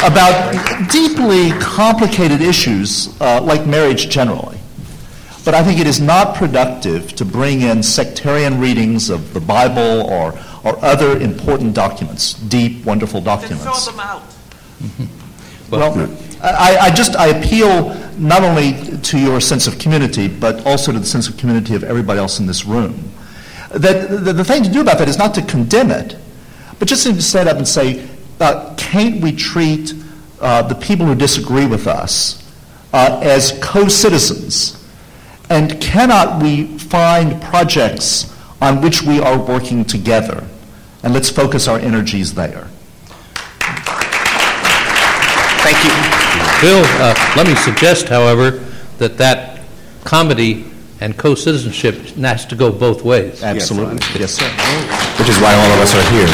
[0.02, 4.59] about deeply complicated issues uh, like marriage generally.
[5.44, 10.02] But I think it is not productive to bring in sectarian readings of the Bible
[10.02, 13.64] or or other important documents, deep, wonderful documents.
[13.64, 13.84] Then documents.
[13.84, 15.10] throw them out.
[15.70, 16.10] Well,
[16.42, 20.98] I, I just I appeal not only to your sense of community, but also to
[20.98, 23.12] the sense of community of everybody else in this room.
[23.70, 26.16] That the, the thing to do about that is not to condemn it,
[26.80, 28.08] but just to stand up and say,
[28.40, 29.94] uh, can't we treat
[30.40, 32.42] uh, the people who disagree with us
[32.92, 34.79] uh, as co-citizens,
[35.50, 40.46] and cannot we find projects on which we are working together,
[41.02, 42.68] and let's focus our energies there.
[45.62, 45.90] Thank you.
[46.62, 48.50] Bill, uh, let me suggest, however,
[48.98, 49.60] that that
[50.04, 50.66] comedy
[51.00, 53.42] and co-citizenship has to go both ways.
[53.42, 53.98] Absolutely.
[54.20, 54.48] Yes, sir.
[55.18, 56.28] Which is why all of us are here.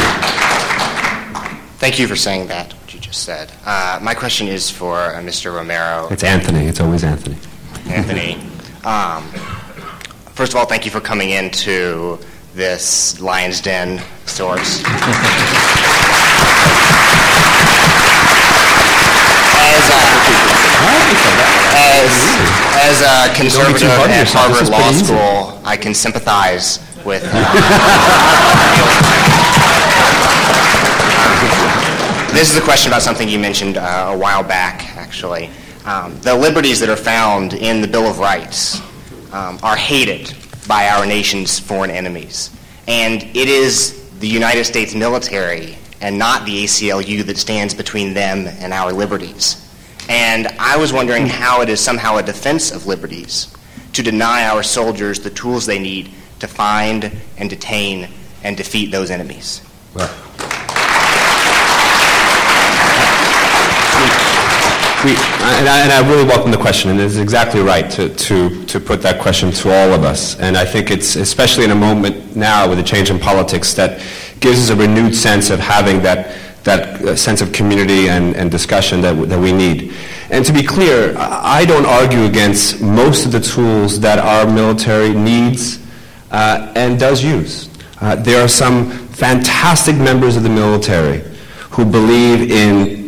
[1.79, 3.51] Thank you for saying that, what you just said.
[3.65, 5.53] Uh, my question is for uh, Mr.
[5.53, 6.07] Romero.
[6.09, 6.65] It's Anthony.
[6.65, 7.37] It's always Anthony.
[7.87, 8.37] Anthony.
[8.87, 9.27] Um,
[10.31, 12.17] first of all, thank you for coming into
[12.55, 14.81] this Lion's Den source.
[19.59, 19.99] as, a,
[21.75, 22.15] as,
[22.79, 24.91] as a conservative at Harvard Law.
[24.93, 27.23] School, I can sympathize with.
[27.25, 27.43] Uh,
[32.33, 35.49] this is a question about something you mentioned uh, a while back, actually.
[35.87, 38.81] Um, the liberties that are found in the Bill of Rights
[39.31, 40.35] um, are hated
[40.67, 42.53] by our nation's foreign enemies.
[42.89, 48.47] And it is the United States military and not the ACLU that stands between them
[48.59, 49.65] and our liberties.
[50.09, 53.55] And I was wondering how it is somehow a defense of liberties
[53.93, 58.09] to deny our soldiers the tools they need to find and detain
[58.43, 59.61] and defeat those enemies.
[65.07, 68.65] We, and, I, and I really welcome the question, and it's exactly right to, to,
[68.65, 70.37] to put that question to all of us.
[70.37, 74.05] And I think it's especially in a moment now with the change in politics that
[74.41, 76.35] gives us a renewed sense of having that,
[76.65, 79.93] that uh, sense of community and, and discussion that, that we need.
[80.29, 84.45] And to be clear, I I don't argue against most of the tools that our
[84.45, 85.79] military needs
[86.31, 87.69] uh, and does use.
[88.01, 91.23] Uh, there are some fantastic members of the military
[91.69, 93.06] who believe in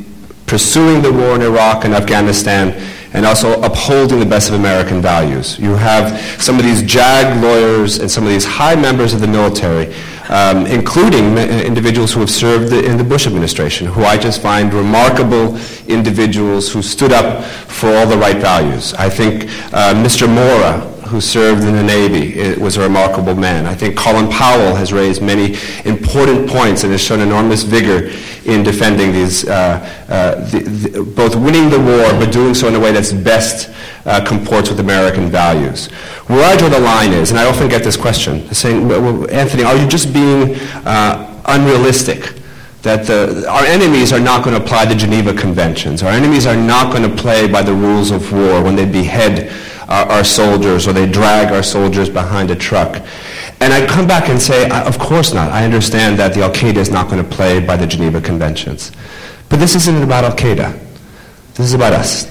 [0.50, 2.74] pursuing the war in Iraq and Afghanistan
[3.14, 5.60] and also upholding the best of American values.
[5.60, 9.28] You have some of these JAG lawyers and some of these high members of the
[9.28, 9.94] military,
[10.30, 14.74] um, including ma- individuals who have served in the Bush administration, who I just find
[14.74, 15.58] remarkable
[15.88, 18.94] individuals who stood up for all the right values.
[18.96, 20.28] I think uh, Mr.
[20.28, 23.65] Mora, who served in the Navy, it was a remarkable man.
[23.65, 28.11] I think Colin Powell has raised many important points and has shown enormous vigor
[28.45, 32.76] in defending these, uh, uh, the, the, both winning the war, but doing so in
[32.76, 33.72] a way that's best
[34.06, 35.88] uh, comports with American values.
[36.27, 39.64] Where I draw the line is, and I often get this question, saying, well, Anthony,
[39.64, 40.56] are you just being
[40.86, 42.36] uh, unrealistic?
[42.81, 46.02] that the, our enemies are not going to apply the Geneva Conventions.
[46.02, 49.52] Our enemies are not going to play by the rules of war when they behead
[49.90, 53.03] our, our soldiers or they drag our soldiers behind a truck.
[53.60, 55.52] And I come back and say, of course not.
[55.52, 58.91] I understand that the Al-Qaeda is not going to play by the Geneva Conventions.
[59.49, 60.80] But this isn't about Al-Qaeda.
[61.56, 62.26] This is about us.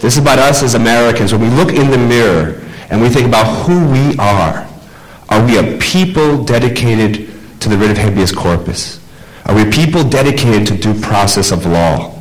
[0.00, 1.32] This is about us as Americans.
[1.32, 2.60] When we look in the mirror
[2.90, 4.68] and we think about who we are,
[5.28, 7.30] are we a people dedicated
[7.60, 9.00] to the writ of habeas corpus?
[9.46, 12.18] Are we people dedicated to due process of law?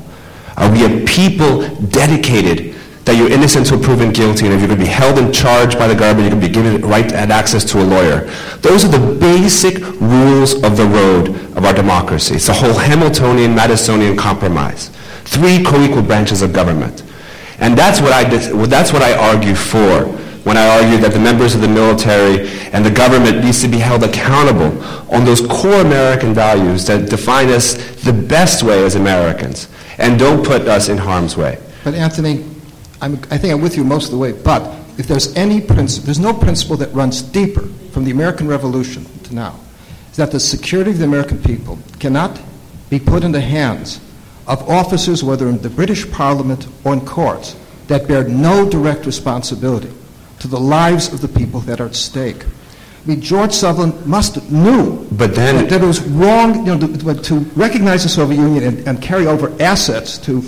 [0.56, 2.71] Are we a people dedicated
[3.06, 5.78] that you're innocent until proven guilty, and if you're going to be held and charged
[5.78, 8.30] by the government, you're going to be given right and access to a lawyer?
[8.62, 12.36] Those are the basic rules of the road of our democracy.
[12.36, 14.90] It's the whole Hamiltonian, Madisonian compromise.
[15.24, 17.04] Three co-equal branches of government.
[17.60, 20.06] And that's what I, that's what I argue for
[20.44, 23.78] when I argue that the members of the military and the government needs to be
[23.78, 24.84] held accountable
[25.14, 29.68] on those core American values that define us the best way as Americans
[30.00, 31.60] and don't put us in harm's way.
[31.84, 32.44] But Anthony,
[33.02, 34.32] I'm, I think I'm with you most of the way.
[34.32, 34.62] But
[34.98, 37.62] if there's any principle, there's no principle that runs deeper
[37.92, 39.60] from the American Revolution to now,
[40.12, 42.40] is that the security of the American people cannot
[42.90, 44.00] be put in the hands
[44.48, 47.56] of officers, whether in the British Parliament or in courts,
[47.88, 49.92] that bear no direct responsibility
[50.40, 52.44] to the lives of the people that are at stake.
[52.44, 56.88] I mean, George Sutherland must knew But then- that, that it was wrong you know,
[56.88, 60.42] to, to recognize the Soviet Union and, and carry over assets to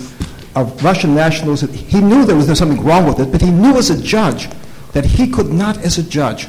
[0.54, 1.62] of Russian nationals.
[1.62, 4.48] He knew there was something wrong with it, but he knew as a judge
[4.92, 6.48] that he could not, as a judge,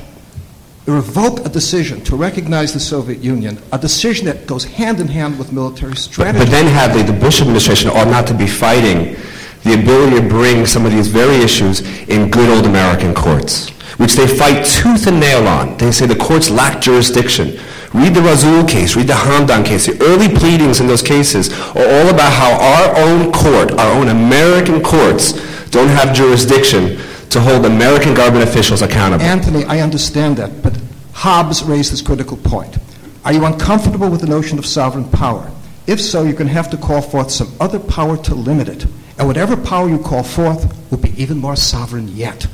[0.85, 5.39] revoke a decision to recognize the Soviet Union, a decision that goes hand in hand
[5.39, 9.15] with military But, but then Hadley, the Bush administration ought not to be fighting
[9.63, 14.13] the ability to bring some of these very issues in good old American courts, which
[14.13, 15.77] they fight tooth and nail on.
[15.77, 17.59] They say the courts lack jurisdiction.
[17.93, 19.85] Read the Rasul case, read the Hamdan case.
[19.85, 24.09] The early pleadings in those cases are all about how our own court, our own
[24.09, 25.33] American courts,
[25.69, 26.97] don't have jurisdiction
[27.29, 29.23] to hold American government officials accountable.
[29.23, 30.77] Anthony, I understand that, but
[31.13, 32.77] Hobbes raised this critical point.
[33.23, 35.49] Are you uncomfortable with the notion of sovereign power?
[35.87, 38.85] If so, you're going to have to call forth some other power to limit it.
[39.17, 42.47] And whatever power you call forth will be even more sovereign yet.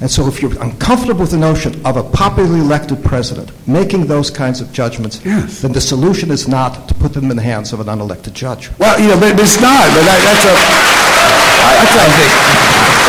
[0.00, 4.28] And so, if you're uncomfortable with the notion of a popularly elected president making those
[4.30, 5.60] kinds of judgments, Yes.
[5.62, 8.70] then the solution is not to put them in the hands of an unelected judge.
[8.78, 9.86] Well, you know, but it's not.
[9.94, 10.54] But that, that's a.
[11.74, 11.96] That's a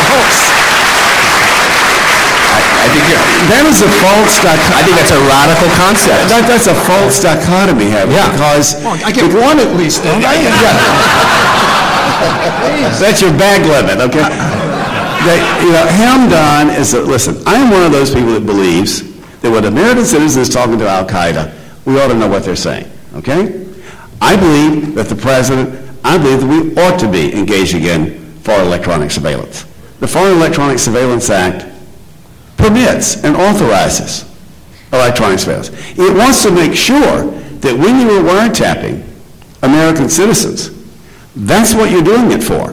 [0.08, 0.40] false.
[2.76, 4.78] I think you're, That is a false dichotomy.
[4.78, 6.28] I think that's a radical concept.
[6.30, 8.30] That, that's a false dichotomy, Heather, Yeah.
[8.32, 10.38] because I get one at least, don't I?
[13.02, 14.22] that's your bag limit, okay?
[15.26, 19.02] That, you know, Hamdan is a, listen, I am one of those people that believes
[19.40, 21.52] that when American citizens talking to Al-Qaeda,
[21.84, 23.66] we ought to know what they're saying, okay?
[24.20, 28.68] I believe that the president, I believe that we ought to be engaging in foreign
[28.68, 29.64] electronic surveillance.
[29.98, 31.66] The Foreign Electronic Surveillance Act
[32.56, 34.30] permits and authorizes
[34.92, 35.70] electronic surveillance.
[35.98, 39.04] It wants to make sure that when you are wiretapping
[39.62, 40.70] American citizens,
[41.34, 42.72] that's what you're doing it for,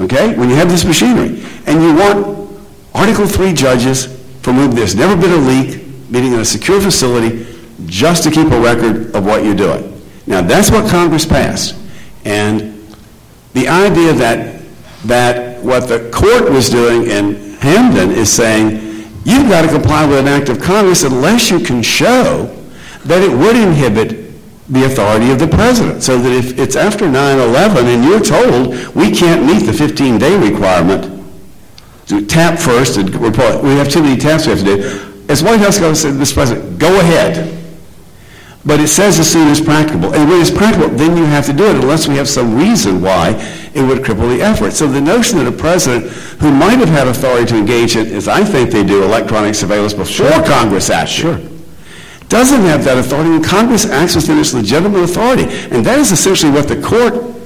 [0.00, 0.36] okay?
[0.36, 1.44] When you have this machinery.
[1.68, 2.48] And you want
[2.94, 4.06] Article 3 judges
[4.40, 7.46] from whom there's never been a leak, meeting in a secure facility,
[7.84, 10.02] just to keep a record of what you're doing.
[10.26, 11.76] Now, that's what Congress passed.
[12.24, 12.88] And
[13.52, 14.62] the idea that,
[15.04, 20.20] that what the court was doing in Hamdan is saying, you've got to comply with
[20.20, 22.46] an act of Congress unless you can show
[23.04, 24.32] that it would inhibit
[24.70, 26.02] the authority of the president.
[26.02, 31.17] So that if it's after 9-11 and you're told we can't meet the 15-day requirement
[32.08, 35.42] to tap first and report, we have too many taps we have to do, as
[35.42, 37.54] White House goes to this president, go ahead.
[38.64, 40.14] But it says as soon as practicable.
[40.14, 43.00] And when it's practicable, then you have to do it unless we have some reason
[43.00, 43.30] why
[43.74, 44.72] it would cripple the effort.
[44.72, 46.10] So the notion that a president
[46.40, 49.94] who might have had authority to engage in, as I think they do, electronic surveillance
[49.94, 51.38] before Congress acts, sure.
[52.28, 55.44] doesn't have that authority, and Congress acts within its legitimate authority.
[55.70, 57.37] And that is essentially what the court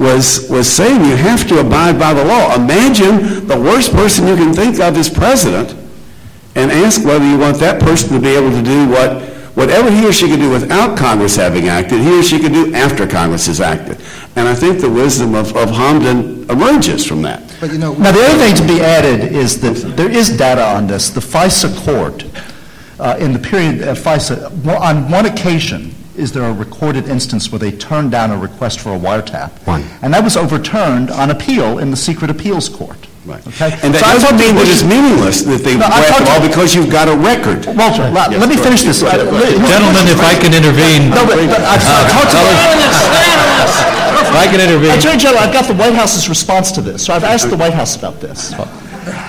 [0.00, 1.04] was, was saying.
[1.04, 2.54] You have to abide by the law.
[2.56, 5.76] Imagine the worst person you can think of is president,
[6.56, 9.22] and ask whether you want that person to be able to do what,
[9.54, 12.74] whatever he or she could do without Congress having acted, he or she could do
[12.74, 13.98] after Congress has acted.
[14.36, 17.54] And I think the wisdom of, of Hamdan emerges from that.
[17.60, 20.64] But you know, Now, the other thing to be added is that there is data
[20.64, 21.10] on this.
[21.10, 22.24] The FISA court,
[22.98, 24.50] uh, in the period of FISA,
[24.80, 28.94] on one occasion, is there a recorded instance where they turned down a request for
[28.94, 29.50] a wiretap?
[29.66, 29.82] One.
[30.02, 33.08] And that was overturned on appeal in the secret appeals court.
[33.24, 33.40] Right.
[33.48, 33.72] Okay?
[33.84, 36.28] And that So I doesn't talked mean that it's meaningless that they No, I grant
[36.28, 37.68] all because you've got a record.
[37.76, 39.02] Walter, let let me finish this.
[39.02, 41.12] Uh, Gentlemen, if I can intervene.
[41.12, 42.40] No, but but I I talked to...
[44.20, 44.96] If I can intervene.
[44.96, 47.74] Attorney General, I've got the White House's response to this, so I've asked the White
[47.74, 48.52] House about this.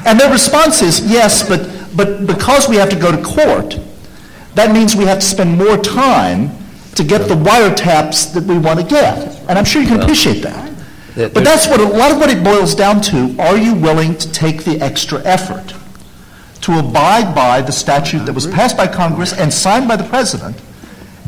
[0.05, 3.79] And their response is, yes, but, but because we have to go to court,
[4.55, 6.51] that means we have to spend more time
[6.95, 9.39] to get the wiretaps that we want to get.
[9.47, 10.71] And I'm sure you can appreciate that.
[11.15, 14.31] But that's what, a lot of what it boils down to, are you willing to
[14.31, 15.73] take the extra effort
[16.61, 20.61] to abide by the statute that was passed by Congress and signed by the President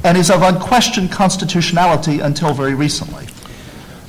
[0.04, 3.26] and is of unquestioned constitutionality until very recently?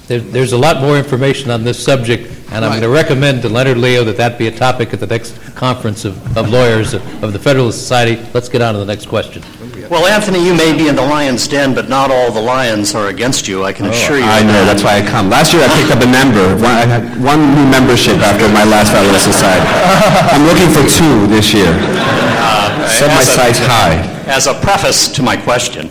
[0.07, 3.49] There- There's a lot more information on this subject, and I'm going to recommend to
[3.49, 7.33] Leonard Leo that that be a topic at the next conference of of lawyers of
[7.33, 8.21] the Federalist Society.
[8.35, 9.43] Let's get on to the next question.
[9.89, 13.09] Well, Anthony, you may be in the lion's den, but not all the lions are
[13.09, 14.25] against you, I can oh, assure you.
[14.25, 15.29] I know, that's why I come.
[15.31, 16.45] Last year I picked up a member.
[16.57, 19.65] One, I had one new membership after my last Federalist Society.
[20.33, 21.69] I'm looking for two this year.
[21.69, 23.97] Uh, Set my as a- sights high.
[24.27, 25.91] As a preface to my question,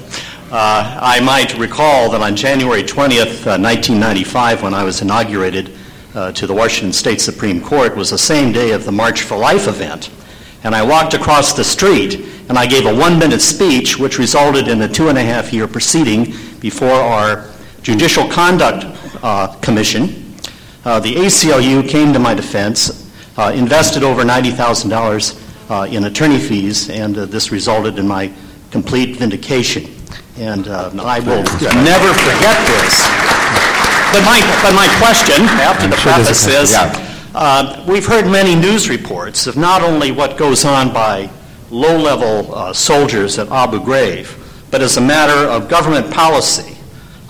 [0.54, 5.76] uh, I might recall that on January 20th, uh, 1995, when I was inaugurated
[6.14, 9.36] uh, to the Washington State Supreme Court, was the same day of the March for
[9.36, 10.12] Life event.
[10.64, 14.80] And I walked across the street and I gave a one-minute speech, which resulted in
[14.84, 17.50] a two-and-a-half-year proceeding before our
[17.82, 18.86] Judicial Conduct
[19.24, 20.36] uh, Commission.
[20.86, 26.92] Uh, the ACLU came to my defense, uh, invested over $90,000 uh, in attorney fees,
[26.92, 28.32] and this resulted in my
[28.70, 29.93] complete vindication.
[30.38, 31.44] And uh, I will
[31.84, 33.06] never forget this.
[34.12, 37.30] But my, but my question, after the sure preface, is yeah.
[37.36, 41.30] uh, we've heard many news reports of not only what goes on by
[41.70, 44.28] low level uh, soldiers at Abu Ghraib,
[44.72, 46.78] but as a matter of government policy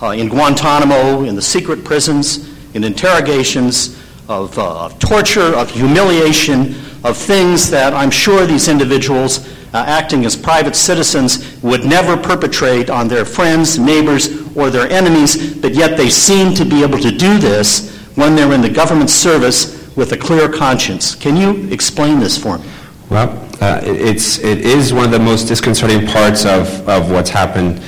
[0.02, 6.74] uh, in Guantanamo, in the secret prisons, in interrogations, of, uh, of torture, of humiliation,
[7.04, 12.88] of things that I'm sure these individuals uh, acting as private citizens, would never perpetrate
[12.88, 17.10] on their friends, neighbors, or their enemies, but yet they seem to be able to
[17.10, 21.16] do this when they're in the government service with a clear conscience.
[21.16, 22.70] Can you explain this for me?
[23.10, 23.30] Well,
[23.60, 27.82] uh, it's, it is one of the most disconcerting parts of, of what's happened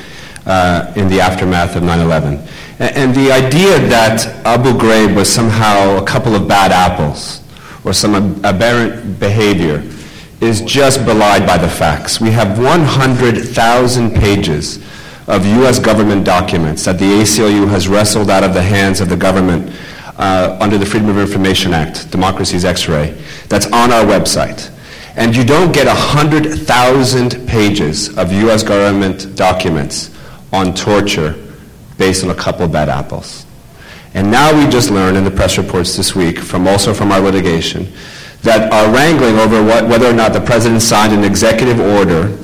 [0.44, 2.34] uh, in the aftermath of 9 11.
[2.80, 7.42] And, and the idea that Abu Ghraib was somehow a couple of bad apples
[7.84, 9.84] or some aberrant behavior
[10.40, 12.20] is just belied by the facts.
[12.20, 14.76] We have 100,000 pages
[15.26, 15.78] of U.S.
[15.78, 19.74] government documents that the ACLU has wrestled out of the hands of the government
[20.18, 23.16] uh, under the Freedom of Information Act, Democracy's X-ray,
[23.48, 24.72] that's on our website.
[25.16, 28.62] And you don't get 100,000 pages of U.S.
[28.62, 30.14] government documents
[30.52, 31.34] on torture
[31.98, 33.46] based on a couple bad apples.
[34.14, 37.20] And now we just learned in the press reports this week, from also from our
[37.20, 37.92] litigation,
[38.47, 42.35] that are wrangling over what, whether or not the president signed an executive order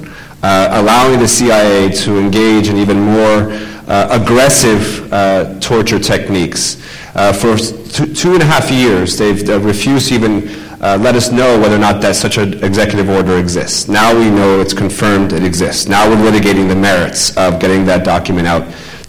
[0.43, 3.53] uh, allowing the CIA to engage in even more
[3.87, 6.83] uh, aggressive uh, torture techniques.
[7.15, 10.49] Uh, for two, and a half years, they've refused to even
[10.81, 13.87] uh, let us know whether or not that such an executive order exists.
[13.87, 15.87] Now we know it's confirmed it exists.
[15.87, 18.62] Now we're litigating the merits of getting that document out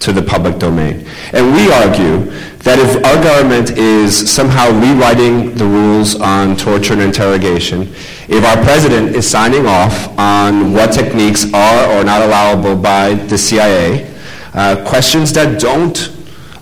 [0.03, 1.05] to the public domain.
[1.33, 7.01] And we argue that if our government is somehow rewriting the rules on torture and
[7.01, 7.83] interrogation,
[8.27, 13.37] if our president is signing off on what techniques are or not allowable by the
[13.37, 14.13] CIA,
[14.53, 16.11] uh, questions that don't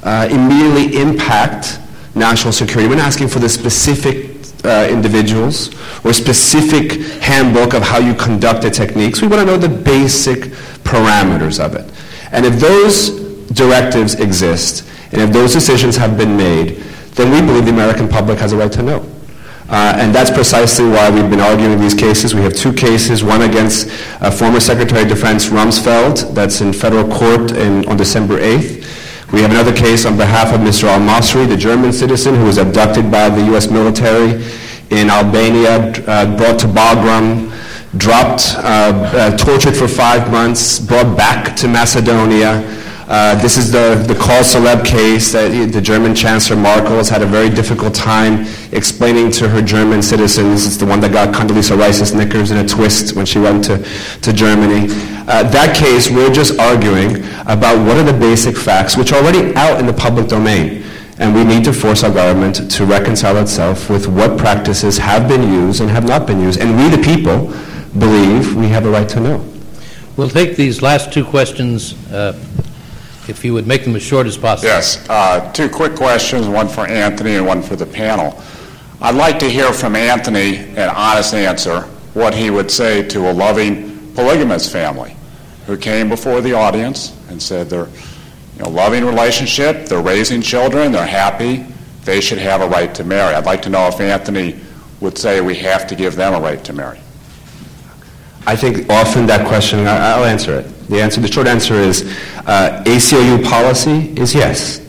[0.04, 1.80] uh, immediately impact
[2.16, 2.88] national security.
[2.90, 4.32] We're not asking for the specific
[4.64, 5.74] uh, individuals
[6.06, 9.22] or specific handbook of how you conduct the techniques.
[9.22, 10.52] We want to know the basic
[10.84, 11.92] parameters of it.
[12.32, 16.78] And if those directives exist, and if those decisions have been made,
[17.16, 19.06] then we believe the American public has a right to know.
[19.70, 22.36] Uh, and that's precisely why we've been arguing these cases.
[22.36, 23.88] We have two cases, one against
[24.22, 29.32] uh, former Secretary of Defense Rumsfeld, that's in federal court in, on December 8th.
[29.32, 30.90] We have another case on behalf of Mr.
[30.90, 33.72] al-Masri, the German citizen who was abducted by the U.S.
[33.72, 34.44] military
[34.90, 37.50] in Albania, uh, brought to Bagram,
[37.98, 42.60] dropped, uh, uh, tortured for five months, brought back to Macedonia,
[43.12, 47.22] uh, this is the, the call celeb case that the German Chancellor Merkel has had
[47.22, 50.66] a very difficult time explaining to her German citizens.
[50.66, 53.80] It's the one that got Condoleezza Rice's knickers in a twist when she went to,
[54.22, 54.88] to Germany.
[55.28, 57.18] Uh, that case, we're just arguing
[57.48, 60.82] about what are the basic facts, which are already out in the public domain.
[61.20, 65.44] And we need to force our government to reconcile itself with what practices have been
[65.52, 66.62] used and have not been used.
[66.62, 67.54] And we, the people,
[68.00, 69.46] believe we have a right to know.
[70.16, 71.94] We'll take these last two questions.
[72.10, 72.42] Uh,
[73.32, 74.68] if you would make them as short as possible.
[74.68, 75.08] Yes.
[75.10, 78.40] Uh, two quick questions, one for Anthony and one for the panel.
[79.02, 81.82] I'd like to hear from Anthony an honest answer
[82.14, 85.16] what he would say to a loving polygamous family
[85.66, 87.88] who came before the audience and said they're
[88.58, 91.66] you know, loving relationship, they're raising children, they're happy,
[92.04, 93.34] they should have a right to marry.
[93.34, 94.60] I'd like to know if Anthony
[95.00, 97.00] would say we have to give them a right to marry.
[98.48, 100.64] I think often that question, I'll answer it.
[100.90, 102.04] The answer, the short answer is
[102.48, 104.86] uh, ACLU policy is yes.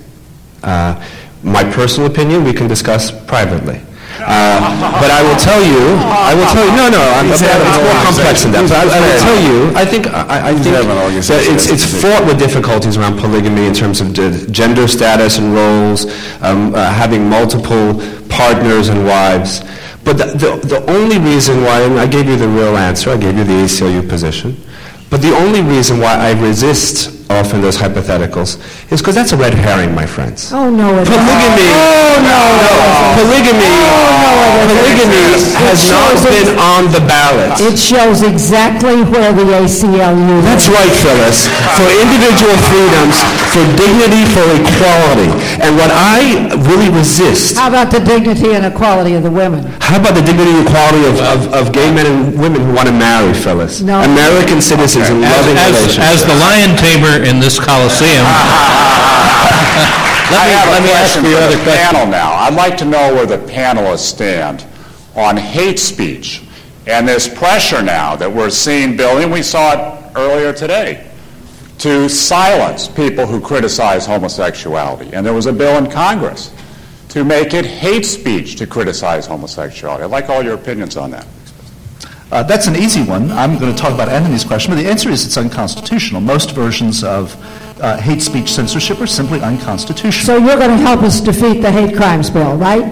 [0.63, 0.97] Uh,
[1.43, 3.81] my personal opinion we can discuss privately.
[4.21, 4.61] Uh,
[5.01, 8.43] but I will tell you, I will tell you, no, no, I'm, it's more complex
[8.43, 8.69] than that.
[8.69, 12.25] But I, I, will tell you, I think, I, I think that it's, it's fraught
[12.27, 14.13] with difficulties around polygamy in terms of
[14.53, 16.07] gender status and roles,
[16.43, 19.63] um, uh, having multiple partners and wives.
[20.05, 23.39] But the, the, the only reason why, I gave you the real answer, I gave
[23.39, 24.57] you the ACLU position,
[25.11, 28.61] but the only reason why I resist often those hypotheticals
[28.93, 30.53] is because that's a red herring, my friends.
[30.53, 31.69] Oh, no, it Polygamy.
[31.73, 32.41] Oh, no.
[32.61, 32.73] no.
[33.19, 33.73] Polygamy.
[33.73, 34.33] Oh, no,
[34.69, 35.25] polygamy
[35.65, 37.61] has not been on the ballot.
[37.61, 41.49] It shows exactly where the ACLU That's right, Phyllis.
[41.77, 43.17] For individual freedoms,
[43.53, 45.31] for dignity, for equality.
[45.61, 47.57] And what I really resist.
[47.57, 49.65] How about the dignity and equality of the women?
[49.81, 52.89] How about the dignity and equality of, of, of gay men and women who want
[52.89, 53.81] to marry, Phyllis?
[53.81, 54.01] No.
[54.01, 55.15] American citizens okay.
[55.15, 56.01] and loving as, relationships.
[56.01, 58.25] As the lion tamer in this Coliseum.
[60.31, 62.33] let me, let me ask you other the panel now.
[62.33, 64.65] I'd like to know where the panelists stand
[65.15, 66.43] on hate speech
[66.87, 69.31] and this pressure now that we're seeing building.
[69.31, 71.09] We saw it earlier today
[71.79, 75.13] to silence people who criticize homosexuality.
[75.13, 76.53] And there was a bill in Congress
[77.09, 80.05] to make it hate speech to criticize homosexuality.
[80.05, 81.27] I'd like all your opinions on that.
[82.33, 83.31] Uh, that's an easy one.
[83.31, 86.23] I'm going to talk about Anthony's question, but the answer is it's unconstitutional.
[86.23, 87.37] Most versions of
[87.79, 90.25] uh, hate speech censorship are simply unconstitutional.
[90.25, 92.85] So you're going to help us defeat the hate crimes bill, right?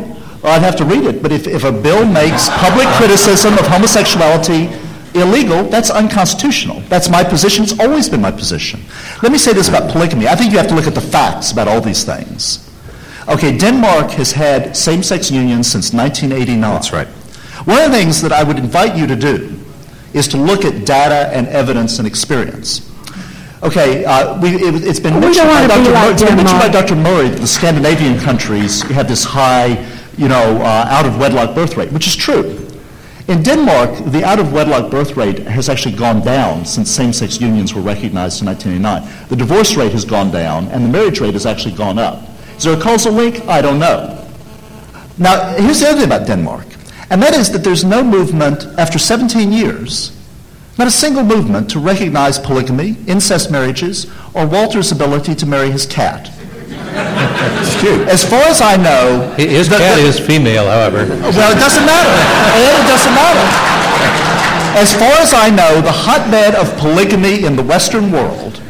[0.42, 3.66] Well, I'd have to read it, but if, if a bill makes public criticism of
[3.66, 4.68] homosexuality
[5.14, 6.80] illegal, that's unconstitutional.
[6.90, 7.64] That's my position.
[7.64, 8.82] It's always been my position.
[9.22, 10.28] Let me say this about polygamy.
[10.28, 12.66] I think you have to look at the facts about all these things.
[13.26, 16.60] Okay, Denmark has had same sex unions since 1989.
[16.60, 17.08] That's right.
[17.64, 19.56] One of the things that I would invite you to do
[20.12, 22.90] is to look at data and evidence and experience.
[23.62, 25.90] Okay, uh, we, it, has been mentioned by Dr.
[25.90, 26.96] like Murray, it's been mentioned by Dr.
[26.96, 31.76] Murray that the Scandinavian countries have this high, you know, uh, out of wedlock birth
[31.76, 32.56] rate, which is true.
[33.28, 37.38] In Denmark, the out of wedlock birth rate has actually gone down since same sex
[37.38, 39.28] unions were recognized in 1989.
[39.28, 42.24] The divorce rate has gone down, and the marriage rate has actually gone up.
[42.56, 43.46] Is there a causal link?
[43.46, 44.26] I don't know.
[45.18, 46.66] Now, here's the other thing about Denmark,
[47.10, 50.12] and that is that there's no movement after 17 years,
[50.78, 55.86] not a single movement to recognize polygamy, incest marriages, or Walter's ability to marry his
[55.86, 56.30] cat.
[58.08, 61.06] As far as I know, His the- cat the- is female, however.
[61.06, 62.10] well, it doesn't matter.
[62.58, 63.46] It doesn't matter.
[64.78, 68.60] As far as I know, the hotbed of polygamy in the Western world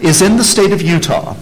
[0.00, 1.34] is in the state of Utah,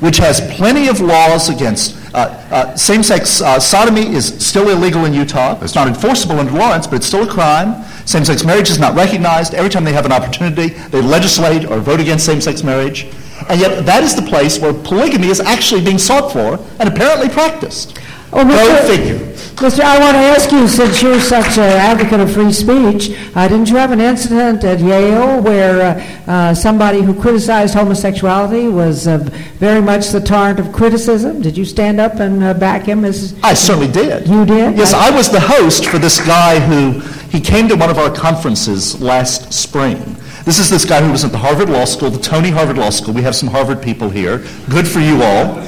[0.00, 5.12] which has plenty of laws against uh, uh, same-sex uh, sodomy is still illegal in
[5.12, 5.58] Utah.
[5.62, 7.84] It's not enforceable under Lawrence, but it's still a crime.
[8.06, 9.52] Same-sex marriage is not recognized.
[9.52, 13.08] Every time they have an opportunity, they legislate or vote against same-sex marriage.
[13.48, 17.28] And yet that is the place where polygamy is actually being sought for and apparently
[17.28, 17.98] practiced.
[18.36, 18.86] Oh, Go Mr.
[18.88, 19.34] figure.
[19.54, 19.80] Mr.
[19.84, 23.70] I want to ask you, since you're such an advocate of free speech, uh, didn't
[23.70, 29.18] you have an incident at Yale where uh, uh, somebody who criticized homosexuality was uh,
[29.58, 31.40] very much the torrent of criticism?
[31.40, 33.36] Did you stand up and uh, back him as...
[33.44, 34.26] I certainly did.
[34.26, 34.76] You did?
[34.76, 36.98] Yes, I was the host for this guy who
[37.28, 40.16] he came to one of our conferences last spring.
[40.44, 42.90] This is this guy who was at the Harvard Law School, the Tony Harvard Law
[42.90, 43.14] School.
[43.14, 44.38] We have some Harvard people here.
[44.68, 45.62] Good for you all.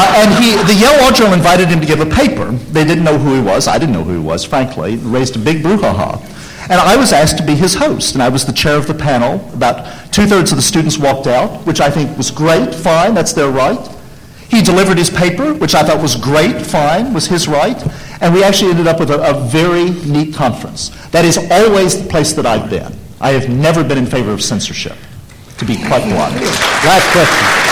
[0.00, 2.52] Uh, and he, the Yale Law Journal invited him to give a paper.
[2.70, 3.66] They didn't know who he was.
[3.66, 4.94] I didn't know who he was, frankly.
[4.94, 6.22] It raised a big brouhaha.
[6.70, 8.94] And I was asked to be his host, and I was the chair of the
[8.94, 9.40] panel.
[9.52, 13.50] About two-thirds of the students walked out, which I think was great, fine, that's their
[13.50, 13.80] right.
[14.48, 17.82] He delivered his paper, which I thought was great, fine, was his right.
[18.22, 20.90] And we actually ended up with a, a very neat conference.
[21.08, 22.92] That is always the place that I've been.
[23.20, 24.96] I have never been in favor of censorship,
[25.58, 26.36] to be quite blunt.
[26.86, 27.67] Last question.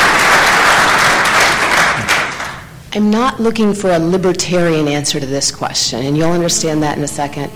[2.97, 7.05] I'm not looking for a libertarian answer to this question, and you'll understand that in
[7.05, 7.53] a second.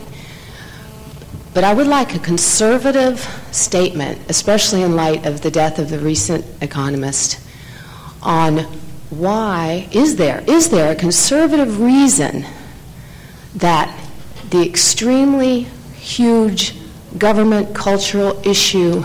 [1.54, 5.98] But I would like a conservative statement, especially in light of the death of the
[5.98, 7.40] recent economist,
[8.20, 8.58] on
[9.08, 12.44] why is there is there a conservative reason
[13.56, 13.98] that
[14.50, 15.62] the extremely
[15.94, 16.74] huge
[17.16, 19.02] government cultural issue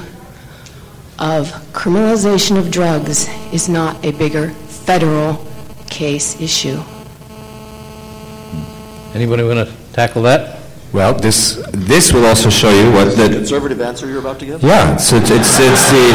[1.17, 5.54] of criminalization of drugs is not a bigger federal
[5.95, 6.77] case issue.
[9.15, 10.59] Anybody want to tackle that?
[10.91, 14.61] Well, this this will also show you what the Conservative answer you're about to give?
[14.63, 14.97] yeah.
[14.97, 16.05] So it's it's, it's the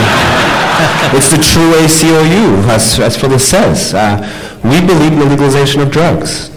[1.17, 3.95] it's the true ACLU, as as Phyllis says.
[3.95, 4.21] Uh,
[4.65, 6.51] we believe in the legalization of drugs,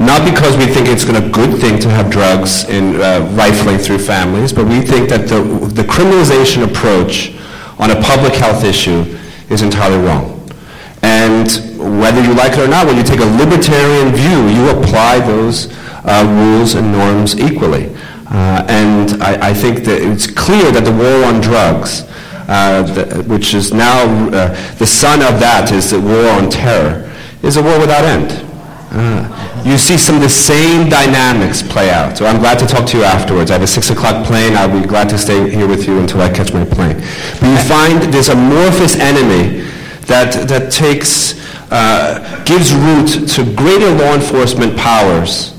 [0.00, 3.78] not because we think it's going a good thing to have drugs in uh, rifling
[3.78, 5.40] through families, but we think that the
[5.80, 7.32] the criminalization approach
[7.78, 9.04] on a public health issue
[9.50, 10.30] is entirely wrong.
[11.02, 11.48] And
[12.00, 15.68] whether you like it or not, when you take a libertarian view, you apply those
[16.04, 17.94] uh, rules and norms equally.
[18.26, 22.02] Uh, and I, I think that it's clear that the war on drugs,
[22.48, 27.12] uh, the, which is now uh, the son of that is the war on terror,
[27.42, 28.44] is a war without end.
[28.90, 32.16] Uh, you see some of the same dynamics play out.
[32.16, 33.50] So I'm glad to talk to you afterwards.
[33.50, 34.54] I have a 6 o'clock plane.
[34.56, 36.96] I'll be glad to stay here with you until I catch my plane.
[37.40, 39.62] But you find this amorphous enemy
[40.06, 41.34] that, that takes,
[41.74, 45.52] uh, gives root to greater law enforcement powers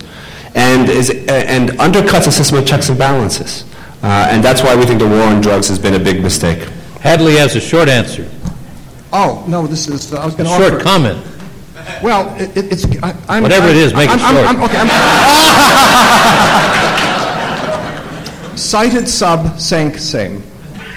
[0.55, 3.65] and, is, and undercuts a system of checks and balances.
[4.01, 6.59] Uh, and that's why we think the war on drugs has been a big mistake.
[7.01, 8.29] Hadley has a short answer.
[9.11, 10.69] Oh, no, this is, I was A going to offer...
[10.69, 11.19] short comment.
[12.01, 13.43] Well, it, it- it's, I, I'm...
[13.43, 14.47] Whatever it I'm- is, make it I'm- I'm- short.
[14.47, 14.89] I'm- okay, I'm...
[18.57, 20.41] Cited sub, sank same.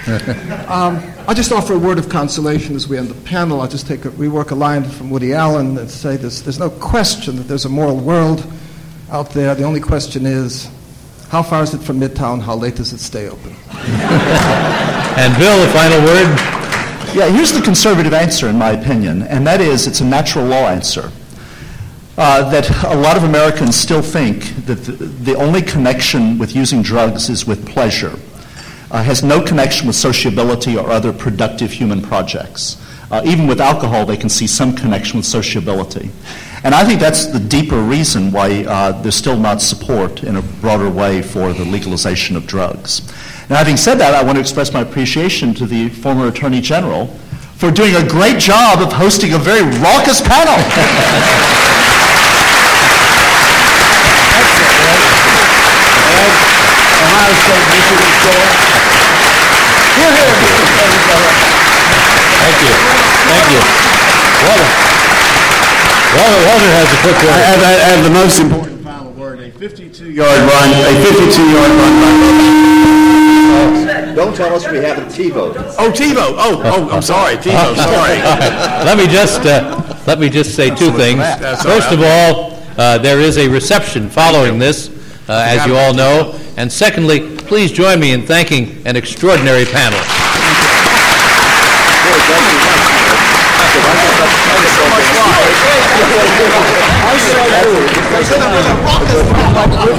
[0.69, 3.59] Um, I'll just offer a word of consolation as we end the panel.
[3.59, 6.59] I'll just take a, we work a line from Woody Allen and say this, there's
[6.59, 8.45] no question that there's a moral world
[9.09, 9.55] out there.
[9.55, 10.69] The only question is,
[11.29, 12.39] how far is it from Midtown?
[12.39, 13.55] How late does it stay open?
[15.19, 16.59] And Bill, a final word?
[17.13, 20.69] Yeah, here's the conservative answer, in my opinion, and that is it's a natural law
[20.69, 21.11] answer.
[22.17, 26.81] Uh, that a lot of Americans still think that the, the only connection with using
[26.81, 28.17] drugs is with pleasure,
[28.91, 32.77] uh, has no connection with sociability or other productive human projects.
[33.11, 36.11] Uh, even with alcohol, they can see some connection with sociability.
[36.63, 40.41] And I think that's the deeper reason why uh, there's still not support in a
[40.41, 43.01] broader way for the legalization of drugs.
[43.49, 47.07] Now, having said that, I want to express my appreciation to the former Attorney General
[47.55, 50.53] for doing a great job of hosting a very raucous panel.
[56.99, 58.47] Ohio State Michigan Score.
[59.95, 60.35] Here, here,
[62.39, 62.73] Thank you.
[63.27, 63.61] Thank you.
[66.15, 66.48] Walter.
[66.59, 67.31] Walter, Walter has a quick word.
[67.31, 71.93] I have, I have the most important final word, a 52-yard run, a 52-yard run
[74.05, 75.61] by Don't tell us we haven't T-voted.
[75.77, 76.35] Oh, TiVo.
[76.37, 78.19] Oh, oh, I'm sorry, TiVo, sorry.
[78.85, 81.23] let me just uh, let me just say two things.
[81.63, 84.89] First of all, uh, there is a reception following this,
[85.29, 86.37] uh, as you all know.
[86.57, 89.99] And secondly, please join me in thanking an extraordinary panel.
[95.99, 97.39] I said,
[98.15, 98.53] I said, I
[99.75, 99.89] said,